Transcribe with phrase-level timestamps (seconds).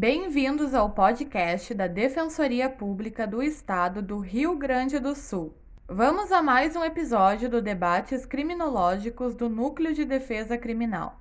[0.00, 5.52] Bem-vindos ao podcast da Defensoria Pública do Estado do Rio Grande do Sul.
[5.88, 11.20] Vamos a mais um episódio do Debates Criminológicos do Núcleo de Defesa Criminal.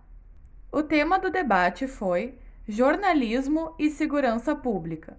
[0.72, 2.38] O tema do debate foi
[2.68, 5.18] Jornalismo e Segurança Pública.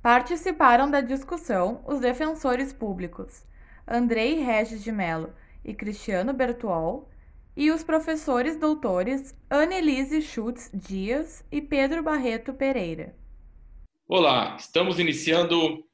[0.00, 3.44] Participaram da discussão os defensores públicos
[3.88, 5.32] Andrei Regis de Mello
[5.64, 7.09] e Cristiano Bertuol
[7.60, 13.14] e os professores doutores Annelise Schutz Dias e Pedro Barreto Pereira.
[14.08, 15.84] Olá, estamos iniciando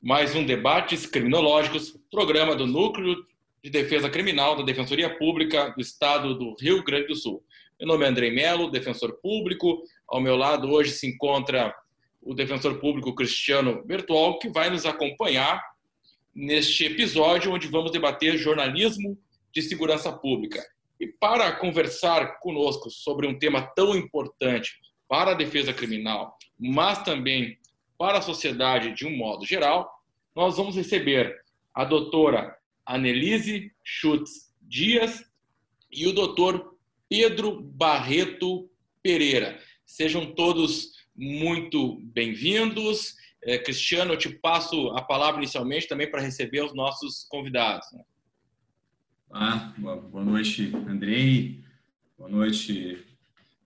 [0.00, 3.24] mais um Debates Criminológicos, programa do Núcleo
[3.62, 7.40] de Defesa Criminal da Defensoria Pública do Estado do Rio Grande do Sul.
[7.78, 9.80] Meu nome é Andrei Melo, defensor público.
[10.08, 11.72] Ao meu lado hoje se encontra
[12.20, 15.62] o defensor público Cristiano Bertuol, que vai nos acompanhar
[16.34, 19.16] neste episódio onde vamos debater jornalismo
[19.52, 20.60] de segurança pública.
[21.02, 27.58] E para conversar conosco sobre um tema tão importante para a defesa criminal, mas também
[27.98, 29.92] para a sociedade de um modo geral,
[30.32, 31.42] nós vamos receber
[31.74, 35.24] a doutora Annelise Schutz Dias
[35.90, 36.78] e o doutor
[37.08, 38.70] Pedro Barreto
[39.02, 39.58] Pereira.
[39.84, 43.16] Sejam todos muito bem-vindos.
[43.42, 47.90] É, Cristiano, eu te passo a palavra inicialmente também para receber os nossos convidados.
[47.90, 48.04] Né?
[49.34, 51.64] Ah, boa noite, Andrei.
[52.18, 53.02] Boa noite,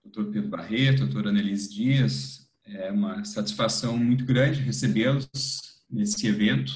[0.01, 2.49] doutor Pedro Barreto, doutora Annelise Dias.
[2.65, 5.29] É uma satisfação muito grande recebê-los
[5.91, 6.71] nesse evento.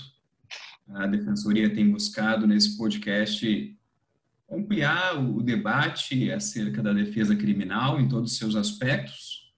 [0.89, 3.77] A Defensoria tem buscado nesse podcast
[4.51, 9.53] ampliar o debate acerca da defesa criminal em todos os seus aspectos,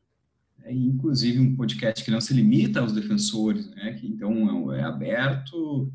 [0.64, 5.92] é, inclusive um podcast que não se limita aos defensores, né, que então é aberto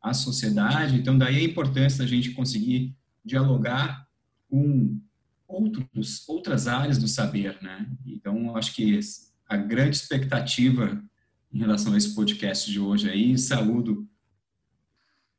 [0.00, 0.96] à sociedade.
[0.96, 4.06] Então, daí a importância da gente conseguir dialogar
[4.48, 5.00] com
[5.46, 7.86] outros, outras áreas do saber, né?
[8.06, 8.98] Então, acho que
[9.46, 11.02] a grande expectativa
[11.52, 14.08] em relação a esse podcast de hoje aí, saúdo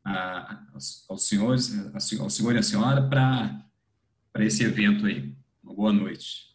[0.03, 0.63] a,
[1.07, 1.71] aos, senhores,
[2.19, 5.33] ao senhor e à senhora para esse evento aí.
[5.63, 6.51] Uma boa noite.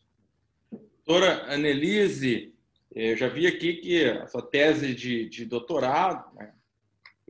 [1.06, 2.54] Doutora Annelise,
[2.90, 6.52] eu já vi aqui que a sua tese de, de doutorado né,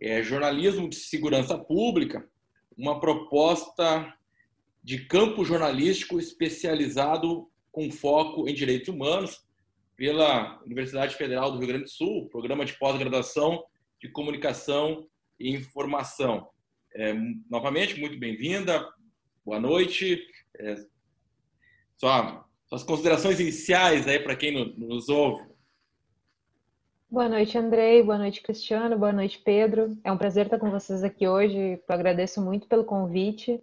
[0.01, 2.29] é jornalismo de segurança pública,
[2.77, 4.15] uma proposta
[4.83, 9.45] de campo jornalístico especializado com foco em direitos humanos
[9.97, 13.65] pela Universidade Federal do Rio Grande do Sul, programa de pós-graduação
[14.01, 15.07] de comunicação
[15.41, 16.49] e informação.
[16.95, 17.15] É,
[17.51, 18.87] novamente, muito bem-vinda,
[19.45, 20.23] boa noite.
[20.59, 20.77] É,
[21.97, 25.56] só suas considerações iniciais aí para quem nos ouve.
[27.09, 28.03] Boa noite, Andrei.
[28.03, 28.99] Boa noite, Cristiano.
[28.99, 29.97] Boa noite, Pedro.
[30.03, 31.81] É um prazer estar com vocês aqui hoje.
[31.89, 33.63] Eu agradeço muito pelo convite.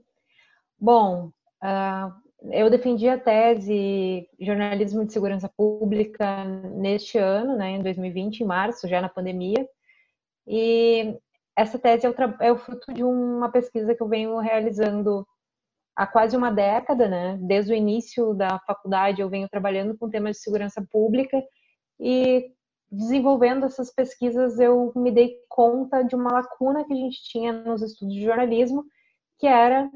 [0.79, 1.29] Bom,
[1.61, 2.13] uh,
[2.53, 8.87] eu defendi a tese Jornalismo de Segurança Pública neste ano, né, em 2020, em março,
[8.87, 9.67] já na pandemia.
[10.47, 11.17] E
[11.55, 15.27] essa tese é é o fruto de uma pesquisa que eu venho realizando
[15.97, 17.37] há quase uma década, né?
[17.41, 21.43] Desde o início da faculdade eu venho trabalhando com temas de segurança pública
[21.99, 22.53] e
[22.93, 27.81] desenvolvendo essas pesquisas, eu me dei conta de uma lacuna que a gente tinha nos
[27.81, 28.85] estudos de jornalismo,
[29.39, 29.89] que era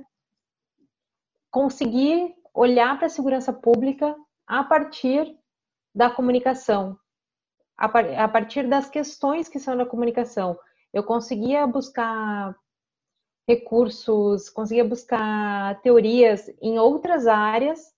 [1.51, 4.15] conseguir olhar para a segurança pública
[4.47, 5.37] a partir
[5.93, 6.97] da comunicação,
[7.77, 10.57] a partir das questões que são da comunicação.
[10.91, 12.55] Eu conseguia buscar
[13.47, 17.93] recursos, conseguia buscar teorias em outras áreas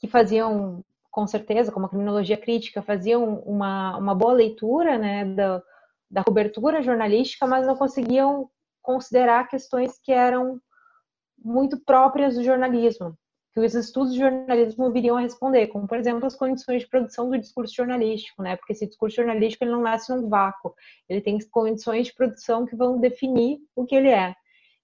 [0.00, 5.62] que faziam com certeza, como a criminologia crítica, faziam uma, uma boa leitura né, da,
[6.10, 8.48] da cobertura jornalística, mas não conseguiam
[8.80, 10.58] considerar questões que eram
[11.38, 13.14] muito próprias do jornalismo,
[13.52, 17.28] que os estudos de jornalismo viriam a responder, como, por exemplo, as condições de produção
[17.28, 18.56] do discurso jornalístico, né?
[18.56, 20.74] Porque esse discurso jornalístico ele não nasce num vácuo,
[21.10, 24.34] ele tem condições de produção que vão definir o que ele é.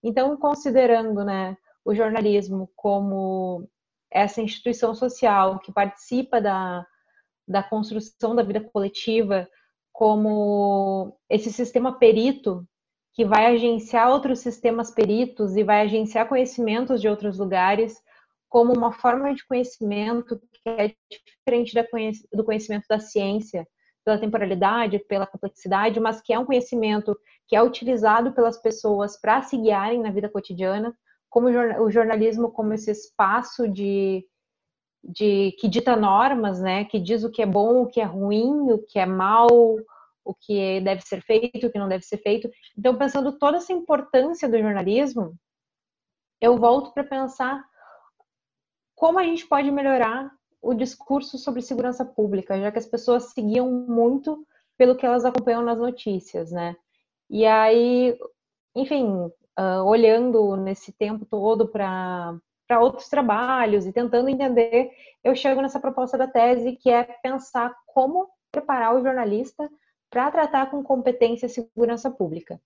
[0.03, 3.67] Então, considerando, né, o jornalismo como
[4.11, 6.87] essa instituição social que participa da,
[7.47, 9.49] da construção da vida coletiva
[9.93, 12.67] como esse sistema perito
[13.13, 17.97] que vai agenciar outros sistemas peritos e vai agenciar conhecimentos de outros lugares
[18.49, 21.75] como uma forma de conhecimento que é diferente
[22.33, 23.67] do conhecimento da ciência,
[24.05, 27.15] pela temporalidade, pela complexidade, mas que é um conhecimento
[27.47, 30.97] que é utilizado pelas pessoas para se guiarem na vida cotidiana,
[31.29, 34.27] como o jornalismo como esse espaço de,
[35.03, 38.73] de que dita normas, né, que diz o que é bom, o que é ruim,
[38.73, 39.49] o que é mal,
[40.25, 42.51] o que deve ser feito, o que não deve ser feito.
[42.77, 45.35] Então, pensando toda essa importância do jornalismo,
[46.41, 47.65] eu volto para pensar
[48.95, 53.71] como a gente pode melhorar o discurso sobre segurança pública, já que as pessoas seguiam
[53.71, 54.45] muito
[54.77, 56.77] pelo que elas acompanham nas notícias, né?
[57.31, 58.19] E aí,
[58.75, 62.39] enfim, uh, olhando nesse tempo todo para
[62.69, 64.91] para outros trabalhos e tentando entender,
[65.25, 69.71] eu chego nessa proposta da tese que é pensar como preparar o jornalista
[70.11, 72.61] para tratar com competência segurança pública.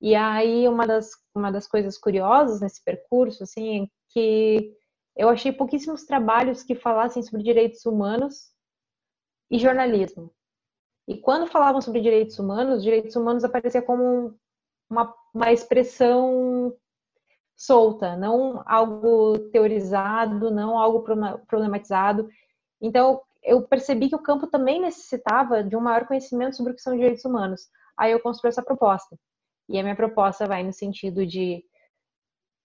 [0.00, 4.76] E aí uma das uma das coisas curiosas nesse percurso assim é que
[5.16, 8.52] eu achei pouquíssimos trabalhos que falassem sobre direitos humanos
[9.50, 10.32] e jornalismo.
[11.06, 14.34] E quando falavam sobre direitos humanos, direitos humanos aparecia como
[14.90, 16.72] uma, uma expressão
[17.56, 21.04] solta, não algo teorizado, não algo
[21.46, 22.28] problematizado.
[22.80, 26.82] Então, eu percebi que o campo também necessitava de um maior conhecimento sobre o que
[26.82, 27.68] são direitos humanos.
[27.96, 29.18] Aí eu construí essa proposta.
[29.68, 31.64] E a minha proposta vai no sentido de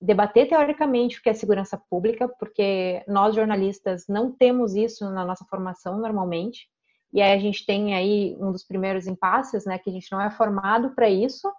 [0.01, 5.45] debater teoricamente o que é segurança pública, porque nós jornalistas não temos isso na nossa
[5.45, 6.69] formação normalmente.
[7.11, 10.21] E aí a gente tem aí um dos primeiros impasses, né, que a gente não
[10.21, 11.51] é formado para isso.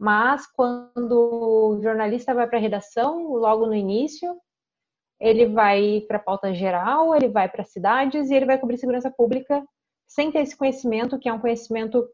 [0.00, 4.34] Mas quando o jornalista vai para a redação, logo no início,
[5.20, 9.10] ele vai para a pauta geral, ele vai para cidades e ele vai cobrir segurança
[9.10, 9.62] pública
[10.06, 12.08] sem ter esse conhecimento, que é um conhecimento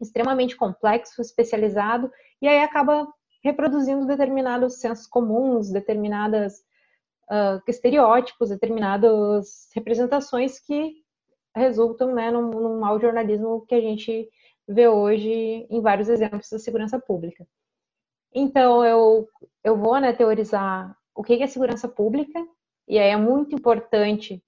[0.00, 2.10] extremamente complexo, especializado,
[2.40, 3.06] e aí acaba
[3.44, 6.60] reproduzindo determinados sensos comuns, determinadas
[7.30, 10.94] uh, estereótipos, determinadas representações que
[11.54, 14.30] resultam né, num, num mau jornalismo que a gente
[14.68, 17.46] vê hoje em vários exemplos da segurança pública.
[18.34, 19.26] Então, eu,
[19.64, 22.38] eu vou né, teorizar o que é segurança pública,
[22.86, 24.42] e aí é muito importante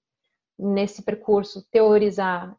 [0.57, 2.55] nesse percurso teorizar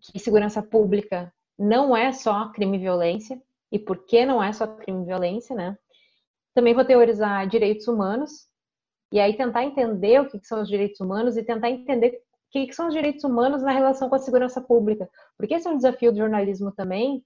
[0.00, 3.40] que segurança pública não é só crime e violência,
[3.70, 5.78] e por que não é só crime e violência, né?
[6.54, 8.48] Também vou teorizar direitos humanos,
[9.12, 12.22] e aí tentar entender o que são os direitos humanos e tentar entender
[12.60, 15.08] o que são os direitos humanos na relação com a segurança pública.
[15.36, 17.24] Porque esse é um desafio do jornalismo também,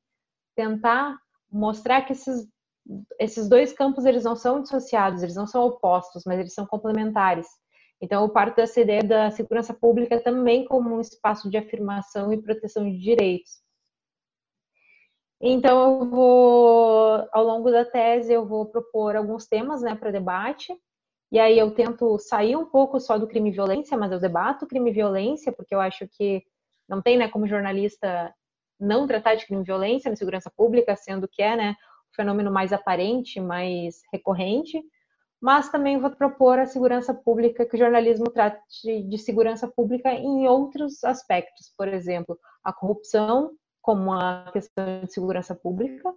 [0.55, 1.17] tentar
[1.51, 2.49] mostrar que esses,
[3.19, 7.47] esses dois campos eles não são dissociados, eles não são opostos, mas eles são complementares.
[8.01, 12.41] Então, eu parto dessa ideia da segurança pública também como um espaço de afirmação e
[12.41, 13.63] proteção de direitos.
[15.41, 20.75] Então, eu vou, ao longo da tese, eu vou propor alguns temas né, para debate.
[21.31, 24.67] E aí eu tento sair um pouco só do crime e violência, mas eu debato
[24.67, 26.45] crime e violência, porque eu acho que
[26.89, 28.33] não tem, né, como jornalista,
[28.79, 31.77] não tratar de crime e violência na segurança pública, sendo que é, né,
[32.13, 34.81] o fenômeno mais aparente, mais recorrente.
[35.41, 40.47] Mas também vou propor a segurança pública, que o jornalismo trate de segurança pública em
[40.47, 43.51] outros aspectos, por exemplo, a corrupção,
[43.83, 46.13] como a questão de segurança pública,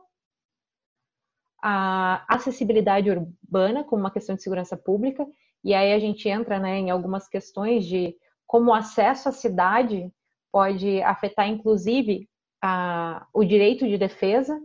[1.62, 5.26] a acessibilidade urbana como uma questão de segurança pública,
[5.64, 8.16] e aí a gente entra né, em algumas questões de
[8.48, 10.12] como o acesso à cidade
[10.52, 12.28] pode afetar, inclusive,
[12.62, 14.60] a, o direito de defesa,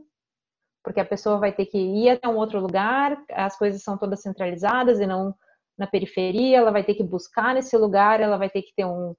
[0.82, 4.22] porque a pessoa vai ter que ir até um outro lugar, as coisas são todas
[4.22, 5.34] centralizadas e não
[5.76, 9.14] na periferia, ela vai ter que buscar nesse lugar, ela vai ter que ter um,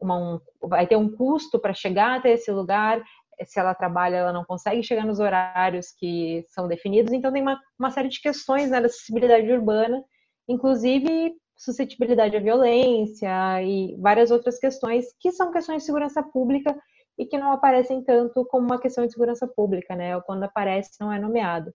[0.00, 3.02] uma, um, vai ter um custo para chegar até esse lugar,
[3.44, 7.60] se ela trabalha, ela não consegue chegar nos horários que são definidos, então tem uma,
[7.78, 10.02] uma série de questões né, da acessibilidade urbana,
[10.48, 16.74] inclusive suscetibilidade à violência e várias outras questões que são questões de segurança pública
[17.18, 20.14] e que não aparecem tanto como uma questão de segurança pública, né?
[20.16, 21.74] Ou quando aparece não é nomeado.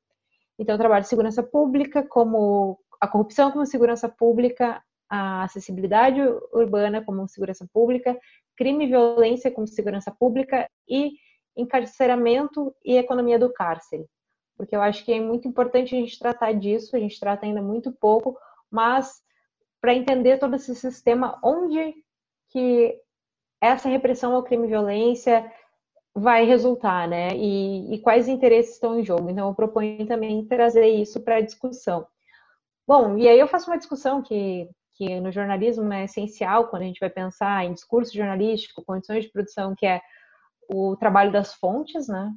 [0.58, 6.22] Então, trabalho de segurança pública como a corrupção como segurança pública, a acessibilidade
[6.53, 8.17] urbana como segurança pública,
[8.55, 11.12] crime e violência como segurança pública e
[11.55, 14.05] encarceramento e economia do cárcere.
[14.57, 17.62] Porque eu acho que é muito importante a gente tratar disso, a gente trata ainda
[17.62, 18.38] muito pouco,
[18.69, 19.22] mas
[19.81, 21.93] para entender todo esse sistema, onde
[22.50, 22.98] que
[23.60, 25.51] essa repressão ao crime e violência
[26.15, 27.29] vai resultar, né?
[27.36, 29.29] E, e, quais interesses estão em jogo.
[29.29, 32.05] Então, eu proponho também trazer isso para a discussão.
[32.88, 36.86] Bom, e aí eu faço uma discussão que, que no jornalismo é essencial quando a
[36.86, 40.01] gente vai pensar em discurso jornalístico, condições de produção, que é
[40.70, 42.32] o trabalho das fontes, né?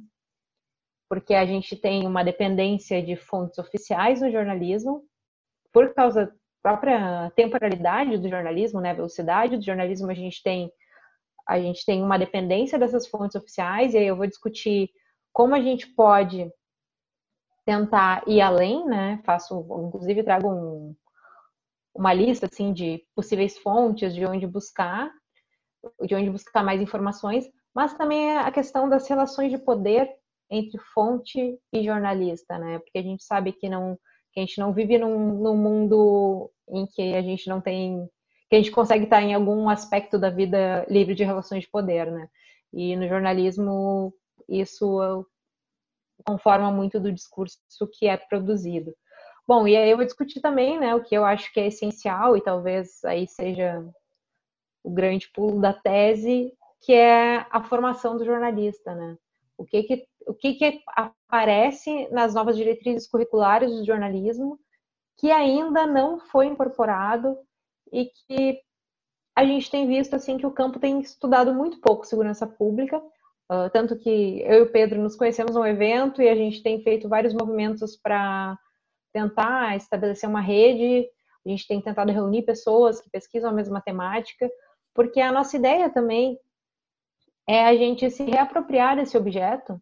[1.09, 5.03] Porque a gente tem uma dependência de fontes oficiais no jornalismo,
[5.71, 8.93] por causa da própria temporalidade do jornalismo, né?
[8.93, 10.71] Velocidade do jornalismo, a gente tem
[11.47, 14.89] a gente tem uma dependência dessas fontes oficiais, e aí eu vou discutir
[15.31, 16.51] como a gente pode
[17.65, 19.21] tentar ir além, né?
[19.25, 20.95] Faço, inclusive, trago um,
[21.95, 25.09] uma lista assim de possíveis fontes, de onde buscar,
[26.05, 27.45] de onde buscar mais informações,
[27.77, 30.09] mas também a questão das relações de poder
[30.49, 32.79] entre fonte e jornalista, né?
[32.79, 33.95] Porque a gente sabe que não
[34.33, 38.09] que a gente não vive num, num mundo em que a gente não tem
[38.49, 42.11] que a gente consegue estar em algum aspecto da vida livre de relações de poder,
[42.11, 42.27] né?
[42.73, 44.11] E no jornalismo
[44.49, 45.27] isso
[46.25, 47.59] conforma muito do discurso
[47.93, 48.91] que é produzido.
[49.47, 52.35] Bom, e aí eu vou discutir também, né, o que eu acho que é essencial
[52.35, 53.87] e talvez aí seja
[54.83, 59.17] o grande pulo da tese, que é a formação do jornalista, né?
[59.57, 60.81] O que que, o que, que
[61.27, 64.59] aparece nas novas diretrizes curriculares do jornalismo
[65.17, 67.37] que ainda não foi incorporado
[67.91, 68.59] e que
[69.35, 73.69] a gente tem visto assim que o campo tem estudado muito pouco segurança pública, uh,
[73.73, 77.09] tanto que eu e o Pedro nos conhecemos num evento e a gente tem feito
[77.09, 78.57] vários movimentos para
[79.11, 81.07] tentar estabelecer uma rede,
[81.45, 84.49] a gente tem tentado reunir pessoas que pesquisam a mesma temática,
[84.93, 86.39] porque a nossa ideia também
[87.47, 89.81] é a gente se reapropriar desse objeto,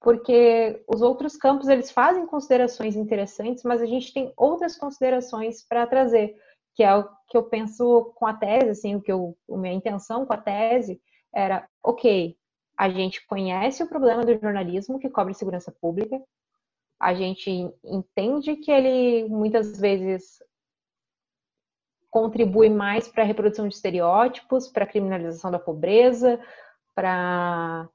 [0.00, 5.86] porque os outros campos eles fazem considerações interessantes, mas a gente tem outras considerações para
[5.86, 6.36] trazer,
[6.74, 9.74] que é o que eu penso com a tese, assim, o que eu, a minha
[9.74, 11.00] intenção com a tese
[11.34, 12.36] era, ok,
[12.76, 16.20] a gente conhece o problema do jornalismo que cobre segurança pública,
[17.00, 17.50] a gente
[17.84, 20.38] entende que ele muitas vezes
[22.14, 26.40] contribui mais para a reprodução de estereótipos, para a criminalização da pobreza,
[26.94, 27.88] para,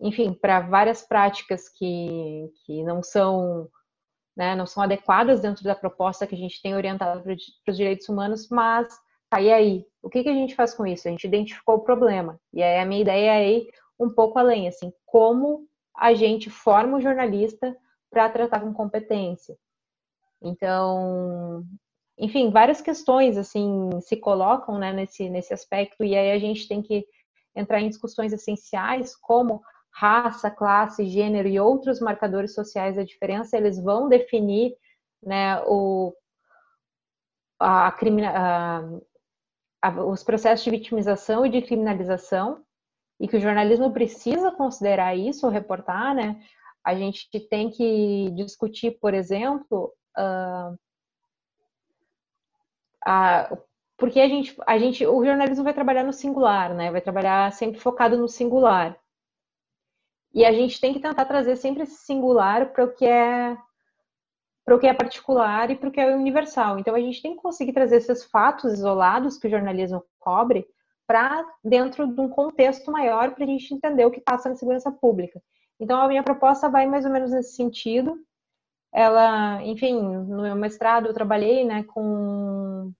[0.00, 3.68] enfim, para várias práticas que, que não são
[4.34, 8.08] né, não são adequadas dentro da proposta que a gente tem orientado para os direitos
[8.08, 8.88] humanos, mas
[9.28, 9.84] tá, e aí?
[10.00, 11.06] O que, que a gente faz com isso?
[11.06, 12.40] A gente identificou o problema.
[12.54, 13.68] E aí a minha ideia é ir
[14.00, 17.76] um pouco além, assim, como a gente forma o jornalista
[18.08, 19.58] para tratar com competência.
[20.40, 21.64] Então,
[22.18, 26.82] enfim, várias questões assim se colocam né, nesse, nesse aspecto, e aí a gente tem
[26.82, 27.06] que
[27.54, 33.82] entrar em discussões essenciais como raça, classe, gênero e outros marcadores sociais da diferença, eles
[33.82, 34.74] vão definir
[35.22, 36.14] né, o,
[37.58, 38.82] a, a,
[39.82, 42.62] a, os processos de vitimização e de criminalização,
[43.20, 46.40] e que o jornalismo precisa considerar isso, reportar, né?
[46.88, 50.78] a gente tem que discutir, por exemplo, uh,
[53.04, 53.56] a,
[53.96, 56.90] porque a gente, a gente, o jornalismo vai trabalhar no singular, né?
[56.90, 58.98] Vai trabalhar sempre focado no singular.
[60.32, 63.56] E a gente tem que tentar trazer sempre esse singular para o que é
[64.64, 66.78] para o que é particular e para o que é universal.
[66.78, 70.66] Então a gente tem que conseguir trazer esses fatos isolados que o jornalismo cobre
[71.06, 74.92] para dentro de um contexto maior para a gente entender o que passa na segurança
[74.92, 75.42] pública.
[75.80, 78.20] Então, a minha proposta vai mais ou menos nesse sentido.
[78.92, 82.92] Ela, enfim, no meu mestrado eu trabalhei né, com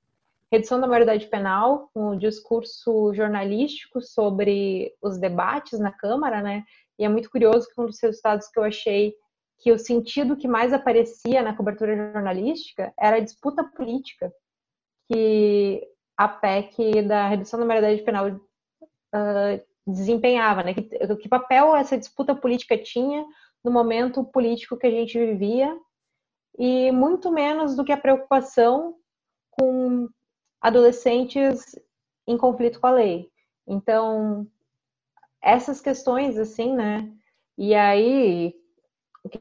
[0.51, 6.65] redução da maioridade penal, com o discurso jornalístico sobre os debates na Câmara, né?
[6.99, 9.15] E é muito curioso que um dos resultados que eu achei
[9.59, 14.33] que o sentido que mais aparecia na cobertura jornalística era a disputa política
[15.11, 20.75] que a PEC da redução da maioridade penal uh, desempenhava, né?
[20.75, 23.25] Que, que papel essa disputa política tinha
[23.65, 25.77] no momento político que a gente vivia
[26.59, 28.97] e muito menos do que a preocupação
[29.51, 30.09] com
[30.61, 31.75] adolescentes
[32.27, 33.31] em conflito com a lei.
[33.67, 34.47] Então,
[35.43, 37.11] essas questões, assim, né?
[37.57, 38.55] E aí,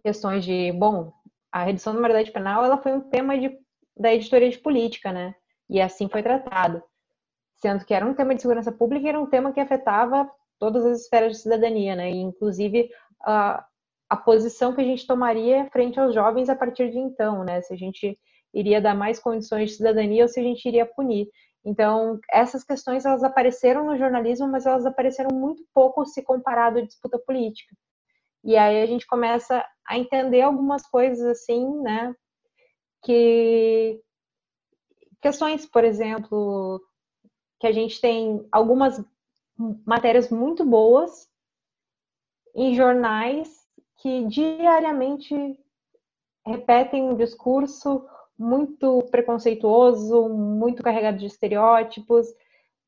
[0.04, 1.12] questões de, bom,
[1.52, 3.58] a redução da maioridade penal, ela foi um tema de,
[3.96, 5.36] da editoria de política, né?
[5.70, 6.84] E assim foi tratado
[7.58, 11.02] sendo que era um tema de segurança pública era um tema que afetava todas as
[11.02, 12.12] esferas de cidadania, né?
[12.12, 12.90] E, inclusive
[13.22, 13.66] a,
[14.10, 17.62] a posição que a gente tomaria frente aos jovens a partir de então, né?
[17.62, 18.18] Se a gente
[18.54, 21.30] iria dar mais condições de cidadania ou se a gente iria punir.
[21.66, 26.82] Então, essas questões elas apareceram no jornalismo, mas elas apareceram muito pouco se comparado à
[26.82, 27.76] disputa política.
[28.44, 32.16] E aí a gente começa a entender algumas coisas assim, né?
[33.04, 34.02] Que
[35.22, 36.82] questões, por exemplo,
[37.60, 39.04] que a gente tem algumas
[39.86, 41.28] matérias muito boas
[42.56, 43.57] em jornais
[44.08, 45.36] que diariamente
[46.46, 48.08] repetem um discurso
[48.40, 52.26] muito preconceituoso, muito carregado de estereótipos.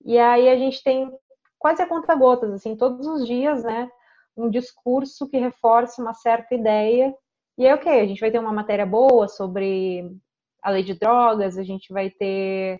[0.05, 1.11] E aí a gente tem
[1.57, 3.91] quase a conta-gotas, assim, todos os dias, né,
[4.38, 7.13] um discurso que reforça uma certa ideia.
[7.57, 10.09] E é ok, a gente vai ter uma matéria boa sobre
[10.61, 12.79] a lei de drogas, a gente vai ter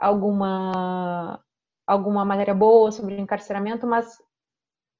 [0.00, 1.40] alguma
[1.86, 4.18] alguma matéria boa sobre encarceramento, mas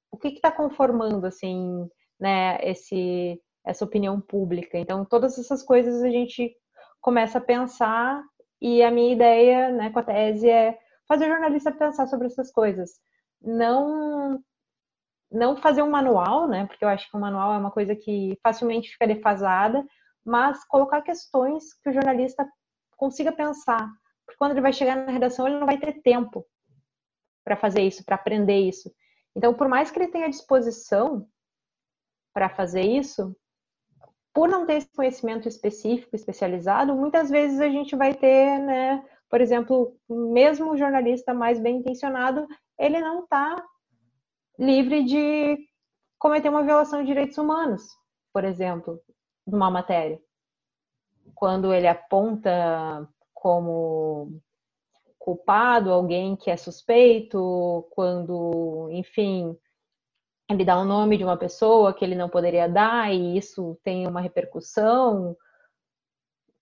[0.09, 1.87] o que está conformando assim,
[2.19, 4.77] né, esse essa opinião pública?
[4.77, 6.55] Então, todas essas coisas a gente
[7.01, 8.23] começa a pensar
[8.61, 12.51] e a minha ideia, né, com a tese é fazer o jornalista pensar sobre essas
[12.51, 12.99] coisas,
[13.41, 14.39] não
[15.31, 17.95] não fazer um manual, né, porque eu acho que o um manual é uma coisa
[17.95, 19.85] que facilmente fica defasada,
[20.25, 22.47] mas colocar questões que o jornalista
[22.97, 23.87] consiga pensar
[24.29, 26.45] porque quando ele vai chegar na redação, ele não vai ter tempo
[27.43, 28.93] para fazer isso, para aprender isso.
[29.35, 31.27] Então, por mais que ele tenha disposição
[32.39, 33.35] para fazer isso,
[34.33, 39.41] por não ter esse conhecimento específico, especializado, muitas vezes a gente vai ter, né, por
[39.41, 43.61] exemplo, mesmo o jornalista mais bem intencionado, ele não está
[44.57, 45.57] livre de
[46.17, 47.83] cometer uma violação de direitos humanos,
[48.31, 49.01] por exemplo,
[49.45, 50.17] numa matéria.
[51.35, 54.39] Quando ele aponta como
[55.17, 59.57] culpado alguém que é suspeito, quando, enfim,
[60.49, 64.07] ele dá o nome de uma pessoa que ele não poderia dar e isso tem
[64.07, 65.37] uma repercussão.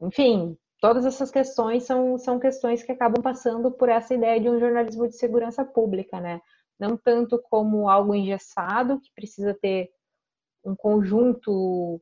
[0.01, 4.59] Enfim, todas essas questões são, são questões que acabam passando por essa ideia de um
[4.59, 6.41] jornalismo de segurança pública, né?
[6.77, 9.89] Não tanto como algo engessado, que precisa ter
[10.65, 12.01] um conjunto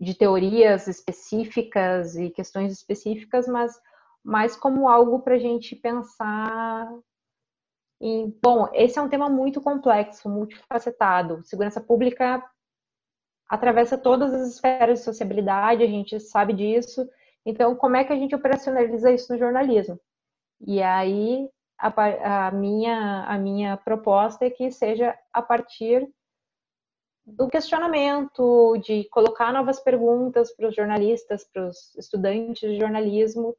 [0.00, 3.78] de teorias específicas e questões específicas, mas
[4.22, 6.88] mais como algo para a gente pensar
[8.00, 11.42] e, bom, esse é um tema muito complexo, multifacetado.
[11.44, 12.42] Segurança pública
[13.48, 17.08] atravessa todas as esferas de sociabilidade, a gente sabe disso.
[17.44, 19.98] Então, como é que a gente operacionaliza isso no jornalismo?
[20.60, 21.48] E aí,
[21.78, 26.06] a, a minha, a minha proposta é que seja a partir
[27.24, 33.56] do questionamento, de colocar novas perguntas para os jornalistas, para os estudantes de jornalismo,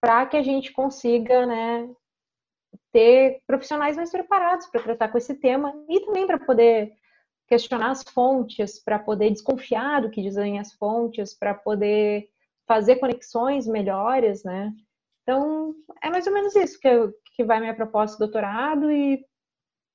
[0.00, 1.88] para que a gente consiga né,
[2.92, 6.92] ter profissionais mais preparados para tratar com esse tema e também para poder
[7.46, 12.28] questionar as fontes, para poder desconfiar do que dizem as fontes, para poder
[12.66, 14.72] fazer conexões melhores, né?
[15.22, 19.24] Então, é mais ou menos isso que, eu, que vai minha proposta de doutorado e,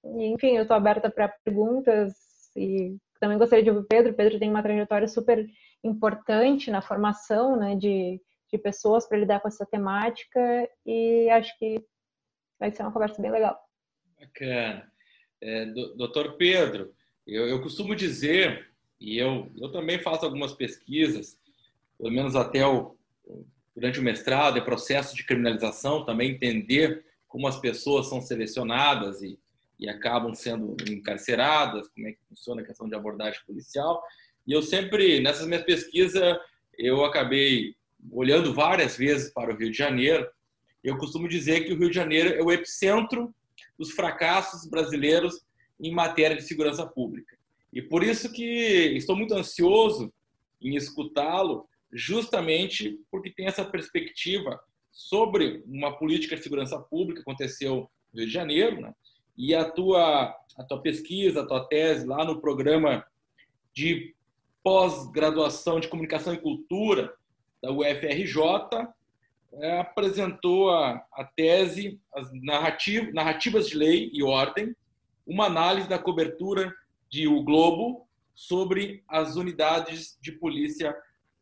[0.03, 2.13] e enfim, eu estou aberta para perguntas
[2.55, 4.11] e também gostaria de ouvir o Pedro.
[4.11, 5.45] O Pedro tem uma trajetória super
[5.83, 11.83] importante na formação né, de, de pessoas para lidar com essa temática e acho que
[12.59, 13.59] vai ser uma conversa bem legal.
[14.19, 14.91] Bacana.
[15.41, 16.93] É, doutor Pedro,
[17.25, 18.67] eu, eu, costumo dizer,
[18.99, 21.37] e eu, eu também faço algumas pesquisas,
[21.97, 22.97] pelo menos até o,
[23.75, 29.37] durante o mestrado, é processo de criminalização, também entender como as pessoas são selecionadas e,
[29.79, 34.01] e acabam sendo encarceradas, como é que funciona a questão de abordagem policial.
[34.47, 36.39] E eu sempre, nessas minhas pesquisas,
[36.77, 37.75] eu acabei
[38.11, 40.27] olhando várias vezes para o Rio de Janeiro
[40.83, 43.33] eu costumo dizer que o Rio de Janeiro é o epicentro
[43.77, 45.41] dos fracassos brasileiros
[45.79, 47.37] em matéria de segurança pública.
[47.71, 48.43] E por isso que
[48.95, 50.11] estou muito ansioso
[50.61, 54.59] em escutá-lo, justamente porque tem essa perspectiva
[54.91, 58.93] sobre uma política de segurança pública que aconteceu no Rio de Janeiro, né?
[59.37, 63.05] e a tua, a tua pesquisa, a tua tese lá no programa
[63.73, 64.15] de
[64.63, 67.13] pós-graduação de comunicação e cultura
[67.61, 68.35] da UFRJ,
[69.53, 74.75] é, apresentou a, a tese as narrativ, Narrativas de Lei e Ordem,
[75.25, 76.73] uma análise da cobertura
[77.09, 80.95] de O Globo sobre as unidades de polícia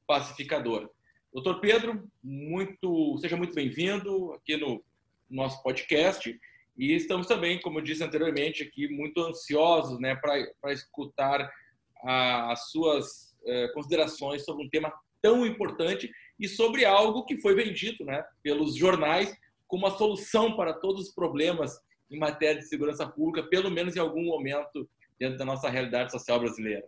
[0.08, 0.90] pacificadora.
[1.34, 4.84] Doutor Pedro, muito, seja muito bem-vindo aqui no
[5.30, 6.40] nosso podcast
[6.78, 11.50] e estamos também, como eu disse anteriormente, aqui muito ansiosos né, para escutar
[12.04, 16.10] a, as suas eh, considerações sobre um tema tão importante
[16.40, 19.36] e sobre algo que foi vendido né, pelos jornais
[19.68, 24.00] como a solução para todos os problemas em matéria de segurança pública, pelo menos em
[24.00, 24.88] algum momento
[25.20, 26.86] dentro da nossa realidade social brasileira.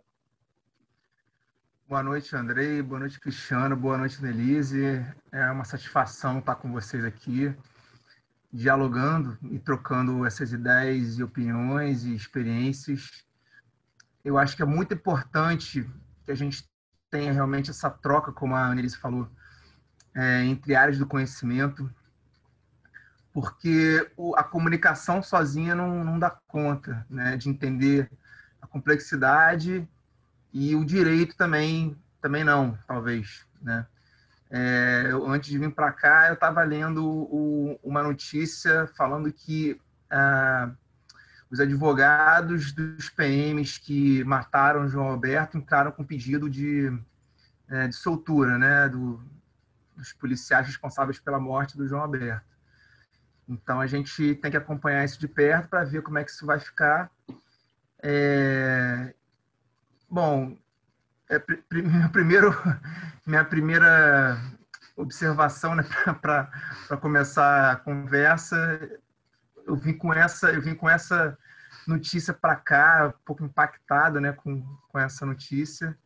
[1.88, 2.82] Boa noite, Andrei.
[2.82, 3.74] Boa noite, Cristiano.
[3.74, 5.02] Boa noite, Nelise.
[5.32, 7.54] É uma satisfação estar com vocês aqui,
[8.52, 13.24] dialogando e trocando essas ideias e opiniões e experiências.
[14.22, 15.88] Eu acho que é muito importante
[16.24, 16.68] que a gente
[17.10, 19.26] tenha realmente essa troca, como a Annelise falou,
[20.18, 21.88] é, entre áreas do conhecimento,
[23.32, 28.10] porque o, a comunicação sozinha não, não dá conta né, de entender
[28.60, 29.88] a complexidade
[30.52, 33.86] e o direito também também não, talvez, né?
[34.50, 39.80] É, eu, antes de vir para cá, eu estava lendo o, uma notícia falando que
[40.10, 40.70] ah,
[41.48, 46.92] os advogados dos PMs que mataram João Alberto entraram com pedido de,
[47.68, 49.22] é, de soltura, né, do,
[49.98, 52.46] dos policiais responsáveis pela morte do João Alberto.
[53.48, 56.46] Então a gente tem que acompanhar isso de perto para ver como é que isso
[56.46, 57.10] vai ficar.
[58.00, 59.12] É...
[60.08, 60.56] Bom,
[61.28, 61.42] é,
[61.82, 62.54] meu primeiro,
[63.26, 64.40] minha primeira
[64.96, 65.84] observação né,
[66.22, 68.56] para começar a conversa,
[69.66, 71.36] eu vim com essa, eu vim com essa
[71.86, 75.98] notícia para cá, um pouco impactado, né, com, com essa notícia.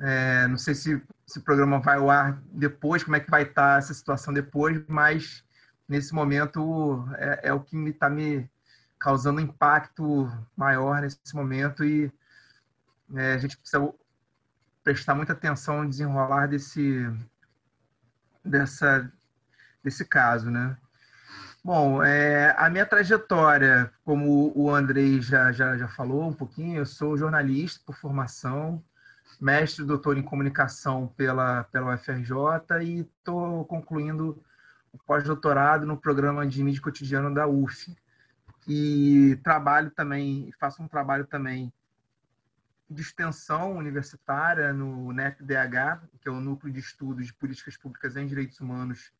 [0.00, 3.42] É, não sei se, se o programa vai ao ar depois, como é que vai
[3.42, 5.44] estar essa situação depois, mas
[5.88, 8.50] nesse momento é, é o que está me, tá me
[8.98, 12.12] causando um impacto maior nesse momento e
[13.14, 13.92] é, a gente precisa
[14.82, 17.06] prestar muita atenção no desenrolar desse
[18.44, 19.10] dessa
[19.82, 20.76] desse caso, né?
[21.62, 26.86] Bom, é, a minha trajetória, como o Andrei já, já, já falou um pouquinho, eu
[26.86, 28.82] sou jornalista por formação,
[29.40, 34.42] mestre doutor em comunicação pela, pela UFRJ e estou concluindo
[34.92, 37.96] o pós-doutorado no programa de mídia cotidiano da UF.
[38.66, 41.72] E trabalho também, faço um trabalho também
[42.88, 48.26] de extensão universitária no NEPDH, que é o Núcleo de Estudos de Políticas Públicas em
[48.26, 49.12] Direitos Humanos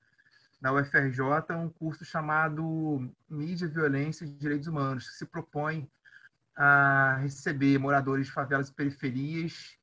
[0.61, 5.90] na UFRJ, um curso chamado Mídia, Violência e Direitos Humanos, que se propõe
[6.57, 9.77] a receber moradores de favelas e periferias,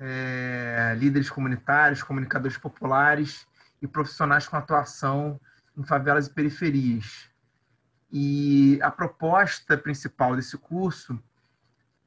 [0.00, 3.46] é, líderes comunitários, comunicadores populares
[3.82, 5.38] e profissionais com atuação
[5.76, 7.30] em favelas e periferias.
[8.10, 11.22] E a proposta principal desse curso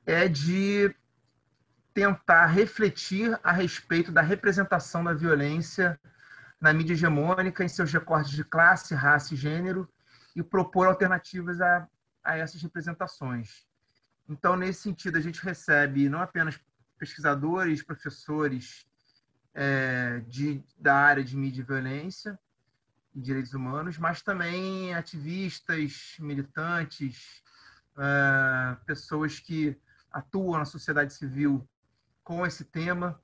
[0.06, 0.94] é de
[1.94, 6.00] tentar refletir a respeito da representação da violência
[6.60, 9.88] na mídia hegemônica, em seus recortes de classe, raça e gênero,
[10.36, 11.88] e propor alternativas a,
[12.24, 13.66] a essas representações.
[14.28, 16.60] Então, nesse sentido, a gente recebe não apenas
[17.04, 18.88] pesquisadores, professores
[19.54, 22.40] é, de, da área de mídia e violência
[23.14, 27.44] e direitos humanos, mas também ativistas, militantes,
[27.98, 29.78] é, pessoas que
[30.10, 31.68] atuam na sociedade civil
[32.24, 33.20] com esse tema,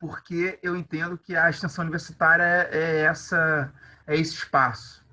[0.00, 3.72] porque eu entendo que a extensão universitária é, é essa
[4.08, 5.06] é esse espaço.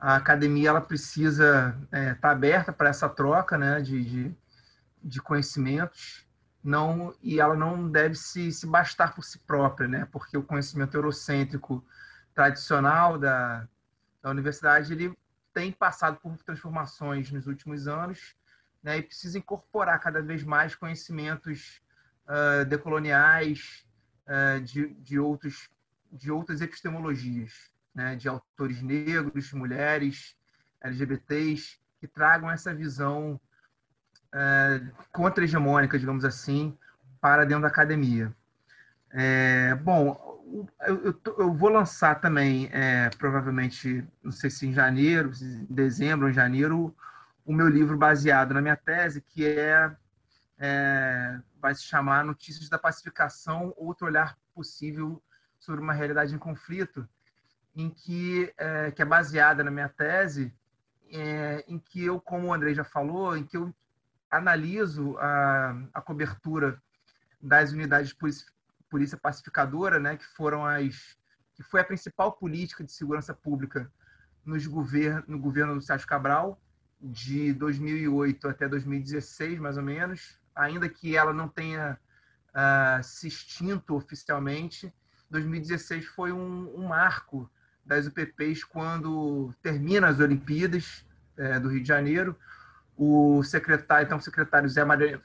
[0.00, 4.36] A academia ela precisa estar é, tá aberta para essa troca, né, de, de,
[5.02, 6.26] de, conhecimentos,
[6.64, 10.96] não e ela não deve se, se bastar por si própria, né, porque o conhecimento
[10.96, 11.84] eurocêntrico
[12.34, 13.68] tradicional da,
[14.22, 15.16] da universidade ele
[15.52, 18.34] tem passado por transformações nos últimos anos,
[18.82, 21.80] né, e precisa incorporar cada vez mais conhecimentos
[22.26, 23.86] uh, decoloniais,
[24.26, 25.68] uh, de, de, outros,
[26.10, 30.34] de outras epistemologias, né, de autores negros, mulheres,
[30.80, 33.40] LGBTs, que tragam essa visão
[34.34, 36.76] uh, contra-hegemônica, digamos assim,
[37.20, 38.34] para dentro da academia.
[39.10, 40.42] É, bom,
[40.86, 46.26] eu, eu, eu, vou lançar também, é, provavelmente, não sei se em janeiro, em dezembro
[46.26, 46.94] ou em janeiro,
[47.46, 49.94] o meu livro baseado na minha tese, que é
[50.58, 55.22] é, vai se chamar Notícias da Pacificação, outro olhar possível
[55.58, 57.08] sobre uma realidade em conflito,
[57.74, 60.54] em que, é, que é baseada na minha tese,
[61.10, 63.74] é, em que eu, como o André já falou, em que eu
[64.36, 66.80] analiso a, a cobertura
[67.40, 68.46] das unidades de polícia,
[68.88, 71.16] polícia pacificadora, né, que foram as
[71.54, 73.88] que foi a principal política de segurança pública
[74.44, 74.66] nos
[75.26, 76.60] no governo do Sérgio Cabral,
[77.00, 81.98] de 2008 até 2016, mais ou menos, ainda que ela não tenha
[82.50, 84.92] uh, se extinto oficialmente,
[85.30, 87.50] 2016 foi um, um, marco
[87.84, 91.04] das UPPs quando termina as Olimpíadas
[91.36, 92.36] é, do Rio de Janeiro.
[92.96, 94.82] O secretário, então, o secretário Zé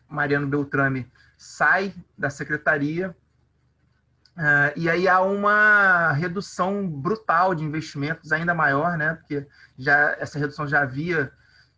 [0.08, 3.16] Mariano Beltrame sai da secretaria
[4.36, 9.16] uh, e aí há uma redução brutal de investimentos, ainda maior, né?
[9.16, 11.32] Porque já essa redução já havia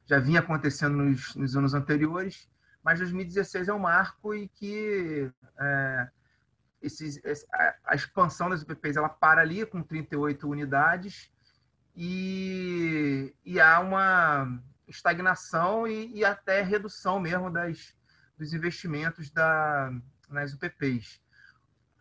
[0.06, 2.50] já vinha acontecendo nos, nos anos anteriores
[2.84, 6.08] mas 2016 é um marco e que é,
[6.82, 7.20] esses,
[7.86, 11.32] a, expansão das UPPs ela para ali com 38 unidades
[11.96, 14.60] e, e há uma
[14.92, 17.96] estagnação e, e, até redução mesmo das,
[18.38, 19.92] dos investimentos da,
[20.30, 21.22] nas UPPs.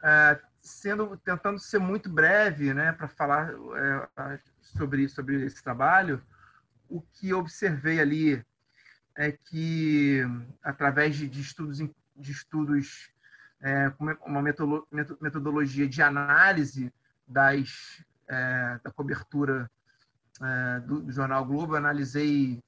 [0.02, 6.22] É, sendo tentando ser muito breve, né, para falar é, sobre sobre esse trabalho,
[6.88, 8.44] o que observei ali
[9.16, 10.22] é que,
[10.62, 13.10] através de, de estudos, de estudos
[13.60, 13.92] é,
[14.24, 14.42] uma
[15.20, 16.92] metodologia de análise
[17.26, 19.70] das, é, da cobertura
[20.40, 22.62] é, do, jornal Globo, analisei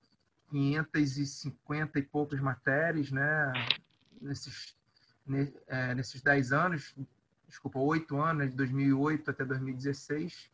[0.53, 3.53] 550 e poucas matérias né,
[4.21, 4.77] nesses,
[5.27, 6.95] ne, é, nesses 10 anos,
[7.49, 10.51] desculpa, 8 anos, de 2008 até 2016,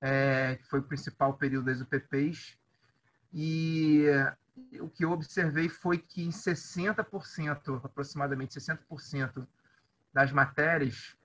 [0.00, 2.58] é, foi o principal período das UPPs.
[3.32, 4.06] E
[4.80, 9.46] o que eu observei foi que em 60%, aproximadamente 60%
[10.12, 11.16] das matérias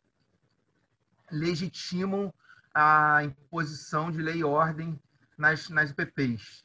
[1.32, 2.32] legitimam
[2.76, 5.00] a imposição de lei e ordem
[5.36, 6.64] nas, nas UPPs.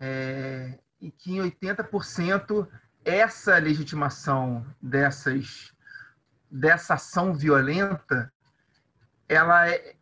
[0.00, 2.66] É, e que em 80%
[3.04, 5.74] essa legitimação dessas,
[6.50, 8.32] dessa ação violenta,
[9.28, 9.94] ela, é,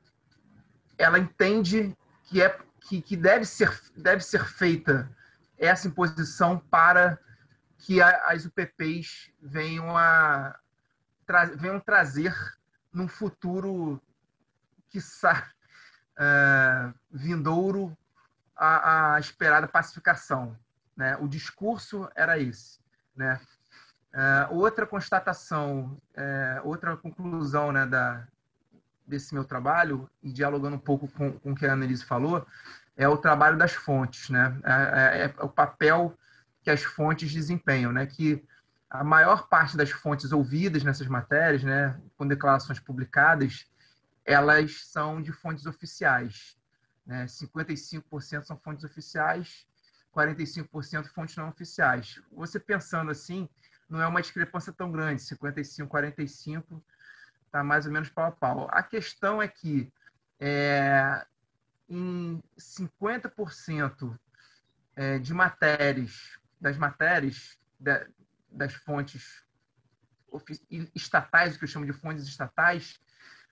[0.97, 2.59] ela entende que é
[2.89, 5.11] que, que deve ser deve ser feita
[5.59, 7.19] essa imposição para
[7.77, 10.59] que a, as UPPs venham a
[11.27, 12.35] tra, venham trazer
[12.93, 14.01] num futuro
[14.89, 17.97] que uh, vindouro
[18.59, 20.57] a, a, esperada pacificação.
[20.97, 21.16] Né?
[21.18, 22.81] O discurso era esse.
[23.14, 23.40] Né?
[24.12, 28.27] Uh, outra constatação, uh, outra conclusão né, da,
[29.07, 32.47] desse meu trabalho, e dialogando um pouco com, com o que a Annelise falou,
[32.97, 34.59] é o trabalho das fontes, né?
[34.64, 36.18] É, é, é, o papel
[36.62, 38.05] que as fontes desempenham, né?
[38.07, 38.44] Que
[38.90, 43.66] a maior parte das fontes ouvidas nessas matérias, né, com declarações publicadas,
[44.25, 46.58] elas são de fontes oficiais.
[47.09, 47.25] Né?
[47.25, 49.66] 55% são fontes oficiais,
[50.14, 52.21] 45% fontes não oficiais.
[52.31, 53.49] Você pensando assim,
[53.88, 56.85] não é uma discrepância tão grande, 55, 45
[57.47, 58.68] está mais ou menos pau a pau.
[58.71, 59.90] A questão é que
[60.38, 61.27] é,
[61.88, 64.18] em 50%
[64.94, 67.59] é, de matérias, das matérias
[68.51, 69.42] das fontes
[70.94, 73.01] estatais, o que eu chamo de fontes estatais,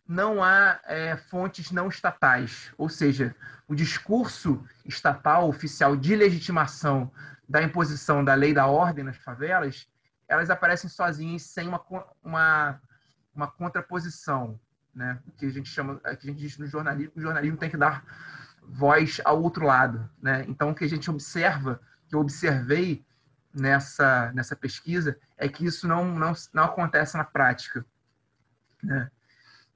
[0.07, 3.35] não há é, fontes não estatais, ou seja,
[3.67, 7.11] o discurso estatal oficial de legitimação
[7.49, 9.89] da imposição da lei da ordem nas favelas,
[10.29, 11.85] elas aparecem sozinhas sem uma,
[12.23, 12.81] uma,
[13.35, 14.59] uma contraposição,
[14.95, 15.19] né?
[15.37, 18.05] que a gente chama, que a gente diz no jornalismo, o jornalismo tem que dar
[18.63, 20.45] voz ao outro lado, né?
[20.49, 23.05] Então o que a gente observa, que eu observei
[23.55, 27.87] nessa nessa pesquisa é que isso não não, não acontece na prática,
[28.83, 29.09] né?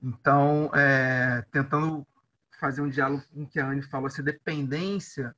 [0.02, 2.06] Então, é, tentando
[2.58, 5.34] fazer um diálogo com o que a Anne falou, essa dependência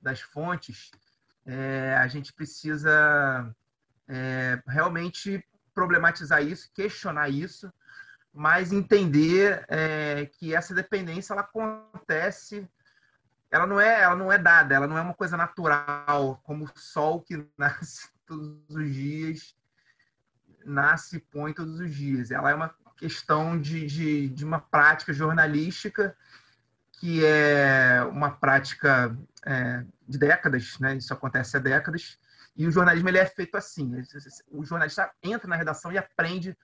[0.00, 0.90] das fontes,
[1.46, 3.54] é, a gente precisa
[4.08, 5.44] é, realmente
[5.74, 7.72] problematizar isso, questionar isso,
[8.32, 12.68] mas entender é, que essa dependência ela acontece,
[13.50, 16.78] ela não é, ela não é dada, ela não é uma coisa natural, como o
[16.78, 19.56] sol que nasce todos os dias,
[20.64, 22.30] nasce e põe todos os dias.
[22.30, 26.14] Ela é uma questão de, de, de uma prática jornalística
[26.92, 30.96] que é uma prática é, de décadas, né?
[30.96, 32.18] Isso acontece há décadas.
[32.54, 33.90] E o jornalismo ele é feito assim.
[34.50, 36.54] O jornalista entra na redação e aprende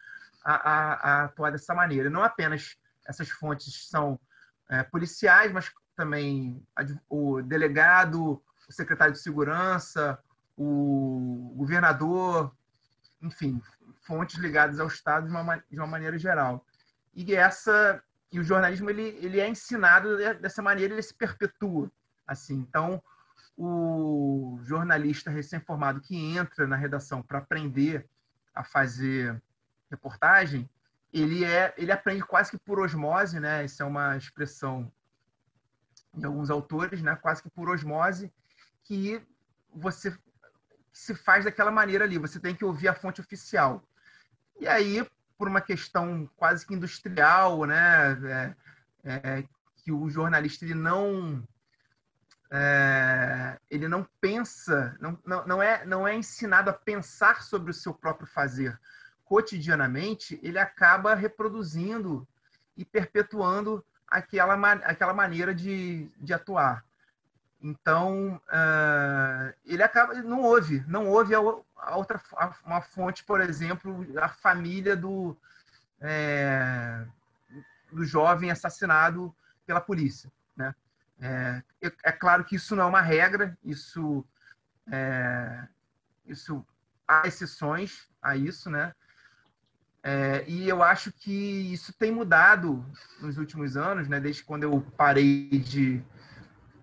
[0.45, 2.11] a, a, a atuar dessa maneira.
[2.11, 4.21] Não apenas essas fontes são
[4.69, 6.63] é, policiais, mas também
[7.09, 10.19] o delegado, o secretário de segurança,
[10.55, 12.55] o governador,
[13.23, 13.63] enfim,
[14.07, 16.65] fontes ligadas ao Estado de uma, de uma maneira geral.
[17.15, 21.91] E essa e o jornalismo ele, ele é ensinado dessa maneira, ele se perpetua
[22.27, 22.55] assim.
[22.55, 23.03] Então,
[23.57, 28.07] o jornalista recém-formado que entra na redação para aprender
[28.55, 29.41] a fazer
[29.91, 30.69] reportagem,
[31.13, 33.65] ele é ele aprende quase que por osmose, né?
[33.65, 34.93] Isso é uma expressão
[36.13, 37.17] de alguns autores, né?
[37.17, 38.33] Quase que por osmose
[38.85, 39.23] que
[39.73, 40.17] você
[40.93, 42.19] se faz daquela maneira ali.
[42.19, 43.87] Você tem que ouvir a fonte oficial.
[44.59, 48.55] E aí, por uma questão quase que industrial, né,
[49.05, 49.45] é, é,
[49.77, 51.43] que o jornalista ele não
[52.51, 57.75] é, ele não pensa, não, não, não, é, não é ensinado a pensar sobre o
[57.75, 58.79] seu próprio fazer
[59.25, 62.27] cotidianamente, ele acaba reproduzindo
[62.77, 66.85] e perpetuando aquela, aquela maneira de, de atuar.
[67.61, 73.41] Então, uh, ele acaba, não ouve, não ouve a, a outra, a, uma fonte, por
[73.41, 75.37] exemplo, a família do,
[76.01, 77.05] é,
[77.91, 79.35] do jovem assassinado
[79.67, 80.31] pela polícia.
[80.57, 80.75] Né?
[81.21, 81.63] É,
[82.05, 84.25] é, claro que isso não é uma regra, isso,
[84.91, 85.67] é,
[86.27, 86.65] isso
[87.09, 88.95] há exceções a isso, né?
[90.03, 92.85] É, e eu acho que isso tem mudado
[93.21, 94.21] nos últimos anos, né?
[94.21, 96.01] Desde quando eu parei de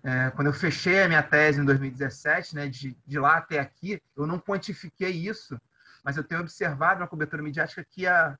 [0.04, 4.02] é, quando eu fechei a minha tese em 2017, né, de, de lá até aqui,
[4.16, 5.60] eu não quantifiquei isso,
[6.04, 8.38] mas eu tenho observado na cobertura midiática que a,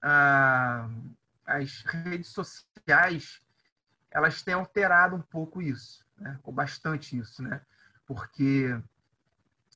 [0.00, 0.88] a,
[1.44, 3.42] as redes sociais
[4.10, 7.60] elas têm alterado um pouco isso, né, ou bastante isso, né,
[8.06, 8.74] porque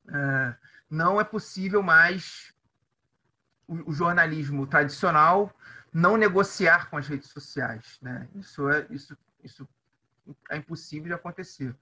[0.08, 0.54] é,
[0.88, 2.54] não é possível mais
[3.66, 5.54] o, o jornalismo tradicional
[5.92, 8.28] não negociar com as redes sociais, né?
[8.34, 9.68] Isso é isso isso
[10.50, 11.74] é impossível de acontecer.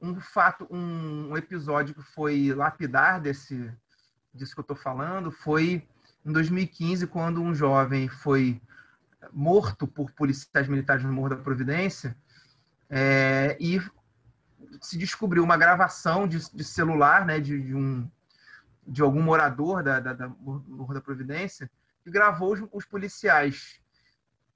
[0.00, 3.70] Um fato, um, episódio que foi lapidar desse
[4.32, 5.86] disso que eu estou falando foi
[6.24, 8.60] em 2015, quando um jovem foi
[9.32, 12.16] morto por policiais militares no Morro da Providência
[12.88, 13.80] é, e
[14.80, 18.10] se descobriu uma gravação de, de celular, né, de, de, um
[18.86, 21.70] de algum morador da, da, da Morro da Providência
[22.02, 23.79] que gravou os, os policiais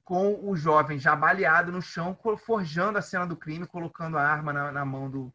[0.04, 4.52] com o jovem já baleado no chão, forjando a cena do crime, colocando a arma
[4.52, 5.32] na, na mão do,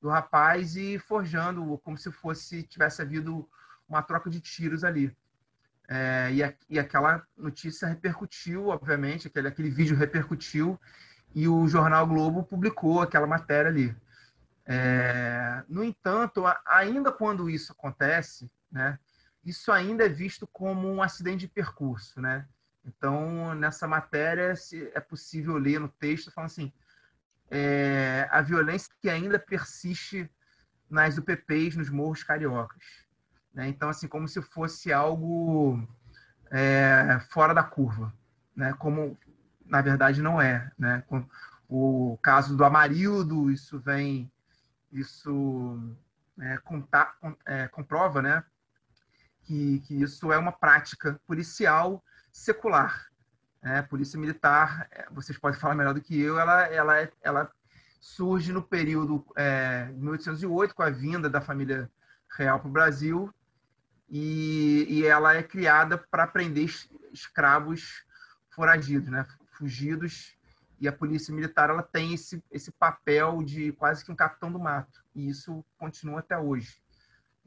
[0.00, 3.48] do rapaz e forjando como se fosse tivesse havido
[3.88, 5.14] uma troca de tiros ali.
[5.88, 10.80] É, e, a, e, aquela notícia repercutiu, obviamente, aquele, aquele vídeo repercutiu
[11.34, 13.94] e o jornal Globo publicou aquela matéria ali.
[14.64, 18.98] É, no entanto, ainda quando isso acontece, né,
[19.44, 22.48] isso ainda é visto como um acidente de percurso, né?
[22.86, 24.54] Então, nessa matéria,
[24.94, 26.72] é possível ler no texto, falando assim,
[27.50, 30.30] é, a violência que ainda persiste
[30.88, 32.84] nas UPPs, nos morros cariocas.
[33.52, 33.68] Né?
[33.68, 35.82] Então, assim, como se fosse algo
[36.50, 38.14] é, fora da curva,
[38.54, 38.72] né?
[38.74, 39.18] como
[39.64, 40.70] na verdade não é.
[40.78, 41.02] Né?
[41.68, 44.30] O caso do Amarildo, isso vem,
[44.92, 45.96] isso
[46.40, 47.12] é, conta,
[47.44, 48.44] é, comprova né?
[49.42, 52.02] que, que isso é uma prática policial
[52.36, 53.10] secular.
[53.62, 53.82] Né?
[53.82, 57.50] Polícia militar, é, vocês podem falar melhor do que eu, ela, ela, é, ela
[57.98, 61.90] surge no período é, 1808, com a vinda da família
[62.36, 63.34] real para o Brasil,
[64.08, 66.70] e, e, ela é criada para prender
[67.12, 68.04] escravos
[68.50, 69.26] foragidos, né?
[69.50, 70.36] fugidos,
[70.78, 74.60] e a polícia militar ela tem esse, esse papel de quase que um capitão do
[74.60, 76.80] mato, e isso continua até hoje.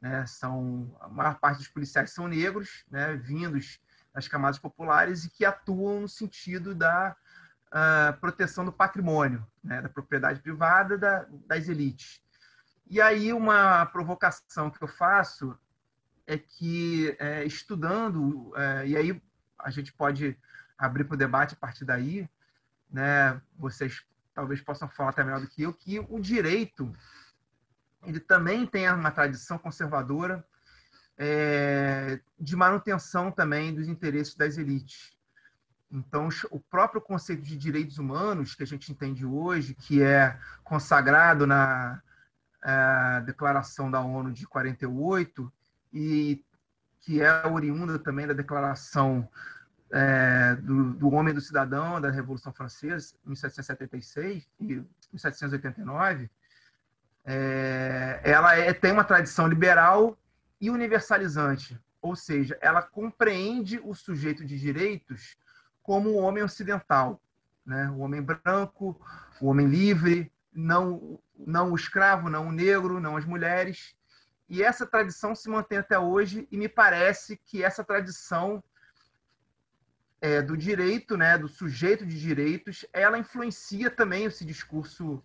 [0.00, 0.26] Né?
[0.26, 3.16] São, a maior parte dos policiais são negros, né?
[3.16, 3.80] vindos
[4.12, 7.16] das camadas populares e que atuam no sentido da
[7.68, 12.20] uh, proteção do patrimônio, né, da propriedade privada da, das elites.
[12.86, 15.56] E aí uma provocação que eu faço
[16.26, 19.22] é que, é, estudando, é, e aí
[19.58, 20.36] a gente pode
[20.76, 22.28] abrir para o debate a partir daí,
[22.90, 26.92] né, vocês talvez possam falar até melhor do que eu, que o direito
[28.04, 30.44] ele também tem uma tradição conservadora
[31.22, 35.12] é, de manutenção também dos interesses das elites.
[35.92, 41.46] Então, o próprio conceito de direitos humanos que a gente entende hoje, que é consagrado
[41.46, 42.00] na
[42.64, 45.52] é, Declaração da ONU de 48
[45.92, 46.42] e
[47.00, 49.28] que é oriunda também da Declaração
[49.92, 56.30] é, do, do, Homem do Cidadão da Revolução Francesa, 1776 e 1789,
[57.26, 60.16] é, ela é, tem uma tradição liberal
[60.60, 65.36] e universalizante, ou seja, ela compreende o sujeito de direitos
[65.82, 67.20] como o homem ocidental,
[67.64, 67.90] né?
[67.90, 69.00] o homem branco,
[69.40, 73.94] o homem livre, não, não o escravo, não o negro, não as mulheres.
[74.48, 78.62] E essa tradição se mantém até hoje, e me parece que essa tradição
[80.20, 85.22] é, do direito, né, do sujeito de direitos, ela influencia também esse discurso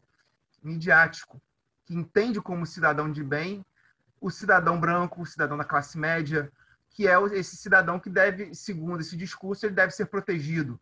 [0.63, 1.41] midiático,
[1.83, 3.65] que entende como cidadão de bem
[4.25, 6.51] o cidadão branco, o cidadão da classe média,
[6.89, 10.79] que é esse cidadão que deve, segundo esse discurso, ele deve ser protegido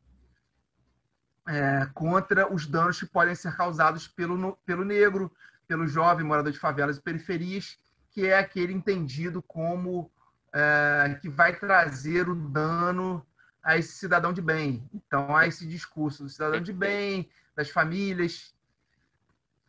[1.45, 5.29] é, contra os danos que podem ser causados pelo, pelo negro,
[5.67, 7.77] pelo jovem morador de favelas e periferias,
[8.11, 10.09] que é aquele entendido como
[10.53, 13.27] é, que vai trazer o dano
[13.61, 14.89] a esse cidadão de bem.
[14.93, 18.55] Então, há esse discurso do cidadão de bem, das famílias.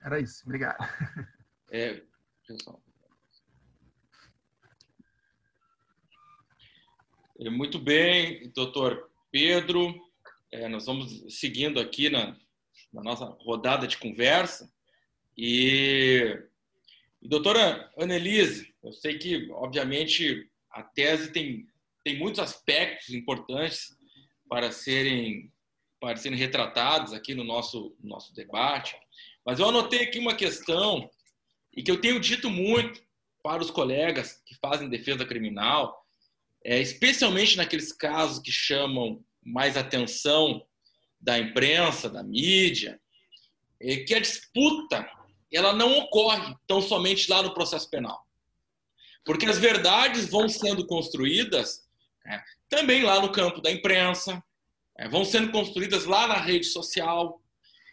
[0.00, 0.44] Era isso.
[0.44, 0.78] Obrigado.
[1.70, 2.04] É,
[2.46, 2.83] pessoal.
[7.50, 9.94] Muito bem, doutor Pedro.
[10.52, 12.36] É, nós vamos seguindo aqui na,
[12.92, 14.72] na, nossa rodada de conversa.
[15.36, 16.38] E,
[17.20, 21.66] e doutora Annelise, eu sei que, obviamente, a tese tem,
[22.04, 23.96] tem muitos aspectos importantes
[24.48, 25.52] para serem,
[26.00, 28.96] para serem retratados aqui no nosso, no nosso debate,
[29.44, 31.10] mas eu anotei aqui uma questão
[31.76, 33.02] e que eu tenho dito muito
[33.42, 36.03] para os colegas que fazem defesa criminal,
[36.64, 40.66] é, especialmente naqueles casos que chamam mais atenção
[41.20, 42.98] da imprensa, da mídia,
[43.80, 45.06] é que a disputa
[45.52, 48.26] ela não ocorre tão somente lá no processo penal.
[49.24, 51.84] Porque as verdades vão sendo construídas
[52.26, 54.42] é, também lá no campo da imprensa,
[54.98, 57.40] é, vão sendo construídas lá na rede social.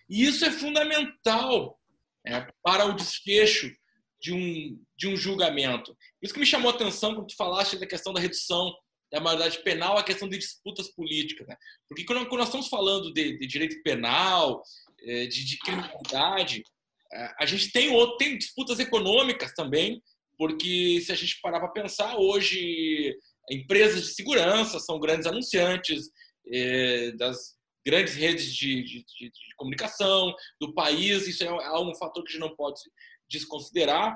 [0.10, 1.80] E isso é fundamental
[2.26, 3.72] é, para o desfecho
[4.20, 5.98] de um, de um julgamento.
[6.22, 8.72] Isso que me chamou a atenção quando tu falaste da questão da redução
[9.12, 11.48] da maioridade penal, a questão de disputas políticas.
[11.48, 11.56] Né?
[11.88, 14.62] Porque quando, nós estamos falando de, de direito penal,
[15.02, 16.64] é, de, de, criminalidade,
[17.12, 20.00] é, a gente tem, outro, tem disputas econômicas também,
[20.38, 23.18] porque se a gente parar para pensar, hoje
[23.50, 26.12] empresas de segurança são grandes anunciantes
[26.48, 32.30] é, das grandes redes de, de, de, comunicação do país, isso é um fator que
[32.30, 32.80] a gente não pode
[33.28, 34.16] desconsiderar,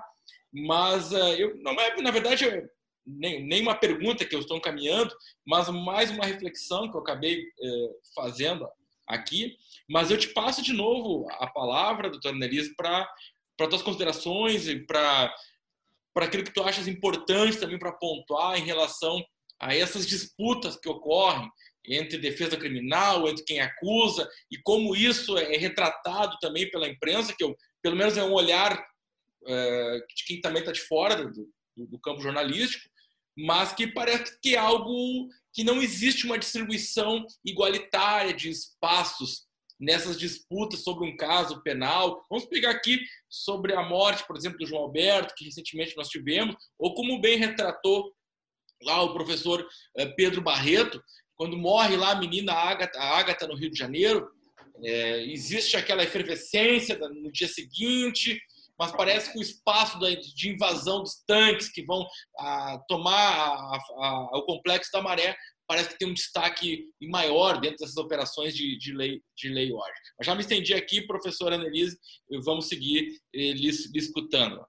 [0.56, 2.46] mas uh, eu, não é, na verdade,
[3.06, 5.14] nem, nem uma pergunta que eu estou encaminhando,
[5.46, 8.68] mas mais uma reflexão que eu acabei é, fazendo
[9.08, 9.56] aqui.
[9.90, 13.08] Mas eu te passo de novo a palavra, doutora Nelise, para
[13.58, 15.34] para tuas considerações e para
[16.14, 19.24] para aquilo que tu achas importante também para pontuar em relação
[19.60, 21.50] a essas disputas que ocorrem
[21.88, 27.44] entre defesa criminal, entre quem acusa e como isso é retratado também pela imprensa, que
[27.44, 28.82] eu, pelo menos é um olhar
[29.48, 31.32] é, de quem também está de fora do,
[31.76, 32.90] do, do campo jornalístico,
[33.38, 39.46] mas que parece que é algo que não existe uma distribuição igualitária de espaços
[39.80, 42.26] nessas disputas sobre um caso penal.
[42.30, 46.56] Vamos pegar aqui sobre a morte, por exemplo, do João Alberto, que recentemente nós tivemos,
[46.80, 48.14] ou como bem retratou
[48.84, 49.68] lá o professor
[49.98, 51.02] eh, Pedro Barreto,
[51.36, 54.30] quando morre lá a menina Ágata, a Ágata no Rio de Janeiro,
[54.84, 58.42] é, existe aquela efervescência no dia seguinte,
[58.78, 62.06] mas parece que o espaço de invasão dos tanques que vão
[62.40, 65.36] a, tomar a, a, o complexo da Maré
[65.68, 69.94] parece que tem um destaque maior dentro dessas operações de, de, lei, de lei ordem.
[70.22, 71.98] Já me estendi aqui, professora Annelise,
[72.44, 74.66] vamos seguir eh, lhe, escutando.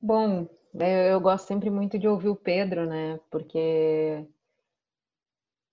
[0.00, 0.48] Bom,
[1.10, 3.20] eu gosto sempre muito de ouvir o Pedro, né?
[3.30, 4.26] Porque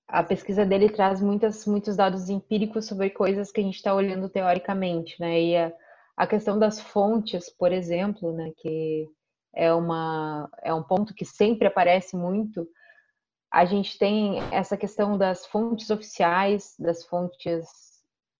[0.07, 4.29] a pesquisa dele traz muitas, muitos dados empíricos sobre coisas que a gente está olhando
[4.29, 5.41] teoricamente, né?
[5.41, 5.73] E a,
[6.15, 8.51] a questão das fontes, por exemplo, né?
[8.57, 9.07] Que
[9.55, 12.67] é, uma, é um ponto que sempre aparece muito
[13.51, 17.67] a gente tem essa questão das fontes oficiais, das fontes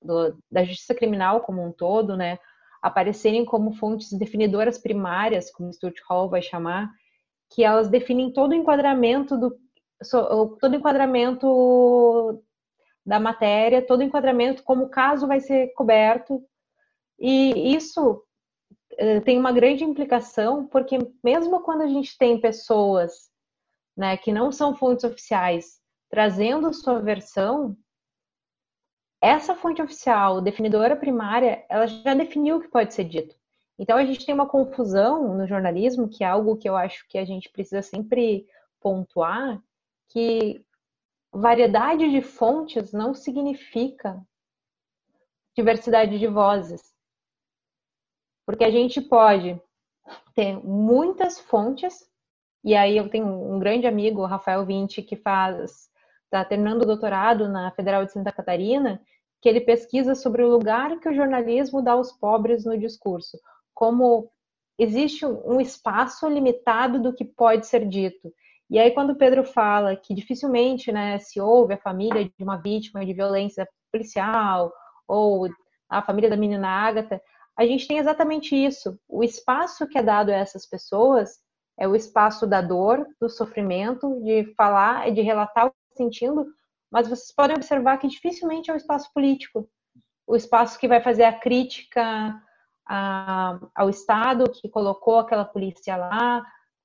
[0.02, 2.40] do, da justiça criminal como um todo, né,
[2.82, 6.90] aparecerem como fontes definidoras primárias, como Stuart Hall vai chamar,
[7.54, 9.60] que elas definem todo o enquadramento do
[10.60, 12.44] todo o enquadramento
[13.06, 16.44] da matéria, todo o enquadramento como o caso vai ser coberto.
[17.22, 18.24] E isso
[18.98, 23.32] eh, tem uma grande implicação, porque mesmo quando a gente tem pessoas
[23.96, 27.78] né, que não são fontes oficiais, trazendo sua versão,
[29.22, 33.36] essa fonte oficial, definidora primária, ela já definiu o que pode ser dito.
[33.78, 37.20] Então a gente tem uma confusão no jornalismo, que é algo que eu acho que
[37.20, 38.48] a gente precisa sempre
[38.80, 39.62] pontuar,
[40.10, 40.66] que
[41.32, 44.20] variedade de fontes não significa
[45.56, 46.91] diversidade de vozes.
[48.46, 49.60] Porque a gente pode
[50.36, 52.12] ter muitas fontes
[52.64, 55.90] e aí eu tenho um grande amigo, Rafael Vinci, que faz,
[56.26, 59.02] está terminando o doutorado na Federal de Santa Catarina,
[59.42, 63.40] que ele pesquisa sobre o lugar que o jornalismo dá aos pobres no discurso,
[63.74, 64.30] como
[64.78, 68.32] existe um espaço limitado do que pode ser dito.
[68.70, 72.58] E aí quando o Pedro fala que dificilmente, né, se ouve a família de uma
[72.58, 74.72] vítima de violência policial
[75.08, 75.50] ou
[75.90, 77.20] a família da menina Ágata,
[77.58, 79.00] a gente tem exatamente isso.
[79.08, 81.40] O espaço que é dado a essas pessoas
[81.80, 86.04] é o espaço da dor, do sofrimento, de falar e de relatar o que está
[86.04, 86.46] sentindo,
[86.92, 89.70] mas vocês podem observar que dificilmente é o espaço político,
[90.28, 92.42] o espaço que vai fazer a crítica
[92.88, 96.44] a, ao Estado que colocou aquela polícia lá,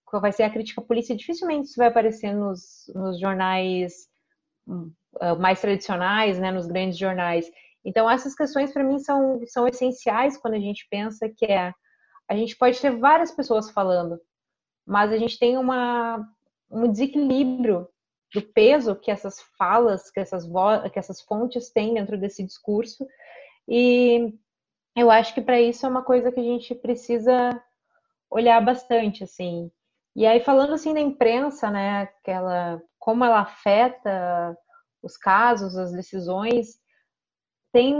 [0.09, 4.07] que vai ser a crítica à polícia, dificilmente isso vai aparecer nos, nos jornais
[4.67, 7.51] hum, ah, mais tradicionais, né, nos grandes jornais.
[7.87, 11.72] Então, essas questões, para mim, são, são essenciais quando a gente pensa que é,
[12.28, 14.20] a gente pode ter várias pessoas falando,
[14.84, 16.28] mas a gente tem uma,
[16.68, 17.89] um desequilíbrio
[18.34, 20.45] do peso que essas falas, que essas,
[20.93, 23.07] que essas fontes têm dentro desse discurso.
[23.68, 24.34] E
[24.97, 27.62] eu acho que para isso é uma coisa que a gente precisa
[28.28, 29.70] olhar bastante, assim.
[30.16, 32.09] E aí falando assim da imprensa, né,
[32.99, 34.59] como ela afeta
[35.01, 36.80] os casos, as decisões,
[37.77, 37.95] tem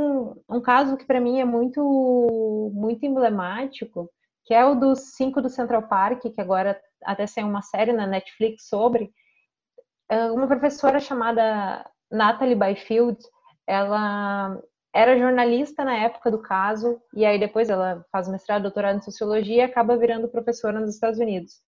[0.49, 4.11] um caso que para mim é muito muito emblemático,
[4.47, 8.07] que é o dos cinco do Central Park, que agora até saiu uma série na
[8.07, 9.12] Netflix sobre.
[10.09, 13.18] É, uma professora chamada Natalie Byfield,
[13.66, 14.59] ela
[14.95, 19.57] era jornalista na época do caso, e aí depois ela faz mestrado, doutorado em sociologia
[19.57, 21.61] e acaba virando professora nos Estados Unidos.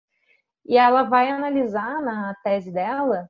[0.64, 3.28] E ela vai analisar na tese dela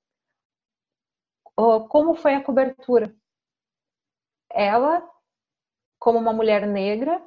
[1.88, 3.10] como foi a cobertura.
[4.52, 5.02] Ela,
[5.98, 7.20] como uma mulher negra,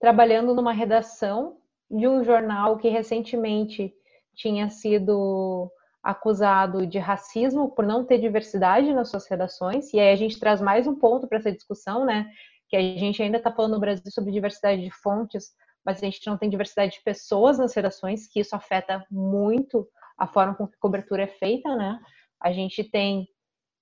[0.00, 1.58] trabalhando numa redação
[1.90, 3.94] de um jornal que recentemente
[4.34, 5.70] tinha sido
[6.02, 9.92] acusado de racismo por não ter diversidade nas suas redações.
[9.92, 12.28] E aí a gente traz mais um ponto para essa discussão, né?
[12.68, 15.52] Que a gente ainda está falando no Brasil sobre diversidade de fontes,
[15.84, 19.88] mas a gente não tem diversidade de pessoas nas redações, que isso afeta muito
[20.18, 22.00] a forma com que a cobertura é feita, né?
[22.40, 23.28] A gente tem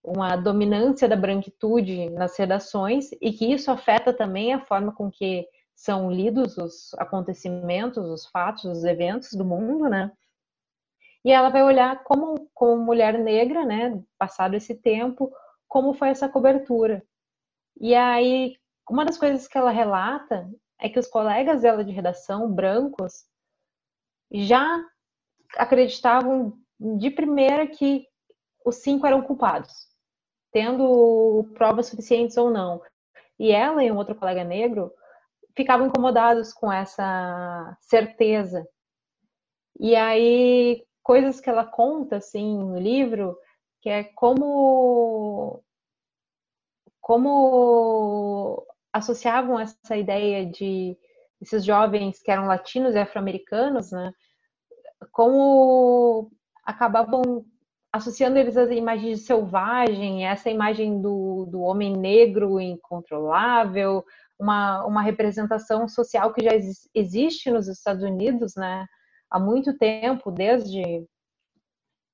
[0.03, 5.46] uma dominância da branquitude nas redações e que isso afeta também a forma com que
[5.74, 10.12] são lidos os acontecimentos, os fatos, os eventos do mundo, né?
[11.24, 15.30] E ela vai olhar como, como mulher negra, né, passado esse tempo,
[15.68, 17.03] como foi essa cobertura.
[17.78, 18.57] E aí,
[18.88, 23.24] uma das coisas que ela relata é que os colegas dela de redação, brancos,
[24.32, 24.82] já
[25.57, 28.07] acreditavam de primeira que
[28.64, 29.88] os cinco eram culpados,
[30.53, 32.82] tendo provas suficientes ou não.
[33.38, 34.92] E ela e um outro colega negro
[35.57, 38.66] ficavam incomodados com essa certeza.
[39.78, 43.36] E aí, coisas que ela conta, assim, no livro,
[43.80, 45.62] que é como
[47.01, 50.96] como associavam essa ideia de
[51.40, 54.12] esses jovens que eram latinos e afro-americanos, né,
[55.11, 56.30] como
[56.64, 57.44] acabavam
[57.93, 64.05] associando eles às imagens de selvagem, essa imagem do, do homem negro incontrolável,
[64.38, 66.53] uma, uma representação social que já
[66.95, 68.86] existe nos Estados Unidos, né,
[69.28, 71.05] há muito tempo, desde,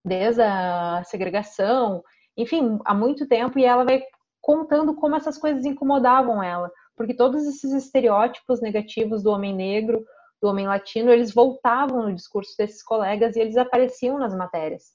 [0.05, 2.03] desde a segregação,
[2.37, 4.03] enfim, há muito tempo, e ela vai
[4.41, 10.05] contando como essas coisas incomodavam ela, porque todos esses estereótipos negativos do homem negro,
[10.41, 14.95] do homem latino, eles voltavam no discurso desses colegas e eles apareciam nas matérias.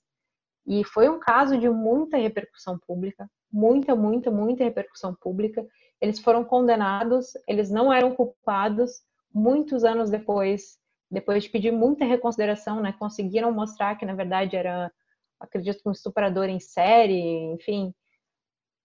[0.66, 5.66] E foi um caso de muita repercussão pública, muita, muita, muita repercussão pública.
[6.00, 9.02] Eles foram condenados, eles não eram culpados.
[9.34, 10.78] Muitos anos depois,
[11.10, 14.92] depois de pedir muita reconsideração, né, conseguiram mostrar que na verdade era,
[15.40, 17.94] acredito, um estuprador em série, enfim,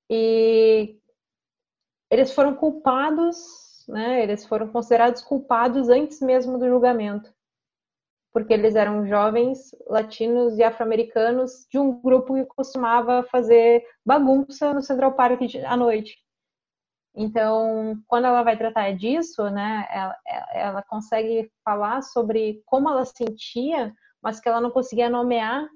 [0.09, 0.99] e
[2.11, 4.22] eles foram culpados, né?
[4.22, 7.33] Eles foram considerados culpados antes mesmo do julgamento,
[8.37, 14.82] porque eles eram jovens latinos e afro-americanos de um grupo que costumava fazer bagunça no
[14.82, 16.18] Central Park à noite.
[17.14, 20.16] Então, quando ela vai tratar disso, né, ela,
[20.53, 23.91] ela consegue falar sobre como ela sentia,
[24.22, 25.66] mas que ela não conseguia nomear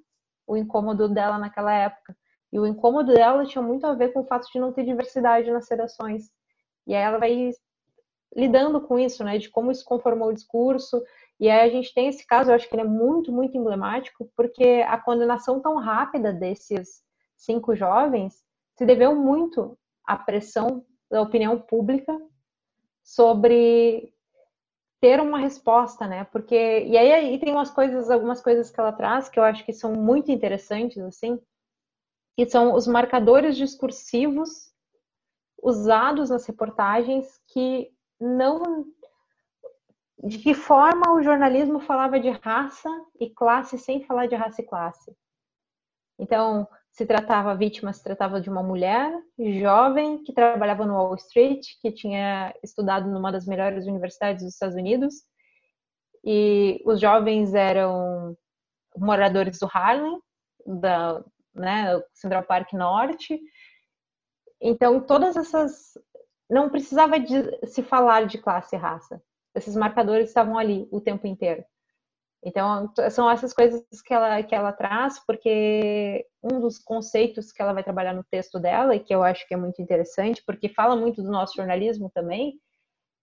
[0.47, 2.15] o incômodo dela naquela época.
[2.53, 5.51] E o incômodo dela tinha muito a ver com o fato de não ter diversidade
[5.51, 6.25] nas redações.
[6.87, 7.53] E aí ela vai
[8.37, 11.03] lidando com isso, né, de como isso conformou o discurso.
[11.41, 14.30] E aí a gente tem esse caso, eu acho que ele é muito, muito emblemático,
[14.36, 17.03] porque a condenação tão rápida desses
[17.34, 18.45] cinco jovens
[18.76, 22.14] se deveu muito à pressão da opinião pública
[23.03, 24.12] sobre
[25.01, 26.24] ter uma resposta, né?
[26.24, 29.64] Porque e aí, aí tem umas coisas, algumas coisas que ela traz que eu acho
[29.64, 31.41] que são muito interessantes assim,
[32.36, 34.70] que são os marcadores discursivos
[35.62, 38.84] usados nas reportagens que não
[40.23, 44.66] de que forma o jornalismo falava de raça e classe sem falar de raça e
[44.66, 45.16] classe.
[46.18, 51.14] Então, se tratava a vítima, se tratava de uma mulher jovem que trabalhava no Wall
[51.14, 55.14] Street, que tinha estudado numa das melhores universidades dos Estados Unidos,
[56.23, 58.37] e os jovens eram
[58.97, 60.21] moradores do Harlem,
[60.66, 63.41] da, né, Central Park Norte.
[64.61, 65.95] Então, todas essas.
[66.51, 69.23] Não precisava de se falar de classe e raça.
[69.55, 71.65] Esses marcadores estavam ali o tempo inteiro.
[72.43, 77.75] Então, são essas coisas que ela, que ela traz, porque um dos conceitos que ela
[77.75, 80.97] vai trabalhar no texto dela, e que eu acho que é muito interessante, porque fala
[80.97, 82.59] muito do nosso jornalismo também,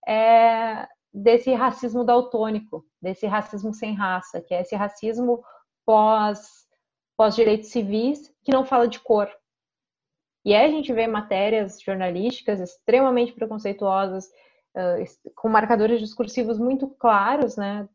[0.07, 5.43] é desse racismo daltônico, desse racismo sem raça, que é esse racismo
[5.85, 6.67] pós
[7.17, 9.27] pós-direitos civis que não fala de cor.
[10.45, 14.29] E aí a gente vê matérias jornalísticas extremamente preconceituosas,
[15.35, 17.87] com marcadores discursivos muito claros, né,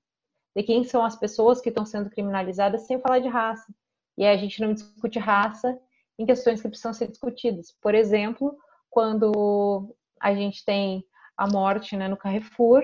[0.54, 3.72] de quem são as pessoas que estão sendo criminalizadas, sem falar de raça.
[4.16, 5.78] E a gente não discute raça
[6.18, 7.74] em questões que precisam ser discutidas.
[7.80, 8.56] Por exemplo,
[8.90, 11.04] quando a gente tem
[11.36, 12.82] a morte né, no Carrefour,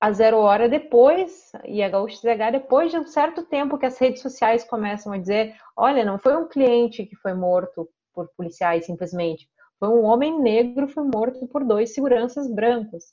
[0.00, 4.22] a Zero Hora depois, e a ZH depois de um certo tempo que as redes
[4.22, 9.48] sociais começam a dizer, olha, não foi um cliente que foi morto por policiais simplesmente,
[9.80, 13.04] foi um homem negro foi morto por dois seguranças brancos.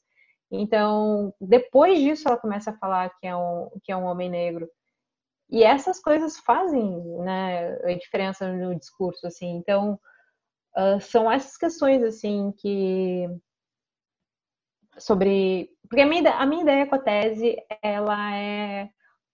[0.51, 4.70] Então, depois disso ela começa a falar que é um, que é um homem negro.
[5.49, 6.86] E essas coisas fazem
[7.24, 9.55] né, a diferença no discurso, assim.
[9.55, 9.97] Então,
[10.78, 13.28] uh, são essas questões, assim, que
[14.97, 15.70] sobre.
[15.89, 18.89] Porque a minha, a minha ideia com a tese ela é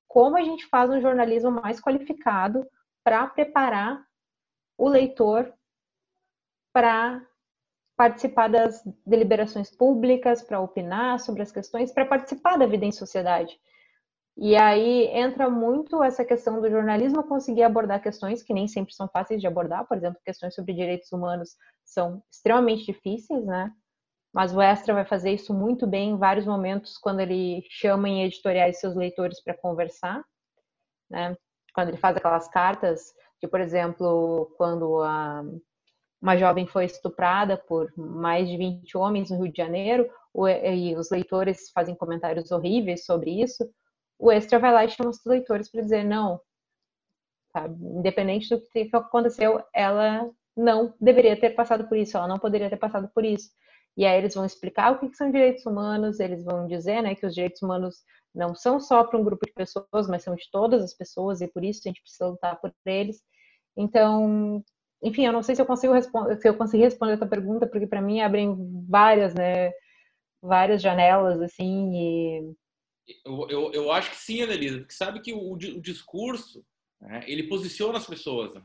[0.08, 2.64] como a gente faz um jornalismo mais qualificado
[3.04, 4.06] para preparar
[4.78, 5.52] o leitor
[6.74, 7.26] para
[7.95, 13.57] participar das deliberações públicas, para opinar sobre as questões, para participar da vida em sociedade.
[14.36, 19.07] E aí entra muito essa questão do jornalismo conseguir abordar questões que nem sempre são
[19.07, 21.55] fáceis de abordar, por exemplo, questões sobre direitos humanos
[21.86, 23.71] são extremamente difíceis, né?
[24.34, 28.24] mas o Extra vai fazer isso muito bem em vários momentos quando ele chama em
[28.24, 30.24] editoriais seus leitores para conversar,
[31.07, 31.38] né?
[31.76, 35.43] quando ele faz aquelas cartas, de, por exemplo, quando a,
[36.24, 40.09] uma jovem foi estuprada por mais de 20 homens no Rio de Janeiro,
[40.74, 43.69] e os leitores fazem comentários horríveis sobre isso,
[44.17, 46.39] o Extra vai lá e chama os leitores para dizer, não,
[47.51, 47.76] sabe?
[47.84, 52.78] independente do que aconteceu, ela não deveria ter passado por isso, ela não poderia ter
[52.78, 53.49] passado por isso.
[53.97, 57.26] E aí eles vão explicar o que são direitos humanos, eles vão dizer né, que
[57.26, 57.97] os direitos humanos
[58.34, 61.47] não são só para um grupo de pessoas, mas são de todas as pessoas, e
[61.49, 63.21] por isso a gente precisa lutar por eles.
[63.76, 64.63] Então,
[65.04, 67.68] enfim, eu não sei se eu consigo responder, se eu consegui responder a tua pergunta,
[67.68, 68.56] porque para mim abrem
[68.88, 69.72] várias, né,
[70.41, 72.54] várias janelas, assim, e...
[73.26, 76.66] Eu, eu, eu acho que sim, Annelisa, porque sabe que o, o discurso,
[77.01, 78.64] né, ele posiciona as pessoas, né?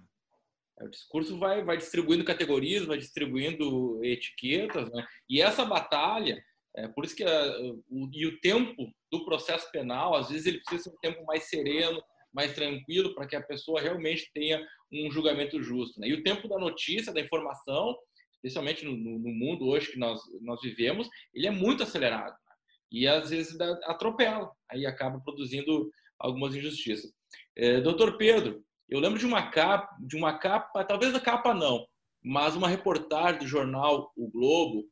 [0.81, 5.05] O discurso vai, vai distribuindo categorias, vai distribuindo etiquetas, né?
[5.29, 6.41] E essa batalha,
[6.77, 7.61] é, por isso que a,
[7.91, 11.49] o, e o tempo do processo penal, às vezes ele precisa ser um tempo mais
[11.49, 12.01] sereno,
[12.33, 16.01] mais tranquilo, para que a pessoa realmente tenha um julgamento justo.
[16.01, 16.09] Né?
[16.09, 17.97] E o tempo da notícia, da informação,
[18.35, 22.33] especialmente no, no, mundo hoje que nós, nós vivemos, ele é muito acelerado.
[22.33, 22.53] Né?
[22.93, 27.13] E às vezes atropela, aí acaba produzindo algumas injustiças.
[27.57, 31.87] É, doutor Pedro, eu lembro de uma capa, de uma capa, talvez a capa não,
[32.23, 34.89] mas uma reportagem do jornal O Globo,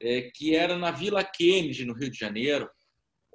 [0.00, 2.68] é, que era na Vila Kennedy, no Rio de Janeiro,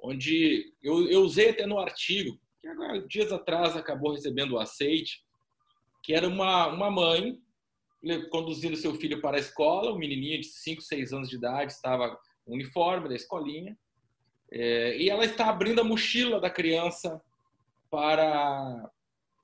[0.02, 5.22] onde eu, eu usei até no artigo, que agora, dias atrás acabou recebendo o aceite,
[6.02, 7.38] que era uma, uma mãe
[8.30, 12.18] conduzindo seu filho para a escola, um menininho de 5, 6 anos de idade, estava
[12.46, 13.76] no uniforme da escolinha,
[14.50, 17.20] é, e ela está abrindo a mochila da criança
[17.90, 18.90] para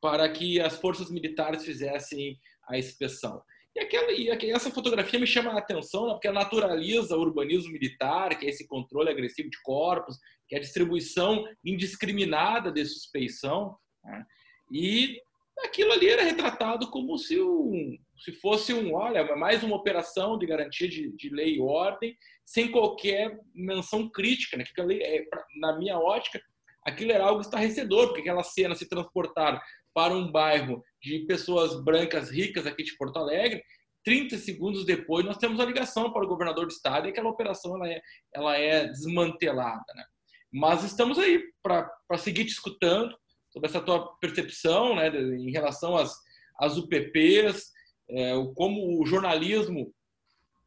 [0.00, 3.42] para que as forças militares fizessem a inspeção.
[3.76, 7.70] E, aquela, e essa fotografia me chama a atenção, né, porque ela naturaliza o urbanismo
[7.70, 10.18] militar, que é esse controle agressivo de corpos,
[10.50, 13.76] que é a distribuição indiscriminada de suspeição.
[14.04, 14.26] Né?
[14.72, 15.22] E
[15.64, 20.46] aquilo ali era retratado como se, um, se fosse um, olha, mais uma operação de
[20.46, 24.56] garantia de, de lei e ordem, sem qualquer menção crítica.
[24.56, 24.64] Né?
[25.00, 25.24] É,
[25.60, 26.42] na minha ótica,
[26.84, 29.62] aquilo era algo estarrecedor, porque aquela cena se transportar
[29.94, 33.62] para um bairro de pessoas brancas ricas aqui de Porto Alegre,
[34.04, 37.76] 30 segundos depois nós temos a ligação para o governador do estado e aquela operação
[37.76, 38.00] ela é,
[38.34, 39.84] ela é desmantelada.
[39.94, 40.04] Né?
[40.52, 43.16] Mas estamos aí para seguir discutindo
[43.50, 46.16] sobre essa tua percepção né, em relação às,
[46.58, 47.70] às UPPs,
[48.08, 49.92] é, como o jornalismo,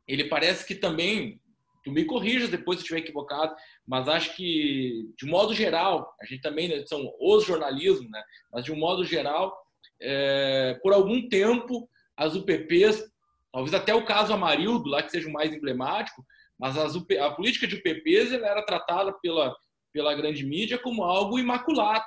[0.08, 1.40] ele parece que também
[1.84, 3.54] tu me corrija depois se estiver equivocado,
[3.86, 8.24] mas acho que, de modo geral, a gente também né, são os jornalismos, né?
[8.52, 9.54] mas de um modo geral,
[10.02, 13.04] é, por algum tempo, as UPPs,
[13.52, 16.26] talvez até o caso Amarildo, lá que seja o mais emblemático,
[16.58, 19.54] mas as a política de UPPs ela era tratada pela,
[19.94, 22.04] pela grande mídia como algo imaculado,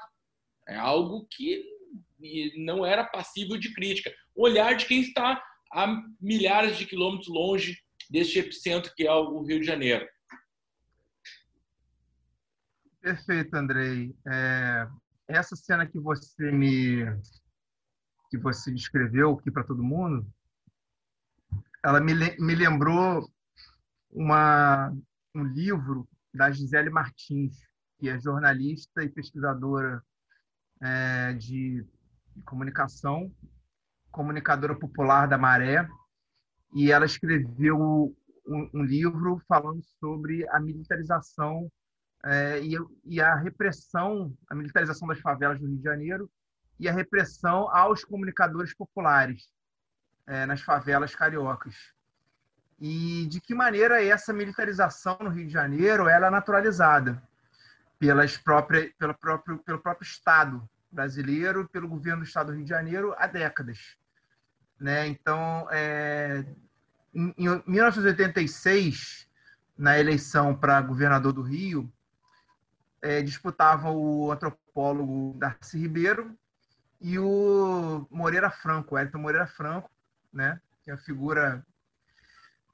[0.68, 1.64] é algo que
[2.57, 4.12] não era passível de crítica.
[4.34, 7.78] O olhar de quem está a milhares de quilômetros longe
[8.11, 10.07] deste epicentro que é o Rio de Janeiro.
[13.01, 14.14] Perfeito, Andrei.
[14.26, 14.89] É,
[15.28, 17.05] essa cena que você me
[18.28, 20.26] que você descreveu aqui para todo mundo,
[21.84, 23.30] ela me, me lembrou
[24.11, 24.93] uma,
[25.32, 27.57] um livro da Gisele Martins,
[27.99, 30.03] que é jornalista e pesquisadora
[30.82, 31.84] é, de
[32.44, 33.32] comunicação,
[34.11, 35.88] comunicadora popular da Maré,
[36.74, 38.14] e ela escreveu
[38.47, 41.70] um, um livro falando sobre a militarização
[42.24, 46.30] é, e, e, a repressão, a militarização das favelas do Rio de Janeiro
[46.78, 49.49] e a repressão aos comunicadores populares
[50.26, 51.74] é, nas favelas cariocas.
[52.78, 57.22] E de que maneira essa militarização no Rio de Janeiro ela é naturalizada
[57.99, 62.70] pelas próprias, pelo, próprio, pelo próprio Estado brasileiro, pelo governo do Estado do Rio de
[62.70, 63.97] Janeiro há décadas.
[64.78, 65.07] Né?
[65.09, 66.44] Então, é,
[67.14, 69.28] em, em 1986,
[69.76, 71.90] na eleição para governador do Rio,
[73.03, 76.36] é, disputavam o antropólogo Darcy Ribeiro
[77.01, 79.90] e o Moreira Franco, Elton Moreira Franco,
[80.32, 80.61] né?
[80.82, 81.64] que é a figura,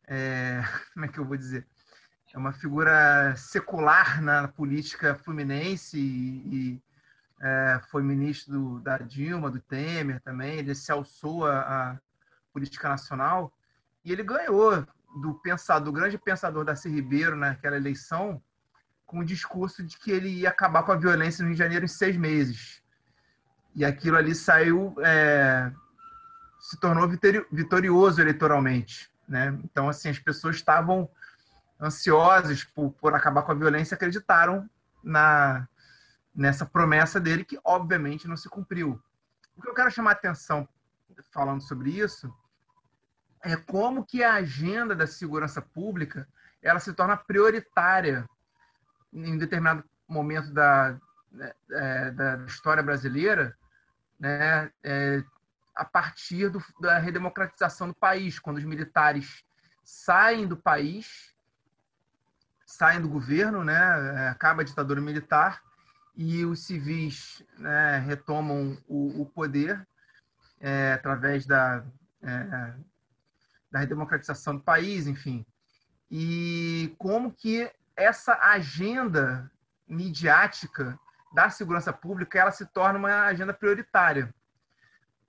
[0.06, 0.62] é,
[0.94, 1.66] como é que eu vou dizer?
[2.32, 6.82] É uma figura secular na política fluminense e, e
[7.42, 11.98] é, foi ministro do, da Dilma, do Temer também, ele se alçou a
[12.52, 13.52] política nacional
[14.04, 14.86] e ele ganhou
[15.20, 18.42] do pensador, do grande pensador Darcy Ribeiro naquela eleição,
[19.04, 21.84] com o discurso de que ele ia acabar com a violência no Rio de Janeiro
[21.84, 22.82] em seis meses.
[23.74, 25.70] E aquilo ali saiu, é,
[26.60, 27.06] se tornou
[27.50, 29.10] vitorioso eleitoralmente.
[29.28, 29.58] Né?
[29.64, 31.08] Então, assim, as pessoas estavam
[31.82, 34.70] ansiosas por, por acabar com a violência, acreditaram
[35.02, 35.68] na,
[36.34, 39.02] nessa promessa dele que obviamente não se cumpriu.
[39.56, 40.68] o que eu quero chamar a atenção
[41.32, 42.32] falando sobre isso
[43.42, 46.28] é como que a agenda da segurança pública
[46.62, 48.28] ela se torna prioritária
[49.12, 50.96] em determinado momento da,
[51.30, 53.56] né, é, da história brasileira,
[54.18, 55.24] né, é,
[55.74, 59.44] a partir do, da redemocratização do país, quando os militares
[59.82, 61.31] saem do país,
[62.72, 65.62] saem do governo, né, é, acaba a ditadura militar
[66.16, 69.86] e os civis né, retomam o, o poder
[70.58, 71.84] é, através da,
[72.22, 72.74] é,
[73.70, 75.44] da redemocratização do país, enfim.
[76.10, 79.50] E como que essa agenda
[79.86, 80.98] midiática
[81.34, 84.34] da segurança pública ela se torna uma agenda prioritária.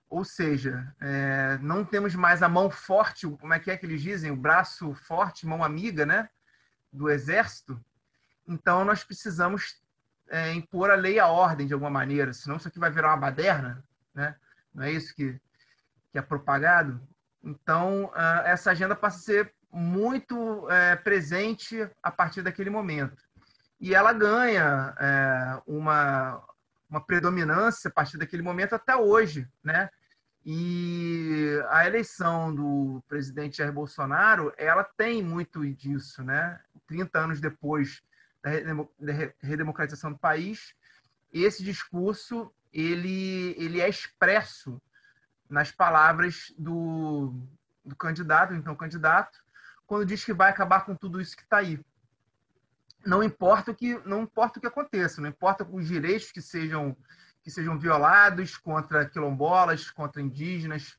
[0.08, 4.00] Ou seja, é, não temos mais a mão forte, como é que é que eles
[4.00, 4.30] dizem?
[4.30, 6.28] O braço forte, mão amiga, né?
[6.94, 7.78] Do exército.
[8.46, 9.82] Então, nós precisamos
[10.28, 13.08] é, impor a lei e a ordem de alguma maneira, senão isso aqui vai virar
[13.08, 13.84] uma baderna,
[14.14, 14.36] né?
[14.74, 15.38] Não é isso que,
[16.10, 17.00] que é propagado?
[17.42, 18.10] Então,
[18.44, 23.22] essa agenda passa a ser muito é, presente a partir daquele momento.
[23.80, 26.42] E ela ganha é, uma,
[26.88, 29.90] uma predominância a partir daquele momento até hoje, né?
[30.46, 36.60] E a eleição do presidente Jair Bolsonaro, ela tem muito disso, né?
[36.86, 38.02] 30 anos depois
[38.42, 38.50] da
[39.40, 40.74] redemocratização do país,
[41.32, 44.80] esse discurso ele, ele é expresso
[45.48, 47.34] nas palavras do,
[47.84, 49.42] do candidato, então candidato,
[49.86, 51.80] quando diz que vai acabar com tudo isso que está aí.
[53.06, 56.96] Não importa o que não importa o que aconteça, não importa os direitos que sejam
[57.42, 60.98] que sejam violados contra quilombolas, contra indígenas,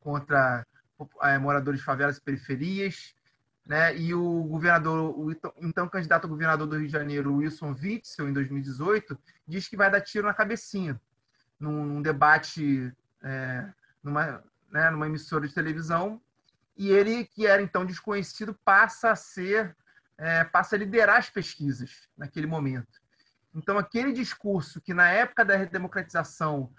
[0.00, 0.66] contra
[1.22, 3.14] é, moradores de favelas e periferias,
[3.66, 3.96] né?
[3.96, 5.30] E o governador, o
[5.62, 9.90] então candidato a governador do Rio de Janeiro, Wilson Witzel, em 2018, diz que vai
[9.90, 11.00] dar tiro na cabecinha
[11.58, 12.92] num, num debate
[13.22, 13.66] é,
[14.02, 16.20] numa, né, numa emissora de televisão
[16.76, 19.76] e ele, que era então desconhecido, passa a ser,
[20.18, 23.00] é, passa a liderar as pesquisas naquele momento.
[23.54, 26.72] Então, aquele discurso que na época da redemocratização,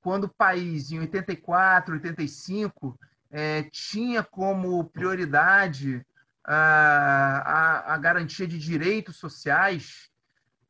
[0.00, 2.98] quando o país, em 84, 85,
[3.30, 6.04] é, tinha como prioridade
[6.50, 10.10] a, a, garantia de direitos sociais,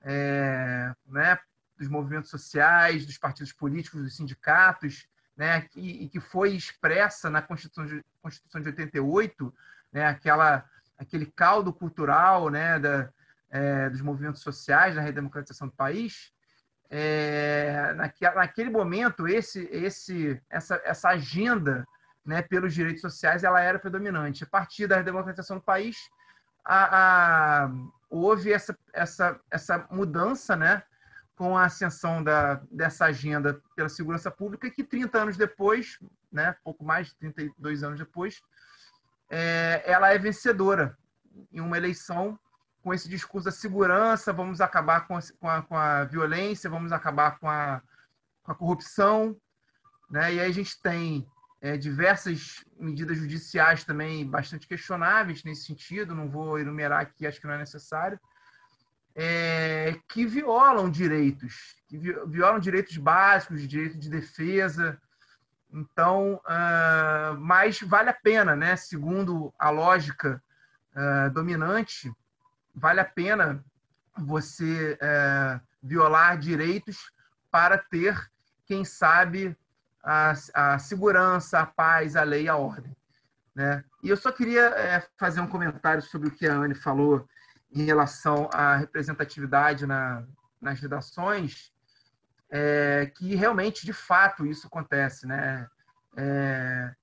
[0.03, 1.39] é, né,
[1.79, 5.07] dos movimentos sociais, dos partidos políticos, dos sindicatos,
[5.37, 9.55] né, e, e que foi expressa na Constituição de, Constituição de 88,
[9.93, 10.65] né, aquela,
[10.99, 13.09] aquele caldo cultural né, da,
[13.49, 16.33] é, dos movimentos sociais, da redemocratização do país,
[16.91, 21.87] é, naquele, naquele momento, esse, esse, essa, essa agenda
[22.29, 24.45] né, pelos direitos sociais ela era predominante.
[24.45, 25.97] A partir da redemocratização do país,
[26.63, 27.71] a, a,
[28.11, 30.83] houve essa, essa, essa mudança né,
[31.35, 35.99] com a ascensão da, dessa agenda pela segurança pública, que 30 anos depois,
[36.31, 38.43] né, pouco mais de 32 anos depois,
[39.31, 40.99] é, ela é vencedora
[41.51, 42.39] em uma eleição
[42.83, 46.93] com esse discurso da segurança, vamos acabar com a, com a, com a violência, vamos
[46.93, 47.81] acabar com a,
[48.43, 49.35] com a corrupção.
[50.11, 50.35] Né?
[50.35, 51.27] E aí a gente tem
[51.61, 57.47] é, diversas medidas judiciais também bastante questionáveis nesse sentido, não vou enumerar aqui, acho que
[57.47, 58.19] não é necessário,
[59.15, 65.01] é, que violam direitos, que violam direitos básicos, direito de defesa.
[65.73, 68.77] Então, uh, mas vale a pena, né?
[68.77, 70.41] Segundo a lógica
[70.95, 72.13] uh, dominante,
[72.73, 73.63] vale a pena
[74.17, 77.13] você uh, violar direitos
[77.51, 78.17] para ter,
[78.67, 79.57] quem sabe,
[80.03, 82.97] a, a, segurança, a paz, a lei, a ordem.
[83.55, 83.85] Né?
[84.03, 87.29] E eu só queria é, fazer um comentário sobre o que a Anne falou
[87.73, 90.25] em relação à representatividade na,
[90.61, 91.73] nas redações,
[92.51, 95.27] é, que realmente, de fato, isso acontece.
[95.27, 95.69] Né?
[96.17, 96.95] É,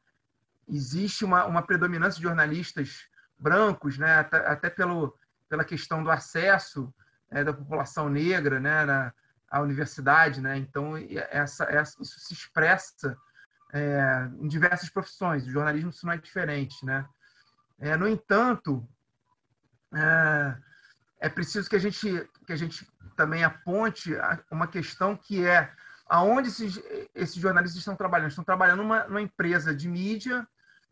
[0.68, 4.20] existe uma, uma predominância de jornalistas brancos, né?
[4.20, 5.16] até, até pelo,
[5.50, 6.94] pela questão do acesso
[7.30, 8.86] é, da população negra né?
[8.86, 9.14] Na,
[9.50, 10.42] à universidade.
[10.42, 10.58] Né?
[10.58, 10.94] Então,
[11.30, 13.18] essa, essa, isso se expressa
[13.74, 15.46] é, em diversas profissões.
[15.46, 16.86] O jornalismo isso não é diferente.
[16.86, 17.06] Né?
[17.80, 18.88] É, no entanto,
[19.94, 20.58] é,
[21.20, 24.12] é preciso que a gente que a gente também aponte
[24.52, 25.72] uma questão que é
[26.08, 26.82] aonde esses,
[27.14, 28.30] esses jornalistas estão trabalhando.
[28.30, 30.48] Estão trabalhando numa, numa empresa de mídia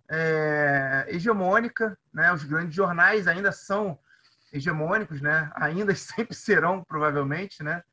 [0.09, 2.31] é, hegemônica, né?
[2.33, 3.97] Os grandes jornais ainda são
[4.51, 5.51] hegemônicos, né?
[5.55, 7.83] Ainda sempre serão, provavelmente, né?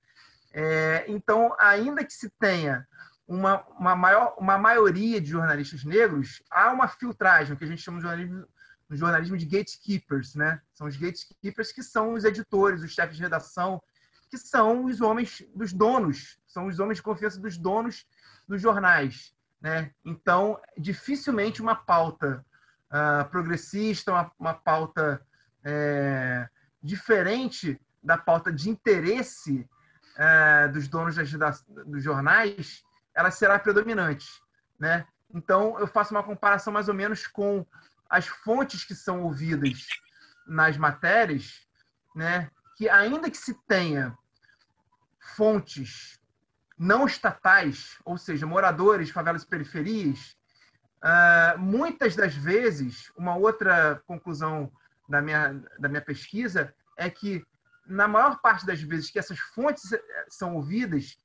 [0.52, 2.86] É, então, ainda que se tenha
[3.26, 7.98] uma, uma, maior, uma maioria de jornalistas negros, há uma filtragem, que a gente chama
[7.98, 8.46] de jornalismo
[8.90, 10.60] no jornalismo de gatekeepers, né?
[10.74, 13.80] São os gatekeepers que são os editores, os chefes de redação,
[14.28, 18.04] que são os homens dos donos, são os homens de confiança dos donos
[18.48, 19.32] dos jornais.
[19.60, 19.92] Né?
[20.04, 22.44] Então, dificilmente uma pauta
[22.90, 25.24] uh, progressista, uma, uma pauta
[25.62, 26.48] é,
[26.82, 29.68] diferente da pauta de interesse
[30.20, 34.28] é, dos donos das, dos jornais, ela será predominante.
[34.78, 35.06] Né?
[35.32, 37.66] Então, eu faço uma comparação mais ou menos com
[38.08, 39.86] as fontes que são ouvidas
[40.46, 41.66] nas matérias,
[42.14, 42.50] né?
[42.76, 44.14] que ainda que se tenha
[45.36, 46.20] fontes
[46.78, 50.36] não estatais, ou seja, moradores favelas periferias,
[51.02, 54.70] uh, muitas das vezes, uma outra conclusão
[55.08, 57.44] da minha, da minha pesquisa é que,
[57.90, 61.18] na maior parte das vezes que essas fontes eh, são ouvidas,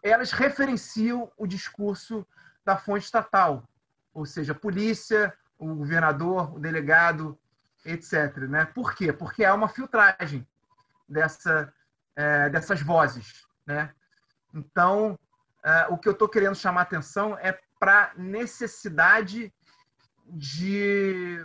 [0.00, 2.24] elas referenciam o discurso
[2.64, 3.68] da fonte estatal,
[4.14, 7.36] ou seja, a polícia, o governador, o delegado,
[7.84, 8.36] etc.
[8.48, 8.64] Né?
[8.64, 9.12] Por quê?
[9.12, 10.46] Porque há uma filtragem
[11.08, 11.72] dessa,
[12.14, 13.44] é, dessas vozes.
[13.66, 13.92] Né?
[14.54, 15.18] Então,
[15.64, 19.52] é, o que eu estou querendo chamar atenção é para necessidade
[20.26, 21.44] de,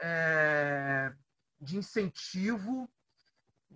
[0.00, 1.12] é,
[1.60, 2.88] de incentivo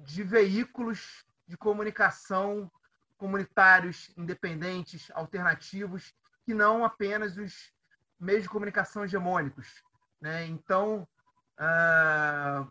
[0.04, 2.70] de veículos de comunicação
[3.16, 6.12] comunitários, independentes, alternativos,
[6.44, 7.72] que não apenas os
[8.18, 9.82] meios de comunicação hegemônicos.
[10.20, 10.46] Né?
[10.46, 11.06] Então,
[11.54, 12.68] uh,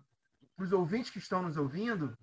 [0.56, 2.18] para os ouvintes que estão nos ouvindo,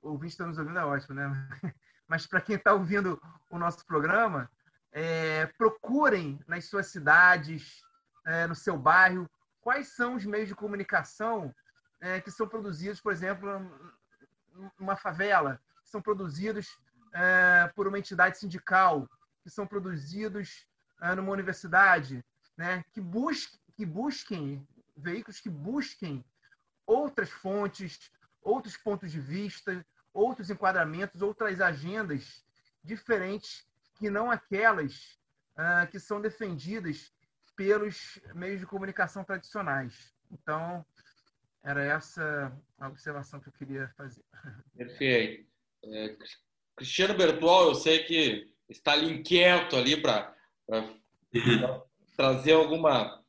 [0.00, 1.48] ouvintes que estão nos ouvindo é ótimo, né?
[2.06, 3.20] Mas para quem está ouvindo
[3.50, 4.50] o nosso programa,
[4.92, 7.82] é, procurem nas suas cidades,
[8.26, 9.28] é, no seu bairro,
[9.60, 11.54] quais são os meios de comunicação
[12.02, 13.48] é, que são produzidos, por exemplo,
[14.78, 16.78] numa favela, que são produzidos
[17.12, 19.08] é, por uma entidade sindical,
[19.42, 20.66] que são produzidos
[21.00, 22.22] é, numa universidade,
[22.56, 22.84] né?
[22.92, 26.24] que, busque, que busquem, veículos que busquem
[26.84, 28.10] outras fontes,
[28.42, 32.44] outros pontos de vista, outros enquadramentos, outras agendas
[32.82, 35.18] diferentes que não aquelas
[35.52, 37.12] uh, que são defendidas
[37.54, 40.12] pelos meios de comunicação tradicionais.
[40.30, 40.84] Então,
[41.64, 44.22] era essa a observação que eu queria fazer.
[44.76, 45.46] Perfeito.
[45.84, 46.16] É,
[46.76, 50.34] Cristiano Bertual, eu sei que está ali inquieto ali para
[52.16, 53.22] trazer alguma,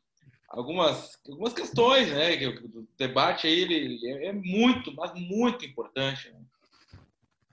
[0.47, 2.37] algumas, algumas questões, né?
[2.37, 6.31] Que o debate aí ele, é muito, mas muito importante.
[6.31, 6.41] Né?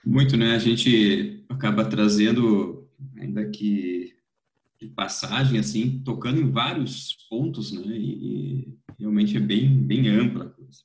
[0.04, 0.54] Muito, né?
[0.54, 4.16] A gente acaba trazendo, ainda que
[4.80, 7.82] de passagem, assim, tocando em vários pontos, né?
[7.86, 10.82] E, e realmente é bem, bem ampla a coisa.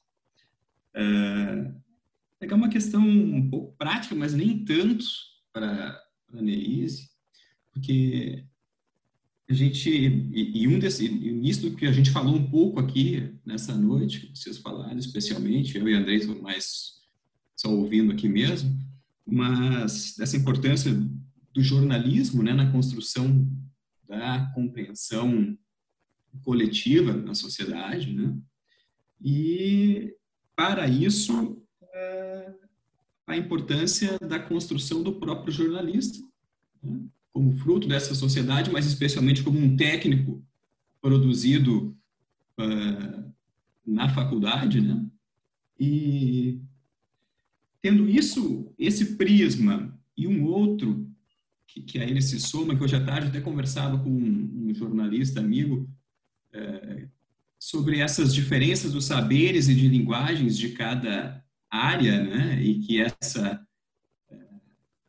[0.95, 1.72] É,
[2.39, 5.05] pegar uma questão um pouco prática, mas nem tanto
[5.51, 6.01] para
[6.34, 7.09] a Nelise,
[7.74, 8.45] porque
[9.49, 13.76] a gente, e, e um desse, nisso que a gente falou um pouco aqui nessa
[13.76, 16.95] noite, vocês falaram especialmente, eu e André estão mais
[17.55, 18.76] só ouvindo aqui mesmo,
[19.26, 20.91] mas dessa importância
[21.53, 23.47] do jornalismo né, na construção
[24.07, 25.57] da compreensão
[26.43, 28.36] coletiva na sociedade, né?
[29.21, 30.13] E
[30.55, 31.61] para isso
[31.93, 32.53] é,
[33.27, 36.19] a importância da construção do próprio jornalista,
[36.81, 36.99] né?
[37.33, 40.41] como fruto dessa sociedade, mas especialmente como um técnico
[41.01, 41.95] produzido
[42.59, 43.33] uh,
[43.86, 45.05] na faculdade, né?
[45.77, 46.61] E
[47.86, 51.07] Tendo isso, esse prisma e um outro,
[51.67, 54.73] que, que a ele se soma, que hoje à tarde até conversava com um, um
[54.73, 55.88] jornalista amigo
[56.55, 57.07] é,
[57.59, 62.61] sobre essas diferenças dos saberes e de linguagens de cada área, né?
[62.61, 63.65] E que essa,
[64.29, 64.37] é,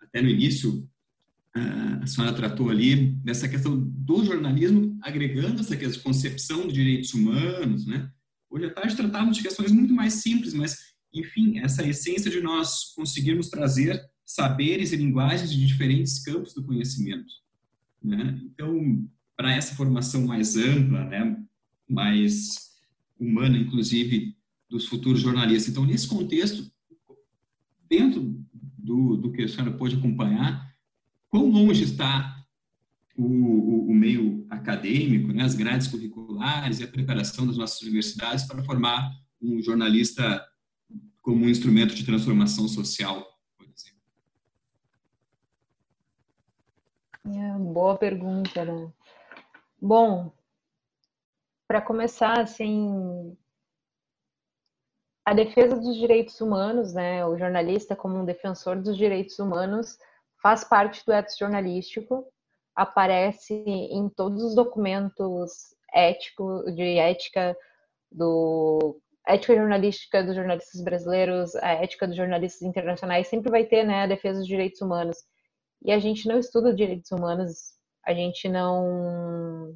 [0.00, 0.88] até no início,
[2.02, 8.10] a senhora tratou ali dessa questão do jornalismo, agregando essa concepção de direitos humanos, né?
[8.50, 10.76] Hoje à tarde tratávamos de questões muito mais simples, mas
[11.12, 17.32] enfim, essa essência de nós conseguirmos trazer saberes e linguagens de diferentes campos do conhecimento.
[18.02, 18.40] Né?
[18.44, 21.36] Então, para essa formação mais ampla, né,
[21.88, 22.70] mais
[23.18, 24.36] humana, inclusive,
[24.68, 25.70] dos futuros jornalistas.
[25.70, 26.70] Então, nesse contexto,
[27.88, 28.34] dentro
[28.78, 30.74] do, do que a senhora pôde acompanhar,
[31.28, 32.34] quão longe está
[33.16, 38.44] o, o, o, meio acadêmico, né, as grades curriculares e a preparação das nossas universidades
[38.46, 39.10] para formar
[39.40, 40.44] um jornalista
[41.22, 43.26] como um instrumento de transformação social,
[43.56, 44.00] por exemplo?
[47.26, 48.92] É, boa pergunta, né?
[49.88, 50.32] Bom,
[51.68, 53.38] para começar, assim,
[55.24, 59.96] a defesa dos direitos humanos, né, o jornalista como um defensor dos direitos humanos
[60.42, 62.26] faz parte do ethos jornalístico,
[62.74, 67.56] aparece em todos os documentos éticos de ética
[68.10, 74.02] do ética jornalística dos jornalistas brasileiros, a ética dos jornalistas internacionais sempre vai ter, né,
[74.02, 75.18] a defesa dos direitos humanos.
[75.84, 77.75] E a gente não estuda direitos humanos,
[78.06, 79.74] a gente não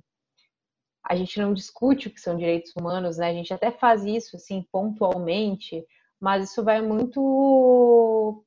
[1.02, 3.30] a gente não discute o que são direitos humanos, né?
[3.30, 5.84] A gente até faz isso assim pontualmente,
[6.20, 8.44] mas isso vai muito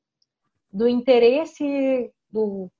[0.72, 2.70] do interesse do,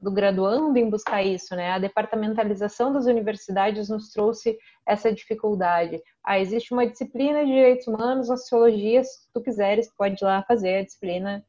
[0.00, 1.70] do graduando em buscar isso, né?
[1.70, 6.02] A departamentalização das universidades nos trouxe essa dificuldade.
[6.24, 10.78] Ah, existe uma disciplina de direitos humanos, sociologia, se tu quiseres, pode ir lá fazer
[10.78, 11.44] a disciplina.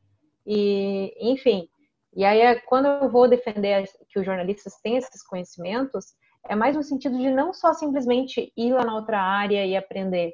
[0.45, 1.67] E, enfim,
[2.15, 6.13] e aí é quando eu vou defender que os jornalistas têm esses conhecimentos,
[6.47, 10.33] é mais no sentido de não só simplesmente ir lá na outra área e aprender,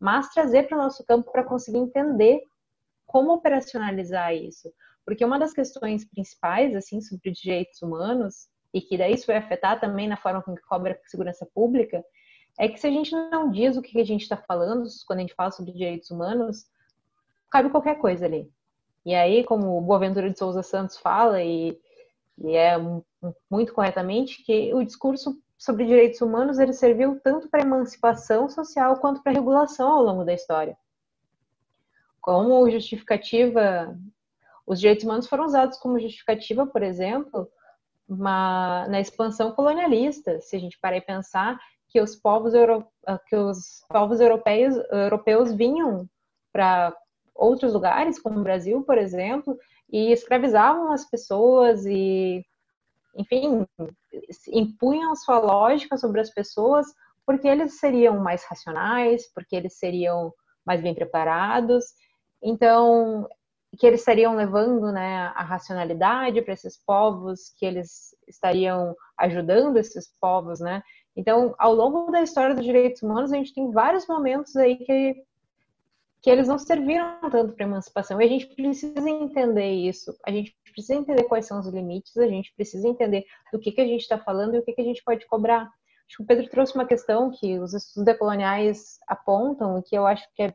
[0.00, 2.40] mas trazer para o nosso campo para conseguir entender
[3.06, 4.72] como operacionalizar isso.
[5.04, 9.80] Porque uma das questões principais, assim, sobre direitos humanos, e que daí isso vai afetar
[9.80, 12.04] também na forma como cobra a segurança pública,
[12.58, 15.22] é que se a gente não diz o que a gente está falando quando a
[15.22, 16.66] gente fala sobre direitos humanos,
[17.50, 18.50] cabe qualquer coisa ali.
[19.04, 21.78] E aí, como o Boaventura de Souza Santos fala, e,
[22.38, 22.76] e é
[23.50, 29.22] muito corretamente, que o discurso sobre direitos humanos ele serviu tanto para emancipação social quanto
[29.22, 30.76] para regulação ao longo da história.
[32.20, 33.96] Como justificativa,
[34.66, 37.50] os direitos humanos foram usados como justificativa, por exemplo,
[38.08, 40.40] uma, na expansão colonialista.
[40.40, 42.86] Se a gente parar e pensar que os povos, euro,
[43.26, 46.08] que os povos europeus, europeus vinham
[46.52, 46.94] para
[47.38, 49.56] outros lugares, como o Brasil, por exemplo,
[49.90, 52.44] e escravizavam as pessoas e
[53.14, 53.66] enfim,
[54.48, 56.86] impunham sua lógica sobre as pessoas
[57.28, 60.32] porque eles seriam mais racionais, porque eles seriam
[60.64, 61.84] mais bem preparados.
[62.42, 63.28] Então,
[63.78, 70.10] que eles estariam levando né, a racionalidade para esses povos, que eles estariam ajudando esses
[70.18, 70.82] povos, né?
[71.14, 75.22] Então, ao longo da história dos direitos humanos, a gente tem vários momentos aí que
[76.20, 78.20] que eles não serviram tanto para emancipação.
[78.20, 80.16] E a gente precisa entender isso.
[80.26, 83.80] A gente precisa entender quais são os limites, a gente precisa entender do que, que
[83.80, 85.70] a gente está falando e o que, que a gente pode cobrar.
[86.06, 90.06] Acho que o Pedro trouxe uma questão que os estudos decoloniais apontam e que eu
[90.06, 90.54] acho que é,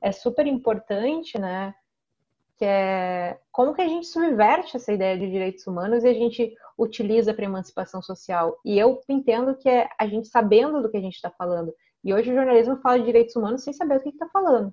[0.00, 1.74] é super importante, né?
[2.56, 6.54] Que é como que a gente subverte essa ideia de direitos humanos e a gente
[6.76, 8.58] utiliza para emancipação social.
[8.64, 11.72] E eu entendo que é a gente sabendo do que a gente está falando
[12.04, 14.72] e hoje o jornalismo fala de direitos humanos sem saber o que está falando.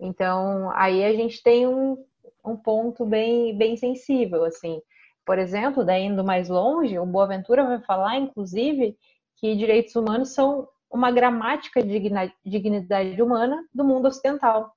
[0.00, 2.04] Então, aí a gente tem um,
[2.44, 4.80] um ponto bem, bem sensível, assim.
[5.24, 8.96] Por exemplo, daí indo mais longe, o Boaventura vai falar, inclusive,
[9.36, 12.00] que direitos humanos são uma gramática de
[12.44, 14.72] dignidade humana do mundo ocidental,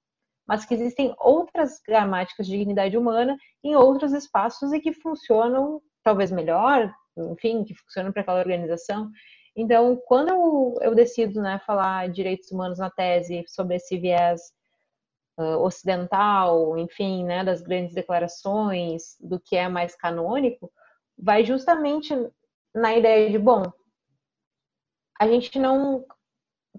[0.45, 6.32] mas que existem outras gramáticas de dignidade humana em outros espaços e que funcionam talvez
[6.32, 9.09] melhor, enfim, que funcionam para aquela organização.
[9.56, 14.41] Então, quando eu, eu decido né, falar direitos humanos na tese sobre esse viés
[15.38, 20.72] uh, ocidental, enfim, né, das grandes declarações, do que é mais canônico,
[21.18, 22.14] vai justamente
[22.74, 23.64] na ideia de, bom,
[25.20, 26.06] a gente não.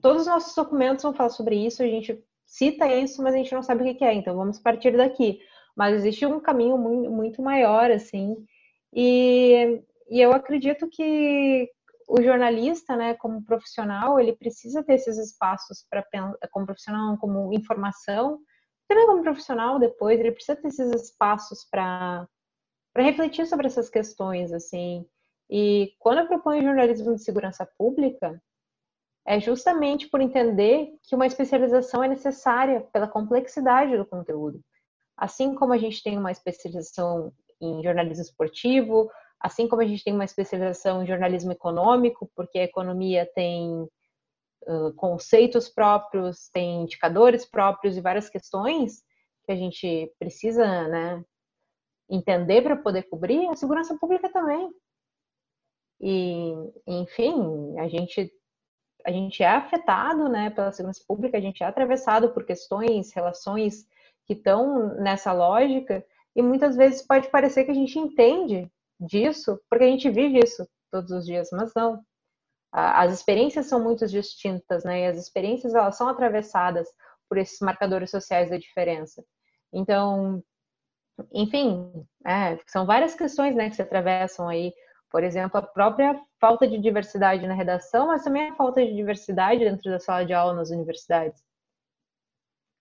[0.00, 3.54] Todos os nossos documentos vão falar sobre isso, a gente cita isso, mas a gente
[3.54, 5.40] não sabe o que é, então vamos partir daqui.
[5.76, 8.36] Mas existe um caminho muito, muito maior, assim,
[8.92, 11.70] e, e eu acredito que
[12.14, 16.04] o jornalista, né, como profissional, ele precisa ter esses espaços para
[16.50, 18.38] como profissional, como informação,
[18.86, 22.28] também como profissional depois, ele precisa ter esses espaços para
[22.92, 25.06] para refletir sobre essas questões, assim.
[25.48, 28.38] E quando eu proponho jornalismo de segurança pública,
[29.26, 34.60] é justamente por entender que uma especialização é necessária pela complexidade do conteúdo.
[35.16, 37.32] Assim como a gente tem uma especialização
[37.62, 39.10] em jornalismo esportivo,
[39.42, 43.82] Assim como a gente tem uma especialização em jornalismo econômico, porque a economia tem
[44.68, 49.02] uh, conceitos próprios, tem indicadores próprios e várias questões
[49.44, 51.24] que a gente precisa né,
[52.08, 54.70] entender para poder cobrir, a segurança pública também.
[56.00, 56.52] E,
[56.86, 58.32] enfim, a gente
[59.04, 63.84] a gente é afetado né, pela segurança pública, a gente é atravessado por questões, relações
[64.24, 68.70] que estão nessa lógica, e muitas vezes pode parecer que a gente entende
[69.06, 72.02] disso, porque a gente vive isso todos os dias, mas não.
[72.72, 75.02] As experiências são muito distintas, né?
[75.02, 76.88] E as experiências elas são atravessadas
[77.28, 79.22] por esses marcadores sociais da diferença.
[79.72, 80.42] Então,
[81.32, 84.72] enfim, é, são várias questões, né, que se atravessam aí.
[85.10, 89.60] Por exemplo, a própria falta de diversidade na redação, mas também a falta de diversidade
[89.60, 91.42] dentro da sala de aula nas universidades.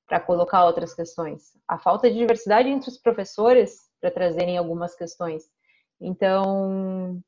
[0.07, 1.57] Para colocar outras questões.
[1.67, 5.43] A falta de diversidade entre os professores para trazerem algumas questões.
[6.02, 7.22] Então,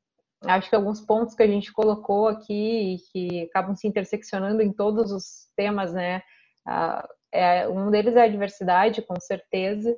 [0.46, 5.12] acho que alguns pontos que a gente colocou aqui que acabam se interseccionando em todos
[5.12, 6.22] os temas, né?
[6.68, 9.96] Uh, é, um deles é a diversidade, com certeza,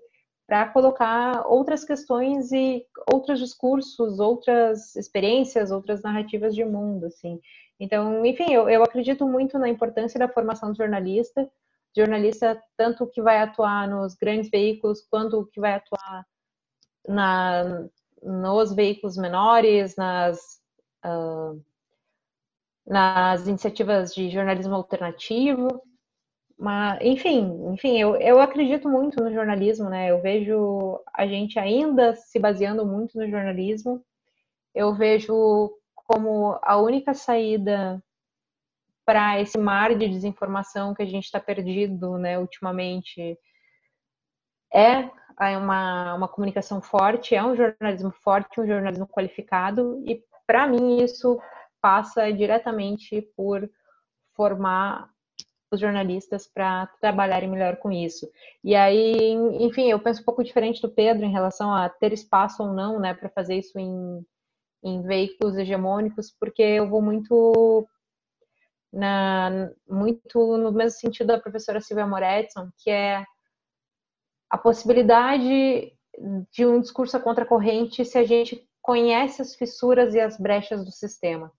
[0.47, 7.39] para colocar outras questões e outros discursos, outras experiências, outras narrativas de mundo, assim.
[7.79, 11.49] Então, enfim, eu, eu acredito muito na importância da formação do jornalista,
[11.95, 16.25] jornalista tanto que vai atuar nos grandes veículos quanto que vai atuar
[17.07, 17.87] na,
[18.25, 20.39] nos veículos menores, nas,
[21.05, 21.61] uh,
[22.85, 25.81] nas iniciativas de jornalismo alternativo.
[26.57, 30.09] Mas, enfim, enfim, eu, eu acredito muito no jornalismo, né?
[30.09, 34.03] Eu vejo a gente ainda se baseando muito no jornalismo.
[34.73, 38.01] Eu vejo como a única saída
[39.05, 43.37] para esse mar de desinformação que a gente está perdido, né, ultimamente,
[44.73, 45.09] é
[45.39, 51.39] uma, uma comunicação forte, é um jornalismo forte, um jornalismo qualificado, e para mim isso
[51.81, 53.69] passa diretamente por
[54.33, 55.09] formar
[55.71, 58.29] os jornalistas para trabalharem melhor com isso.
[58.63, 62.63] E aí, enfim, eu penso um pouco diferente do Pedro em relação a ter espaço
[62.63, 64.25] ou não, né, para fazer isso em,
[64.83, 67.87] em veículos hegemônicos, porque eu vou muito
[68.91, 73.23] na, muito no mesmo sentido da professora Silvia Moretson, que é
[74.49, 75.93] a possibilidade
[76.51, 80.91] de um discurso contra corrente se a gente conhece as fissuras e as brechas do
[80.91, 81.51] sistema.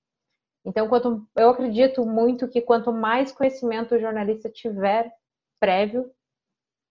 [0.64, 5.12] Então, quanto, eu acredito muito que quanto mais conhecimento o jornalista tiver
[5.60, 6.10] prévio,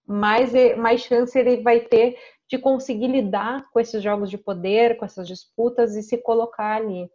[0.08, 2.18] mais, mais chance ele vai ter
[2.48, 7.10] de conseguir lidar com esses jogos de poder, com essas disputas e se colocar ali.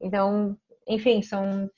[0.00, 0.56] Então,
[0.86, 1.70] enfim, são.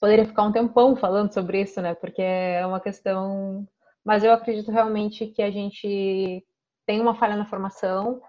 [0.00, 1.94] Poderia ficar um tempão falando sobre isso, né?
[1.94, 3.66] Porque é uma questão.
[4.04, 6.44] Mas eu acredito realmente que a gente
[6.86, 8.20] tem uma falha na formação,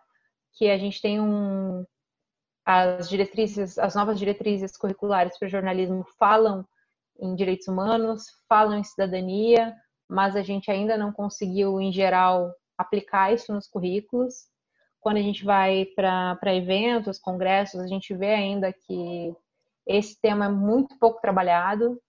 [0.53, 1.85] que a gente tem um,
[2.65, 6.65] as diretrizes, as novas diretrizes curriculares para o jornalismo falam
[7.19, 9.75] em direitos humanos, falam em cidadania,
[10.09, 14.47] mas a gente ainda não conseguiu, em geral, aplicar isso nos currículos.
[14.99, 19.35] Quando a gente vai para eventos, congressos, a gente vê ainda que
[19.87, 21.99] esse tema é muito pouco trabalhado.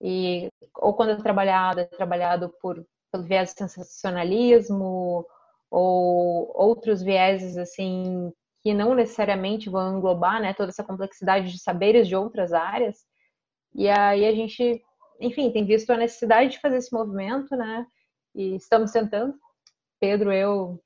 [0.00, 5.26] E, ou quando é trabalhado, é trabalhado por, pelo viés de sensacionalismo,
[5.70, 8.32] ou outros vieses assim
[8.62, 12.98] que não necessariamente vão englobar né, toda essa complexidade de saberes de outras áreas.
[13.74, 14.82] E aí a gente,
[15.20, 17.86] enfim, tem visto a necessidade de fazer esse movimento, né?
[18.34, 19.34] E estamos tentando,
[20.00, 20.82] Pedro, eu,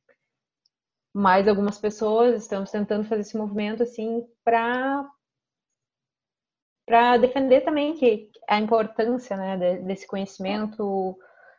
[1.14, 5.08] mais algumas pessoas, estamos tentando fazer esse movimento assim para
[6.86, 11.16] para defender também que a importância né, desse conhecimento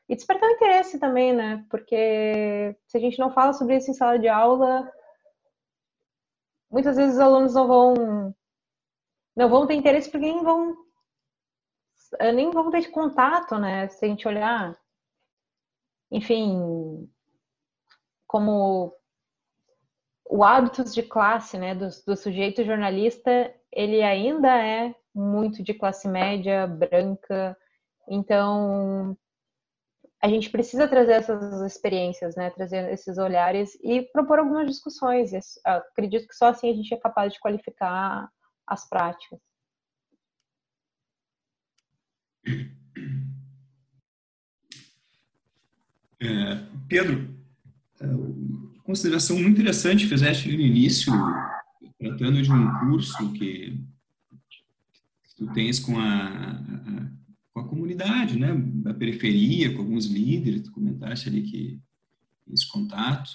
[0.07, 1.65] e despertar o interesse também, né?
[1.69, 4.91] Porque se a gente não fala sobre isso em sala de aula,
[6.69, 8.35] muitas vezes os alunos não vão
[9.35, 10.75] não vão ter interesse porque nem vão
[12.33, 13.87] nem vão ter contato, né?
[13.87, 14.77] Se a gente olhar,
[16.11, 17.09] enfim,
[18.27, 18.93] como
[20.25, 26.07] o hábitos de classe, né, do, do sujeito jornalista, ele ainda é muito de classe
[26.07, 27.55] média, branca.
[28.09, 29.17] Então,
[30.21, 32.49] a gente precisa trazer essas experiências, né?
[32.49, 35.31] Trazer esses olhares e propor algumas discussões.
[35.65, 38.29] acredito que só assim a gente é capaz de qualificar
[38.65, 39.39] as práticas.
[46.21, 46.55] É,
[46.87, 47.35] Pedro,
[47.99, 48.05] é,
[48.83, 51.11] consideração muito interessante fizeste no início,
[51.99, 53.77] tratando de um curso que
[55.35, 57.13] tu tens com a, a
[57.53, 61.79] com a comunidade, né, da periferia, com alguns líderes, tu comentaste ali que
[62.51, 63.29] esse contato.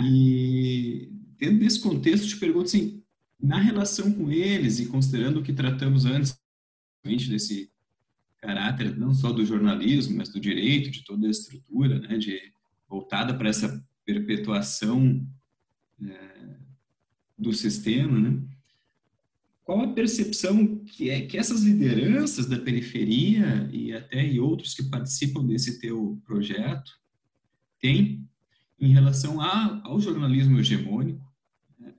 [0.00, 1.08] E
[1.38, 3.02] dentro desse contexto, te pergunto assim,
[3.40, 6.36] na relação com eles e considerando o que tratamos antes,
[7.04, 7.70] desse
[8.38, 12.52] caráter não só do jornalismo, mas do direito, de toda a estrutura, né, de
[12.88, 15.24] voltada para essa perpetuação
[16.02, 16.56] é,
[17.38, 18.42] do sistema, né?
[19.66, 24.84] Qual a percepção que, é, que essas lideranças da periferia e até e outros que
[24.84, 26.92] participam desse teu projeto
[27.80, 28.24] têm
[28.78, 31.20] em relação a, ao jornalismo hegemônico,
[31.80, 31.92] né?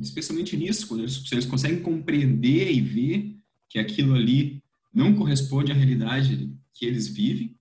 [0.00, 3.38] especialmente nisso, quando eles, eles conseguem compreender e ver
[3.68, 4.60] que aquilo ali
[4.92, 7.56] não corresponde à realidade que eles vivem,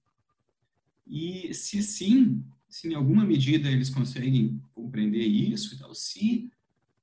[1.05, 6.49] e se sim, se em alguma medida eles conseguem compreender isso e tal, se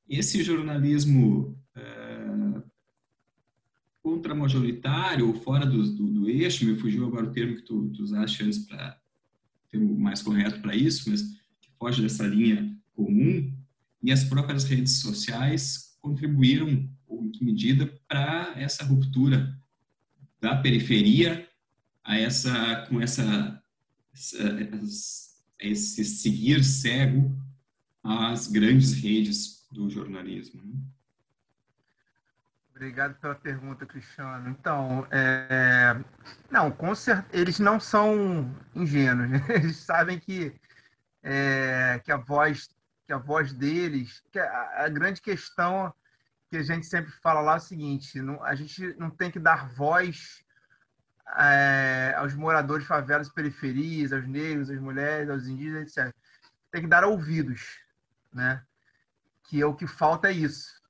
[0.08, 1.56] esse jornalismo
[4.02, 8.02] contra-majoritário ou fora do, do, do, eixo, me fugiu agora o termo que tu, tu
[8.02, 8.98] usaste antes para
[9.68, 11.22] ter o mais correto para isso, mas
[11.60, 13.52] que foge dessa linha comum,
[14.02, 19.54] e as próprias redes sociais contribuíram, ou em que medida, para essa ruptura
[20.40, 21.46] da periferia
[22.02, 23.62] a essa, com essa,
[24.12, 24.70] essa,
[25.58, 27.36] esse seguir cego
[28.02, 30.62] às grandes redes do jornalismo.
[30.64, 30.80] Né?
[32.80, 34.48] Obrigado pela pergunta, Cristiano.
[34.48, 36.02] Então, é...
[36.50, 37.22] não, com cer...
[37.30, 39.44] eles não são ingênuos, né?
[39.54, 40.58] eles sabem que,
[41.22, 42.00] é...
[42.02, 42.70] que a voz
[43.04, 45.92] que a voz deles, que a, a, grande questão
[46.48, 49.38] que a gente sempre fala lá é o seguinte: não, a gente não tem que
[49.38, 50.42] dar voz
[51.36, 56.14] é, aos moradores de favelas periferias, aos negros, às mulheres, aos indígenas, etc.
[56.70, 57.78] Tem que dar ouvidos,
[58.32, 58.64] né?
[59.42, 60.80] Que é o que falta é isso,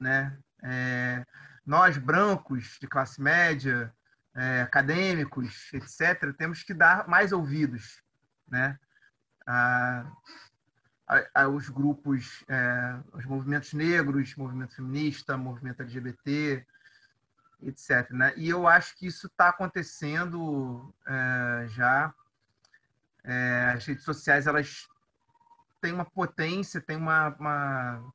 [0.00, 0.36] né?
[0.66, 1.24] É,
[1.64, 3.92] nós brancos de classe média,
[4.34, 8.02] é, acadêmicos, etc., temos que dar mais ouvidos,
[8.48, 8.78] né?
[9.46, 10.04] Ah,
[11.32, 16.66] aos grupos, é, os movimentos negros, movimento feminista, movimento LGBT,
[17.62, 18.10] etc.
[18.10, 18.34] Né?
[18.36, 22.12] E eu acho que isso está acontecendo é, já.
[23.22, 24.88] É, as redes sociais elas
[25.80, 28.12] têm uma potência, têm uma, uma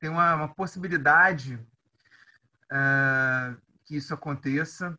[0.00, 1.60] tem uma, uma possibilidade
[2.72, 3.54] é,
[3.84, 4.98] que isso aconteça.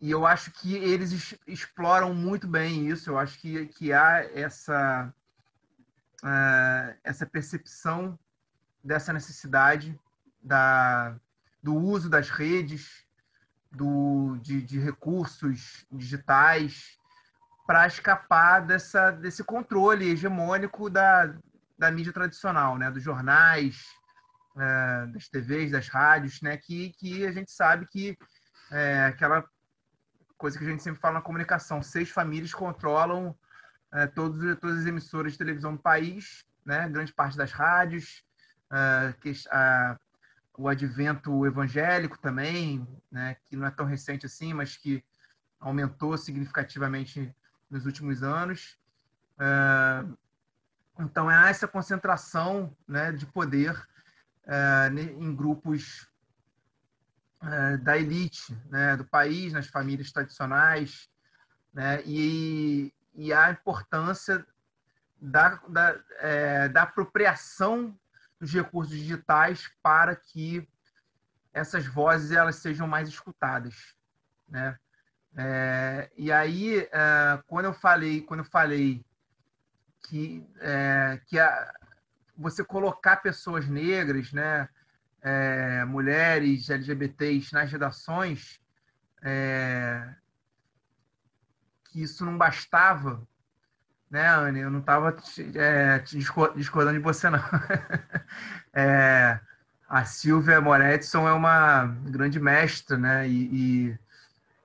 [0.00, 3.10] E eu acho que eles exploram muito bem isso.
[3.10, 5.14] Eu acho que, que há essa
[6.22, 8.18] uh, essa percepção
[8.82, 9.98] dessa necessidade
[10.42, 11.14] da,
[11.62, 13.06] do uso das redes,
[13.70, 16.98] do, de, de recursos digitais,
[17.66, 21.34] para escapar dessa, desse controle hegemônico da,
[21.80, 22.90] da mídia tradicional, né?
[22.90, 23.86] dos jornais,
[24.54, 26.58] uh, das TVs, das rádios, né?
[26.58, 28.18] que, que a gente sabe que
[28.70, 29.42] é aquela
[30.36, 33.34] coisa que a gente sempre fala na comunicação, seis famílias controlam
[33.92, 38.24] é, todos, todas as emissoras de televisão do país, né, grande parte das rádios,
[38.70, 39.98] é, que, a,
[40.56, 45.04] o advento evangélico também, né, que não é tão recente assim, mas que
[45.58, 47.34] aumentou significativamente
[47.68, 48.78] nos últimos anos.
[49.38, 50.04] É,
[51.00, 53.74] então, há essa concentração né, de poder
[54.46, 56.08] é, em grupos
[57.42, 61.08] é, da elite né, do país, nas famílias tradicionais,
[61.72, 64.44] né, e, e a importância
[65.20, 67.98] da, da, é, da apropriação
[68.38, 70.66] dos recursos digitais para que
[71.52, 73.94] essas vozes elas sejam mais escutadas,
[74.48, 74.78] né?
[75.36, 79.04] É, e aí é, quando eu falei quando eu falei
[80.10, 81.72] que é, que a,
[82.36, 84.68] você colocar pessoas negras, né,
[85.22, 88.60] é, mulheres LGBTs nas redações,
[89.22, 90.12] é,
[91.84, 93.22] que isso não bastava,
[94.10, 94.60] né, Anne?
[94.60, 95.16] Eu não estava
[95.54, 95.98] é,
[96.56, 97.38] discordando de você, não.
[98.74, 99.38] é,
[99.88, 103.28] a Silvia Moretson é uma grande mestra, né?
[103.28, 103.98] E, e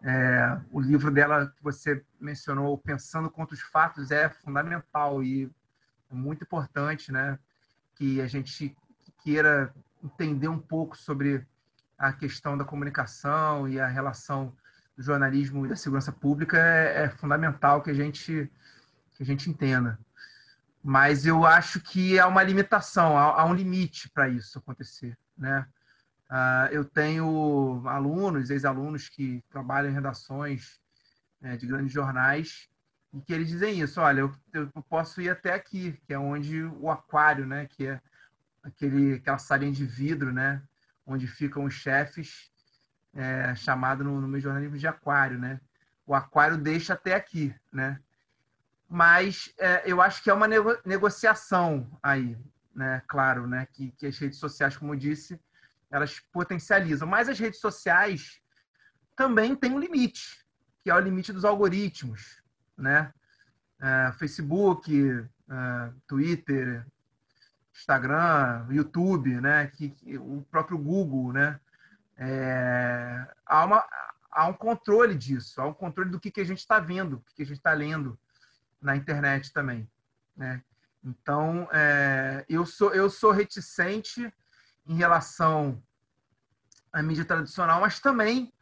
[0.08, 5.52] é, o livro dela que você mencionou, Pensando contra os Fatos, é fundamental e
[6.12, 7.40] é muito importante, né?
[7.96, 8.78] Que a gente
[9.24, 9.74] queira
[10.04, 11.44] entender um pouco sobre
[11.98, 14.56] a questão da comunicação e a relação
[14.96, 18.52] do jornalismo e da segurança pública é, é fundamental que a gente
[19.16, 19.98] que a gente entenda.
[20.84, 25.66] Mas eu acho que há uma limitação, há, há um limite para isso acontecer, né?
[26.30, 30.80] Uh, eu tenho alunos, ex-alunos que trabalham em redações
[31.40, 32.68] né, de grandes jornais
[33.14, 34.02] e que eles dizem isso.
[34.02, 37.66] Olha, eu, eu, posso ir até aqui, que é onde o aquário, né?
[37.66, 38.02] Que é
[38.64, 40.62] aquele, aquela salinha de vidro, né?
[41.06, 42.52] Onde ficam os chefes
[43.14, 45.62] é, chamado no, no meu jornalismo de aquário, né?
[46.06, 48.00] O aquário deixa até aqui, né?
[48.90, 52.38] Mas é, eu acho que é uma nego negociação aí,
[52.76, 53.02] né?
[53.08, 53.66] Claro, né?
[53.72, 55.40] Que, que as redes sociais, como eu disse,
[55.96, 57.08] elas potencializam.
[57.08, 58.42] Mas as redes sociais
[59.16, 60.46] também têm um limite,
[60.84, 62.42] que é o limite dos algoritmos,
[62.78, 63.14] né?
[63.80, 64.92] É, Facebook,
[65.50, 66.86] é, Twitter,
[67.74, 69.68] Instagram, YouTube, né?
[69.68, 71.60] Que, que, o próprio Google, né?
[72.18, 73.86] é, há, uma,
[74.32, 77.22] há um controle disso, há um controle do que, que a gente está vendo, do
[77.24, 78.18] que, que a gente está lendo
[78.82, 79.90] na internet também.
[80.36, 80.62] Né?
[81.04, 84.34] Então, é, eu, sou, eu sou reticente
[84.88, 85.82] em relação
[86.96, 88.54] à mídia tradicional, mas também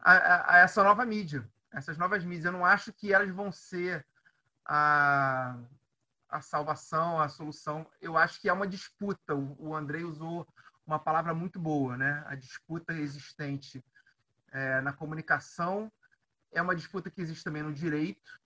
[0.00, 1.48] a, a, a, essa nova mídia.
[1.72, 4.04] Essas novas mídias, eu não acho que elas vão ser
[4.64, 5.56] a,
[6.28, 7.86] a salvação, a solução.
[8.00, 9.36] Eu acho que é uma disputa.
[9.36, 10.46] O, o Andrei usou
[10.84, 12.24] uma palavra muito boa, né?
[12.26, 13.84] A disputa existente
[14.50, 15.92] é, na comunicação
[16.52, 18.40] é uma disputa que existe também no direito,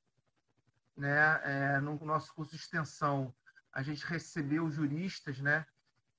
[0.95, 1.41] né?
[1.45, 3.35] É, no nosso curso de extensão
[3.73, 5.65] a gente recebeu juristas, né?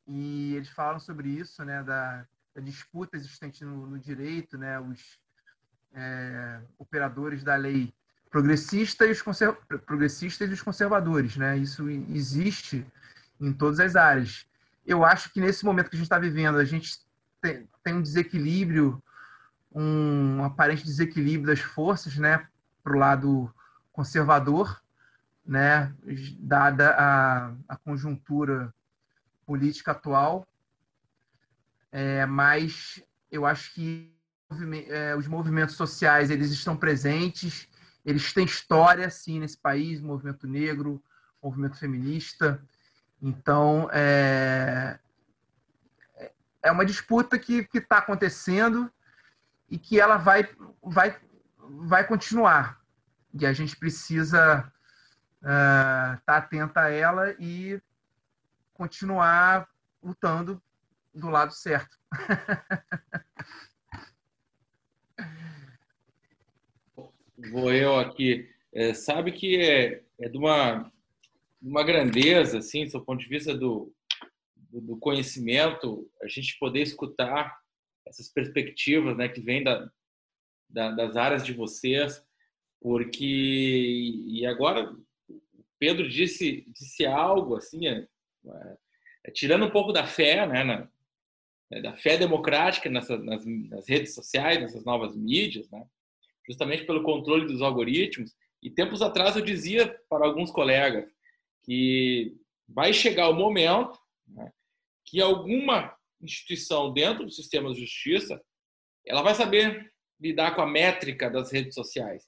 [0.07, 1.84] E eles falam sobre isso, né?
[1.84, 2.26] Da
[2.60, 4.80] disputa existente no, no, direito, né?
[4.80, 5.19] Os
[5.94, 7.94] é, operadores da lei
[8.30, 9.22] progressista e os
[9.86, 11.57] progressistas e os conservadores, né?
[11.57, 12.86] Isso existe
[13.40, 14.45] em todas as áreas.
[14.86, 16.99] Eu acho que nesse momento que a gente está vivendo, a gente
[17.40, 19.02] tem, tem um desequilíbrio,
[19.72, 22.48] um aparente desequilíbrio das forças, né?
[22.84, 23.53] Para o lado
[23.91, 24.82] conservador,
[25.45, 25.94] né,
[26.40, 28.73] dada a, a conjuntura
[29.45, 30.48] política atual,
[31.91, 34.13] é, mas eu acho que
[34.88, 37.68] é, os movimentos sociais eles estão presentes,
[38.05, 41.03] eles têm história sim nesse país, movimento negro,
[41.41, 42.61] movimento feminista,
[43.22, 44.99] então é,
[46.63, 48.91] é uma disputa que está acontecendo
[49.69, 50.47] e que ela vai,
[50.84, 51.18] vai,
[51.57, 52.80] vai continuar.
[53.34, 54.72] E a gente precisa
[55.41, 57.81] estar uh, tá atenta a ela e
[58.73, 59.68] continuar
[60.03, 60.61] lutando
[61.13, 61.97] do lado certo.
[67.51, 68.47] Vou eu aqui.
[68.73, 70.91] É, sabe que é, é de uma,
[71.61, 73.93] uma grandeza, assim, do ponto de vista do,
[74.55, 77.59] do, conhecimento, a gente poder escutar
[78.05, 79.89] essas perspectivas né, que vêm da,
[80.69, 82.23] da, das áreas de vocês,
[82.79, 83.25] porque.
[83.25, 84.95] E agora,
[85.77, 88.07] Pedro disse, disse algo assim, é,
[89.25, 90.88] é, tirando um pouco da fé, né, na,
[91.72, 95.85] é, da fé democrática nessa, nas, nas, redes sociais, nessas novas mídias, né,
[96.48, 98.35] justamente pelo controle dos algoritmos.
[98.61, 101.10] E tempos atrás eu dizia para alguns colegas
[101.64, 102.35] que
[102.68, 104.52] vai chegar o momento né,
[105.06, 108.41] que alguma instituição dentro do sistema de justiça
[109.06, 112.27] ela vai saber lidar com a métrica das redes sociais.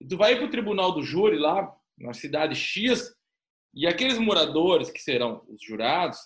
[0.00, 3.14] E tu vai para o tribunal do júri lá, na cidade X,
[3.74, 6.18] e aqueles moradores que serão os jurados,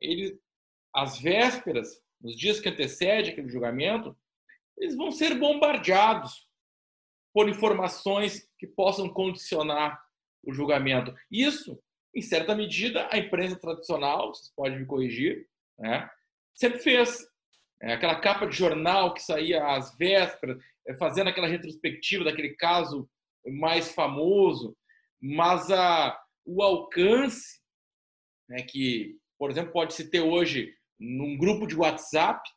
[0.00, 0.38] eles,
[0.94, 4.16] às vésperas, nos dias que antecedem aquele julgamento,
[4.76, 6.48] eles vão ser bombardeados
[7.32, 10.02] por informações que possam condicionar
[10.42, 11.14] o julgamento.
[11.30, 11.80] Isso,
[12.14, 15.46] em certa medida, a imprensa tradicional, vocês podem me corrigir,
[15.78, 16.10] né,
[16.54, 17.28] sempre fez.
[17.82, 23.08] É, aquela capa de jornal que saía às vésperas, é, fazendo aquela retrospectiva daquele caso
[23.46, 24.76] mais famoso,
[25.18, 27.60] mas a, o alcance
[28.48, 32.48] né, que, por exemplo, pode se ter hoje num grupo de WhatsApp,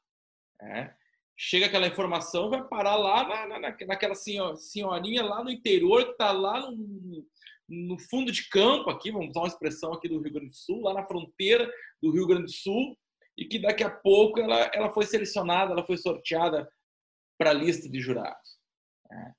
[0.61, 0.93] né,
[1.37, 6.31] chega aquela informação, vai parar lá na, na, naquela senhorinha lá no interior que está
[6.31, 7.25] lá no,
[7.67, 10.81] no, fundo de campo aqui, vamos usar uma expressão aqui do Rio Grande do Sul,
[10.81, 11.71] lá na fronteira
[12.01, 12.97] do Rio Grande do Sul,
[13.37, 16.69] e que daqui a pouco ela, ela foi selecionada, ela foi sorteada
[17.37, 18.59] para a lista de jurados.
[19.09, 19.33] Né?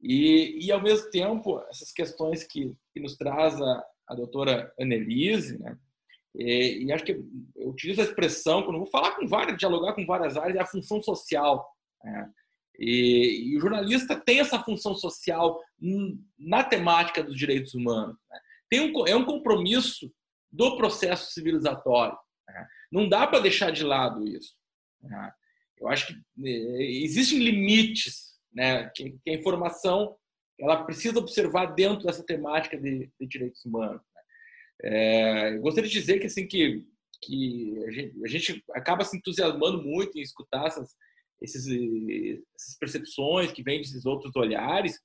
[0.00, 5.58] E, e, ao mesmo tempo, essas questões que, que nos traz a, a doutora Annelise,
[5.58, 5.78] né?
[6.34, 10.04] E, e, acho que eu utilizo a expressão, quando vou falar com várias, dialogar com
[10.04, 11.66] várias áreas, é a função social.
[12.02, 12.30] Né?
[12.78, 15.60] E, e, o jornalista tem essa função social
[16.38, 18.16] na temática dos direitos humanos.
[18.30, 18.40] Né?
[18.68, 20.12] Tem um, é um compromisso
[20.50, 22.16] do processo civilizatório.
[22.48, 22.66] Né?
[22.90, 24.56] Não dá para deixar de lado isso.
[25.02, 25.32] Né?
[25.78, 26.14] Eu acho que
[26.48, 28.88] é, existem limites né?
[28.94, 30.16] Que, que, a informação
[30.58, 34.00] ela precisa observar dentro dessa temática de, de direitos humanos.
[34.82, 36.86] É, eu gostaria de dizer que assim que
[37.22, 40.94] que a gente, a gente, acaba se entusiasmando muito em escutar essas,
[41.40, 41.66] esses,
[42.54, 45.00] essas percepções que vêm desses outros olhares.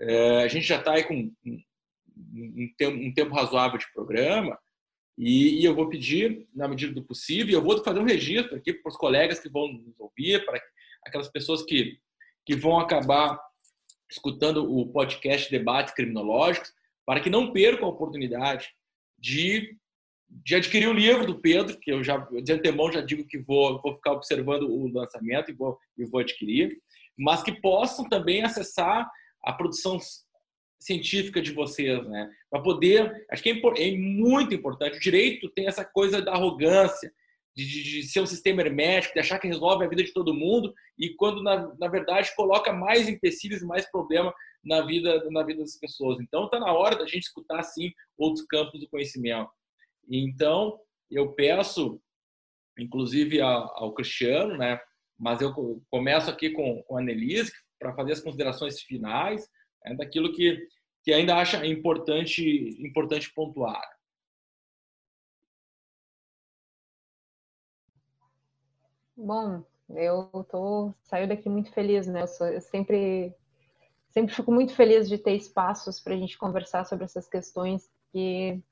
[0.00, 1.62] É, a gente já está aí com um,
[2.16, 4.58] um, tempo, um, tempo, razoável de programa
[5.16, 8.74] e, e, eu vou pedir, na medida do possível, eu vou fazer um registro aqui
[8.74, 10.60] para os colegas que vão nos ouvir, para
[11.04, 11.98] aquelas pessoas que
[12.44, 13.40] que vão acabar
[14.08, 16.72] escutando o podcast Debates Criminológicos,
[17.04, 18.72] para que não percam a oportunidade
[19.18, 19.76] de,
[20.28, 23.80] de adquirir o livro do Pedro, que eu já de antemão já digo que vou,
[23.80, 26.76] vou ficar observando o lançamento e vou, e vou adquirir,
[27.18, 29.08] mas que possam também acessar
[29.42, 29.98] a produção
[30.78, 32.30] científica de vocês, né?
[32.50, 34.96] Para poder, acho que é, é muito importante.
[34.96, 37.12] O direito tem essa coisa da arrogância,
[37.56, 40.74] de, de, ser um sistema hermético, de achar que resolve a vida de todo mundo
[40.98, 45.60] e quando na, na verdade coloca mais empecilhos e mais problema na vida na vida
[45.60, 46.20] das pessoas.
[46.20, 49.50] Então está na hora da gente escutar sim outros campos do conhecimento.
[50.08, 50.78] Então
[51.10, 51.98] eu peço,
[52.78, 54.78] inclusive ao, ao Cristiano, né?
[55.18, 55.54] Mas eu
[55.90, 59.48] começo aqui com, com a Annelise para fazer as considerações finais
[59.82, 60.68] né, daquilo que
[61.02, 62.42] que ainda acha importante
[62.84, 63.95] importante pontuar.
[69.16, 72.22] Bom, eu tô saio daqui muito feliz, né?
[72.22, 73.34] Eu, sou, eu sempre
[74.10, 78.62] sempre fico muito feliz de ter espaços para a gente conversar sobre essas questões que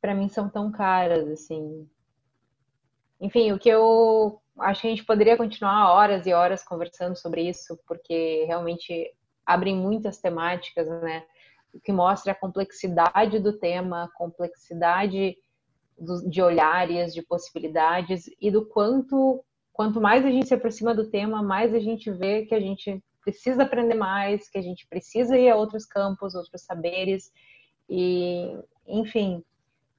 [0.00, 1.88] para mim são tão caras assim.
[3.20, 7.48] Enfim, o que eu acho que a gente poderia continuar horas e horas conversando sobre
[7.48, 9.12] isso, porque realmente
[9.44, 11.24] abrem muitas temáticas, né?
[11.74, 15.36] O que mostra a complexidade do tema, a complexidade
[16.28, 19.44] de olhares, de possibilidades e do quanto
[19.80, 23.02] quanto mais a gente se aproxima do tema, mais a gente vê que a gente
[23.24, 27.32] precisa aprender mais, que a gente precisa ir a outros campos, outros saberes
[27.88, 28.54] e,
[28.86, 29.42] enfim,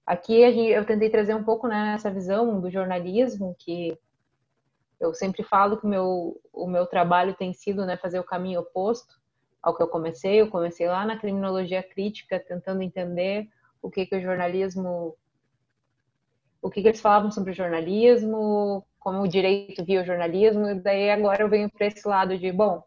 [0.05, 3.97] aqui eu tentei trazer um pouco né, essa visão do jornalismo que
[4.99, 8.59] eu sempre falo que o meu, o meu trabalho tem sido né, fazer o caminho
[8.59, 9.19] oposto
[9.63, 10.39] ao que eu comecei.
[10.41, 13.47] Eu comecei lá na criminologia crítica, tentando entender
[13.81, 15.17] o que, que o jornalismo
[16.61, 21.09] o que, que eles falavam sobre jornalismo, como o direito via o jornalismo, e daí
[21.09, 22.83] agora eu venho para esse lado de, bom,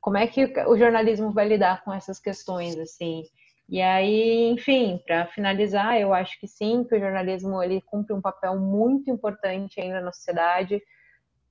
[0.00, 3.24] como é que o jornalismo vai lidar com essas questões, assim?
[3.68, 8.20] E aí, enfim, para finalizar, eu acho que sim, que o jornalismo ele cumpre um
[8.20, 10.82] papel muito importante ainda na sociedade.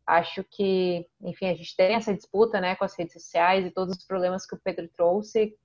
[0.06, 3.98] Acho que, enfim, a gente tem essa disputa, né, com as redes sociais e todos
[3.98, 5.58] os problemas que o Pedro trouxe,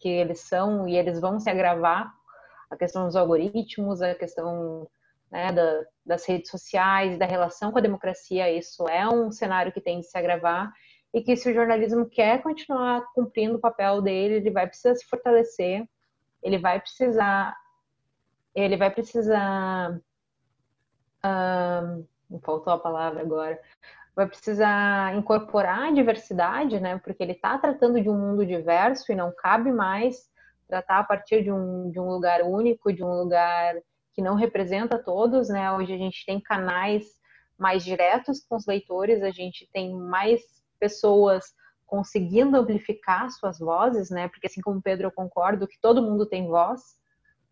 [0.00, 2.12] que eles são e eles vão se agravar.
[2.70, 4.88] A questão dos algoritmos, a questão
[5.32, 9.80] né, da, das redes sociais, da relação com a democracia, isso é um cenário que
[9.80, 10.70] tem de se agravar
[11.12, 15.06] e que se o jornalismo quer continuar cumprindo o papel dele, ele vai precisar se
[15.06, 15.88] fortalecer,
[16.42, 17.56] ele vai precisar,
[18.54, 19.98] ele vai precisar,
[22.28, 23.58] não faltou a palavra agora,
[24.14, 29.14] vai precisar incorporar a diversidade, né, porque ele está tratando de um mundo diverso e
[29.14, 30.30] não cabe mais
[30.68, 33.76] tratar a partir de um, de um lugar único, de um lugar
[34.14, 35.72] que não representa todos, né?
[35.72, 37.04] Hoje a gente tem canais
[37.58, 40.40] mais diretos com os leitores, a gente tem mais
[40.78, 41.44] pessoas
[41.86, 44.28] conseguindo amplificar suas vozes, né?
[44.28, 46.80] Porque assim como Pedro, eu concordo que todo mundo tem voz.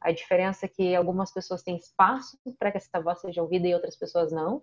[0.01, 3.75] A diferença é que algumas pessoas têm espaço para que essa voz seja ouvida e
[3.75, 4.63] outras pessoas não.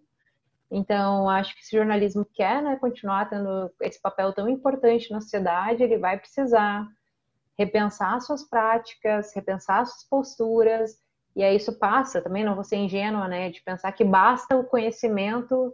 [0.69, 5.22] Então, acho que se o jornalismo quer né, continuar tendo esse papel tão importante na
[5.22, 6.88] sociedade, ele vai precisar
[7.57, 10.99] repensar suas práticas, repensar suas posturas
[11.38, 14.64] e aí isso passa, também não vou ser ingênua, né, de pensar que basta o
[14.64, 15.72] conhecimento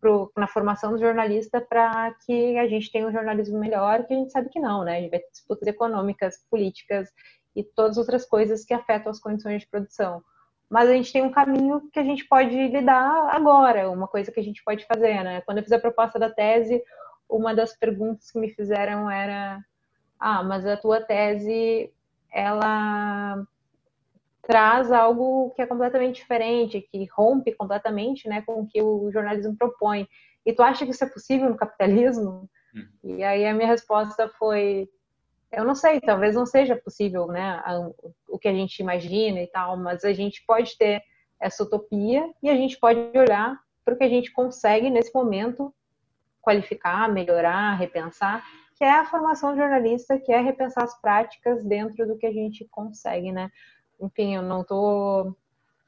[0.00, 4.16] pro, na formação do jornalista para que a gente tenha um jornalismo melhor, que a
[4.16, 4.96] gente sabe que não, né?
[4.96, 7.08] A gente vai ter disputas econômicas, políticas
[7.54, 10.20] e todas as outras coisas que afetam as condições de produção.
[10.68, 14.40] Mas a gente tem um caminho que a gente pode lidar agora, uma coisa que
[14.40, 15.42] a gente pode fazer, né?
[15.42, 16.82] Quando eu fiz a proposta da tese,
[17.28, 19.64] uma das perguntas que me fizeram era:
[20.18, 21.92] "Ah, mas a tua tese
[22.32, 23.46] ela
[24.48, 29.54] traz algo que é completamente diferente, que rompe completamente né, com o que o jornalismo
[29.54, 30.08] propõe.
[30.44, 32.48] E tu acha que isso é possível no capitalismo?
[32.74, 32.88] Hum.
[33.04, 34.88] E aí a minha resposta foi:
[35.52, 37.62] eu não sei, talvez não seja possível, né,
[38.26, 41.02] o que a gente imagina e tal, mas a gente pode ter
[41.38, 43.54] essa utopia e a gente pode olhar
[43.84, 45.74] para o que a gente consegue nesse momento
[46.40, 48.42] qualificar, melhorar, repensar,
[48.76, 52.66] que é a formação jornalista, que é repensar as práticas dentro do que a gente
[52.70, 53.50] consegue, né?
[54.00, 55.34] Enfim, eu não tô.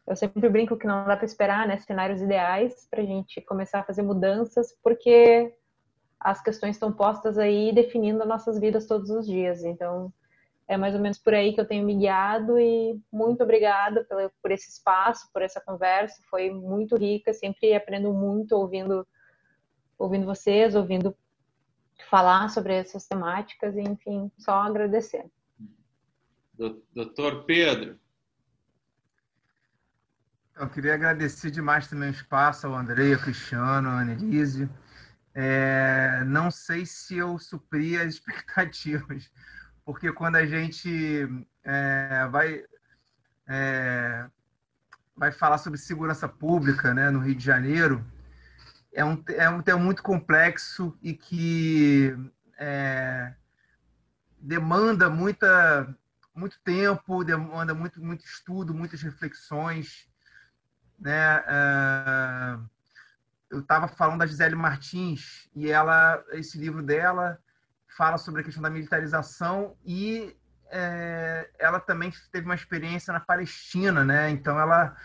[0.07, 3.81] Eu sempre brinco que não dá para esperar, né, cenários ideais para a gente começar
[3.81, 5.55] a fazer mudanças, porque
[6.19, 9.65] as questões estão postas aí definindo nossas vidas todos os dias.
[9.65, 10.13] Então,
[10.69, 14.33] é mais ou menos por aí que eu tenho me guiado e muito obrigada por,
[14.43, 16.23] por esse espaço, por essa conversa.
[16.31, 19.07] Foi muito rica, sempre aprendo muito ouvindo,
[19.99, 21.17] ouvindo vocês, ouvindo
[22.09, 25.25] falar sobre essas temáticas enfim, só agradecer.
[26.95, 27.99] Doutor Pedro.
[30.55, 34.69] Eu queria agradecer demais também o espaço ao Andrei, ao Cristiano, à Annelise.
[35.35, 39.33] É, não sei se eu supri as expectativas,
[39.87, 41.27] porque quando a gente
[41.65, 42.63] é, vai,
[43.49, 44.27] é,
[45.17, 48.05] vai falar sobre segurança pública né, no Rio de Janeiro,
[48.93, 52.15] é um, é um tema muito complexo e que
[52.59, 53.33] é,
[54.39, 55.97] demanda muita
[56.35, 60.09] muito tempo, demanda muito, muito estudo, muitas reflexões.
[60.99, 61.39] Né?
[61.41, 62.69] Uh,
[63.51, 67.39] eu estava falando da Gisele Martins e ela, esse livro dela
[67.97, 70.37] fala sobre a questão da militarização e
[70.71, 74.31] é, ela também teve uma experiência na Palestina, né?
[74.31, 74.97] Então ela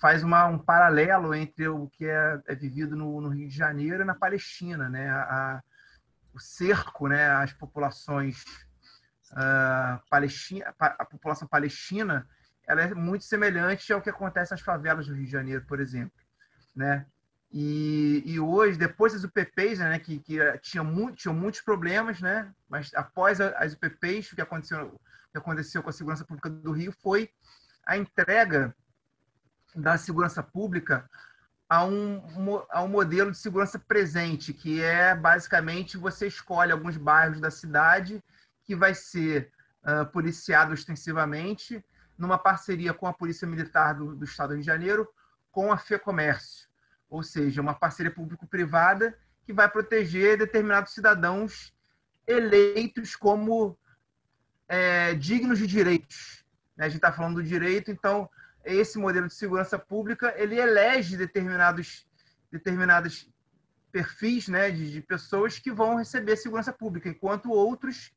[0.00, 4.02] faz uma, um paralelo entre o que é, é vivido no, no, Rio de Janeiro
[4.02, 5.10] e na Palestina, né?
[5.10, 5.60] A,
[6.32, 7.28] o cerco, né?
[7.30, 8.44] As populações
[9.32, 12.28] uh, palestina, a população palestina
[12.66, 16.12] ela é muito semelhante ao que acontece nas favelas do Rio de Janeiro, por exemplo,
[16.76, 17.06] né?
[17.50, 22.52] E, e hoje, depois das UPPs, né, que, que tinham, muito, tinham muitos problemas, né?
[22.68, 25.00] Mas após as UPPs, o que aconteceu, o
[25.32, 27.30] que aconteceu com a segurança pública do Rio foi
[27.86, 28.76] a entrega
[29.74, 31.08] da segurança pública
[31.70, 32.22] a um,
[32.70, 38.22] a um modelo de segurança presente, que é basicamente você escolhe alguns bairros da cidade
[38.68, 39.50] que vai ser
[39.82, 41.82] uh, policiado extensivamente,
[42.18, 45.08] numa parceria com a Polícia Militar do, do Estado do Rio de Janeiro,
[45.50, 46.68] com a FEComércio,
[47.08, 51.72] ou seja, uma parceria público-privada que vai proteger determinados cidadãos
[52.26, 53.74] eleitos como
[54.68, 56.44] é, dignos de direitos.
[56.76, 56.84] Né?
[56.84, 58.28] A gente está falando do direito, então
[58.62, 62.06] esse modelo de segurança pública ele elege determinados
[62.52, 63.30] determinados
[63.90, 68.12] perfis né, de, de pessoas que vão receber segurança pública, enquanto outros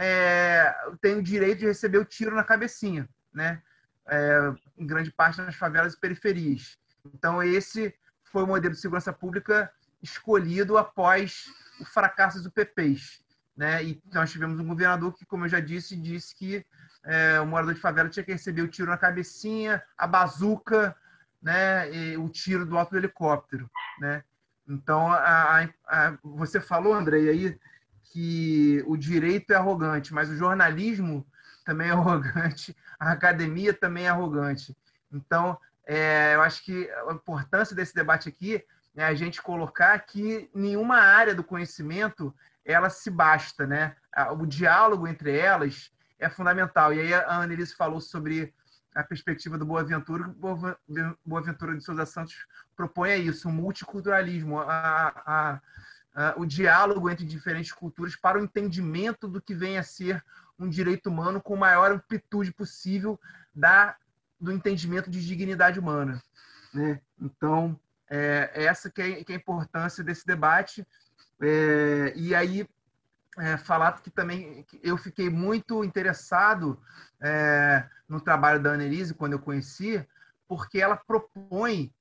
[0.00, 3.60] é, têm o direito de receber o tiro na cabecinha, né?
[4.06, 6.78] É, em grande parte nas favelas e periferias.
[7.12, 7.92] Então, esse
[8.22, 9.70] foi o modelo de segurança pública
[10.00, 11.46] escolhido após
[11.80, 13.22] o fracasso do PPs.
[13.56, 13.84] Né?
[13.84, 16.64] E nós tivemos um governador que, como eu já disse, disse que
[17.04, 20.96] é, o morador de favela tinha que receber o tiro na cabecinha, a bazuca,
[21.42, 23.70] né, e o tiro do alto do helicóptero,
[24.00, 24.24] né?
[24.66, 27.58] Então, a, a, você falou, André, aí
[28.10, 31.26] que o direito é arrogante, mas o jornalismo
[31.64, 34.76] também é arrogante, a academia também é arrogante.
[35.12, 38.64] Então, é, eu acho que a importância desse debate aqui
[38.96, 43.96] é a gente colocar que nenhuma área do conhecimento ela se basta, né?
[44.38, 46.92] O diálogo entre elas é fundamental.
[46.92, 48.52] E aí a Annelise falou sobre
[48.94, 50.34] a perspectiva do Boaventura.
[51.24, 55.60] Boaventura de Souza Santos propõe isso, o multiculturalismo, a, a,
[56.36, 60.24] o diálogo entre diferentes culturas para o entendimento do que vem a ser
[60.58, 63.20] um direito humano com a maior amplitude possível
[63.54, 63.96] da,
[64.40, 66.20] do entendimento de dignidade humana.
[66.74, 67.00] Né?
[67.20, 67.78] Então,
[68.10, 70.86] é, essa que é, que é a importância desse debate.
[71.40, 72.68] É, e aí,
[73.38, 76.80] é, falar que também eu fiquei muito interessado
[77.20, 80.04] é, no trabalho da Annelise quando eu conheci,
[80.48, 81.92] porque ela propõe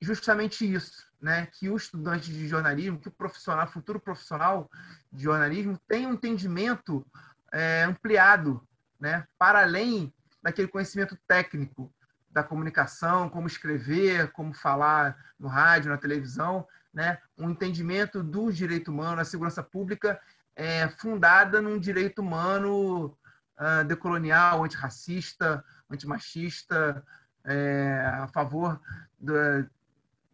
[0.00, 1.46] justamente isso, né?
[1.52, 4.68] que o estudante de jornalismo, que o profissional, futuro profissional
[5.12, 7.06] de jornalismo, tenha um entendimento
[7.52, 8.60] é, ampliado,
[8.98, 9.26] né?
[9.38, 10.12] para além
[10.42, 11.94] daquele conhecimento técnico
[12.28, 17.18] da comunicação, como escrever, como falar no rádio, na televisão, né?
[17.38, 20.20] um entendimento do direito humano, da segurança pública
[20.56, 23.16] é, fundada num direito humano
[23.58, 27.02] uh, decolonial, antirracista, antimachista,
[27.44, 28.80] é, a favor
[29.18, 29.66] da,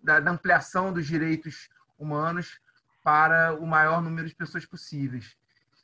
[0.03, 1.69] da, da ampliação dos direitos
[1.99, 2.61] humanos
[3.03, 5.37] para o maior número de pessoas possíveis.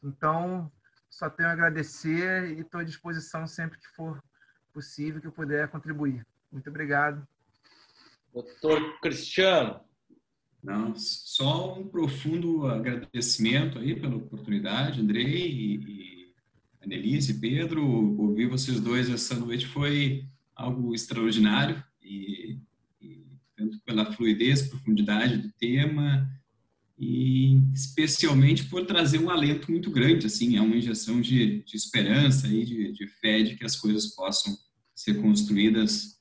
[0.02, 0.70] Então,
[1.08, 4.22] só tenho a agradecer e estou à disposição sempre que for
[4.72, 6.26] possível que eu puder contribuir.
[6.50, 7.26] Muito obrigado.
[8.32, 9.80] Doutor Cristiano,
[10.62, 16.34] não, só um profundo agradecimento aí pela oportunidade, Andrei e,
[16.82, 17.86] Anelise, Pedro,
[18.20, 22.43] ouvir vocês dois essa noite foi algo extraordinário e, e
[23.64, 26.28] tanto pela fluidez, profundidade do tema
[26.98, 32.46] e especialmente por trazer um alento muito grande, assim, é uma injeção de, de esperança
[32.46, 34.56] e de, de fé de que as coisas possam
[34.94, 36.20] ser construídas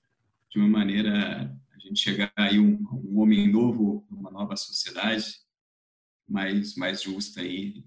[0.49, 5.25] de uma maneira gente chegar aí um, um homem novo, uma nova sociedade
[6.27, 7.85] mais mais justa aí,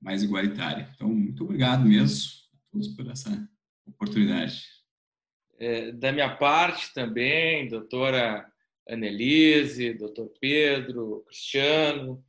[0.00, 0.90] mais igualitária.
[0.94, 3.48] Então, muito obrigado mesmo a todos por essa
[3.86, 4.62] oportunidade.
[5.58, 8.46] É, da minha parte também, doutora
[8.88, 12.22] Annelise, doutor Pedro, Cristiano,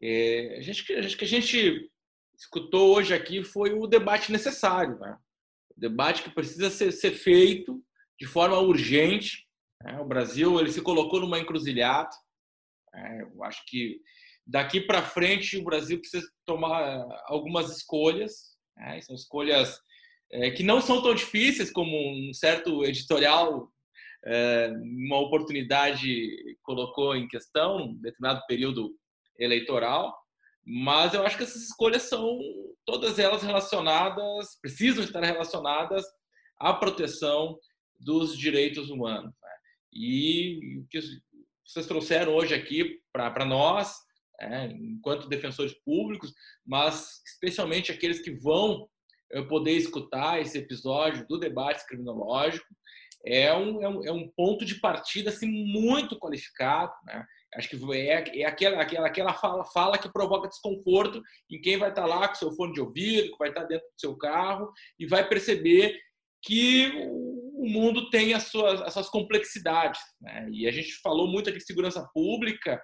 [0.00, 1.90] é, a gente, acho que a gente
[2.36, 5.18] escutou hoje aqui foi o debate necessário, né?
[5.76, 7.82] o debate que precisa ser, ser feito
[8.18, 9.48] de forma urgente
[9.84, 12.10] é, o Brasil ele se colocou numa encruzilhada.
[12.94, 14.00] É, eu acho que
[14.46, 18.56] daqui para frente o Brasil precisa tomar algumas escolhas.
[18.76, 19.80] É, são escolhas
[20.30, 23.70] é, que não são tão difíceis como um certo editorial,
[24.24, 24.70] é,
[25.06, 28.94] uma oportunidade colocou em questão, um determinado período
[29.38, 30.16] eleitoral.
[30.64, 32.38] Mas eu acho que essas escolhas são
[32.84, 36.04] todas elas relacionadas, precisam estar relacionadas
[36.58, 37.58] à proteção
[37.98, 39.32] dos direitos humanos.
[39.92, 41.00] E o que
[41.64, 43.96] vocês trouxeram hoje aqui para nós,
[44.40, 46.34] é, enquanto defensores públicos,
[46.66, 48.88] mas especialmente aqueles que vão
[49.48, 52.66] poder escutar esse episódio do debate criminológico,
[53.24, 56.92] é um, é um, é um ponto de partida assim, muito qualificado.
[57.04, 57.24] Né?
[57.54, 61.90] Acho que é, é aquela, aquela, aquela fala, fala que provoca desconforto em quem vai
[61.90, 65.06] estar lá com seu fone de ouvido, que vai estar dentro do seu carro e
[65.06, 65.98] vai perceber
[66.42, 66.92] que
[67.54, 70.00] o mundo tem as suas, as suas complexidades.
[70.20, 70.48] Né?
[70.52, 72.80] E a gente falou muito aqui de segurança pública.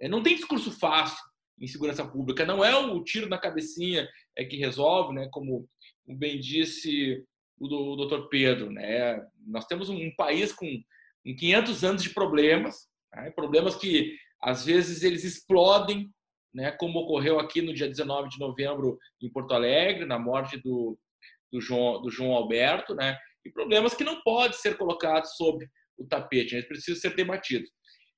[0.00, 1.22] É, não tem discurso fácil
[1.60, 2.44] em segurança pública.
[2.44, 4.06] Não é o tiro na cabecinha
[4.36, 5.28] é que resolve, né?
[5.30, 5.68] como
[6.14, 7.24] bem disse
[7.58, 8.28] o do o Dr.
[8.28, 9.24] Pedro, né?
[9.46, 10.66] Nós temos um, país com,
[11.24, 13.30] com 500 anos de problemas, né?
[13.30, 16.10] problemas que às vezes eles explodem,
[16.54, 16.70] né?
[16.72, 20.98] Como ocorreu aqui no dia 19 de novembro em Porto Alegre, na morte do,
[21.52, 23.16] do João, do João Alberto, né?
[23.44, 25.66] E problemas que não podem ser colocados sob
[25.96, 26.58] o tapete, né?
[26.58, 27.70] eles precisam ser debatidos.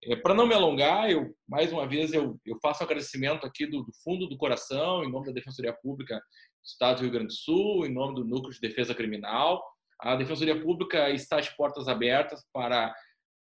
[0.04, 3.66] É, Para não me alongar, eu mais uma vez eu, eu faço um agradecimento aqui
[3.66, 6.20] do, do, fundo do coração, em nome da Defensoria Pública
[6.68, 9.62] Estado do Rio Grande do Sul, em nome do Núcleo de Defesa Criminal.
[10.00, 12.94] A Defensoria Pública está de portas abertas para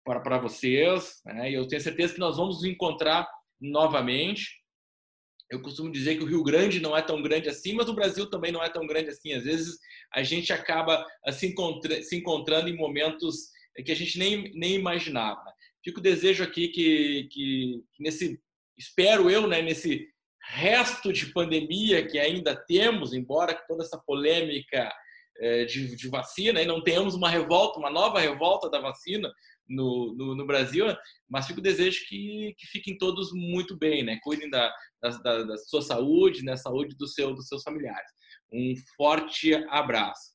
[0.06, 1.49] para, para vocês, né?
[1.49, 3.27] E eu tenho certeza que nós vamos nos encontrar
[3.60, 4.61] novamente.
[5.49, 8.30] Eu costumo dizer que o Rio Grande não é tão grande assim, mas o Brasil
[8.30, 9.34] também não é tão grande assim.
[9.34, 9.80] Às vezes
[10.14, 13.49] a gente acaba se, encontra, se encontrando em momentos
[13.84, 15.43] que a gente nem, nem imaginava.
[15.84, 18.39] Fico desejo aqui que, que nesse,
[18.77, 20.07] espero eu, né, nesse
[20.47, 24.91] resto de pandemia que ainda temos, embora toda essa polêmica
[25.38, 29.31] é, de, de, vacina, e não tenhamos uma revolta, uma nova revolta da vacina
[29.67, 30.85] no, no, no Brasil,
[31.27, 34.19] mas fico desejo que, que fiquem todos muito bem, né?
[34.23, 36.55] Cuidem da, da, da sua saúde, né?
[36.55, 38.09] Saúde do seu, dos seus familiares.
[38.53, 40.35] Um forte abraço.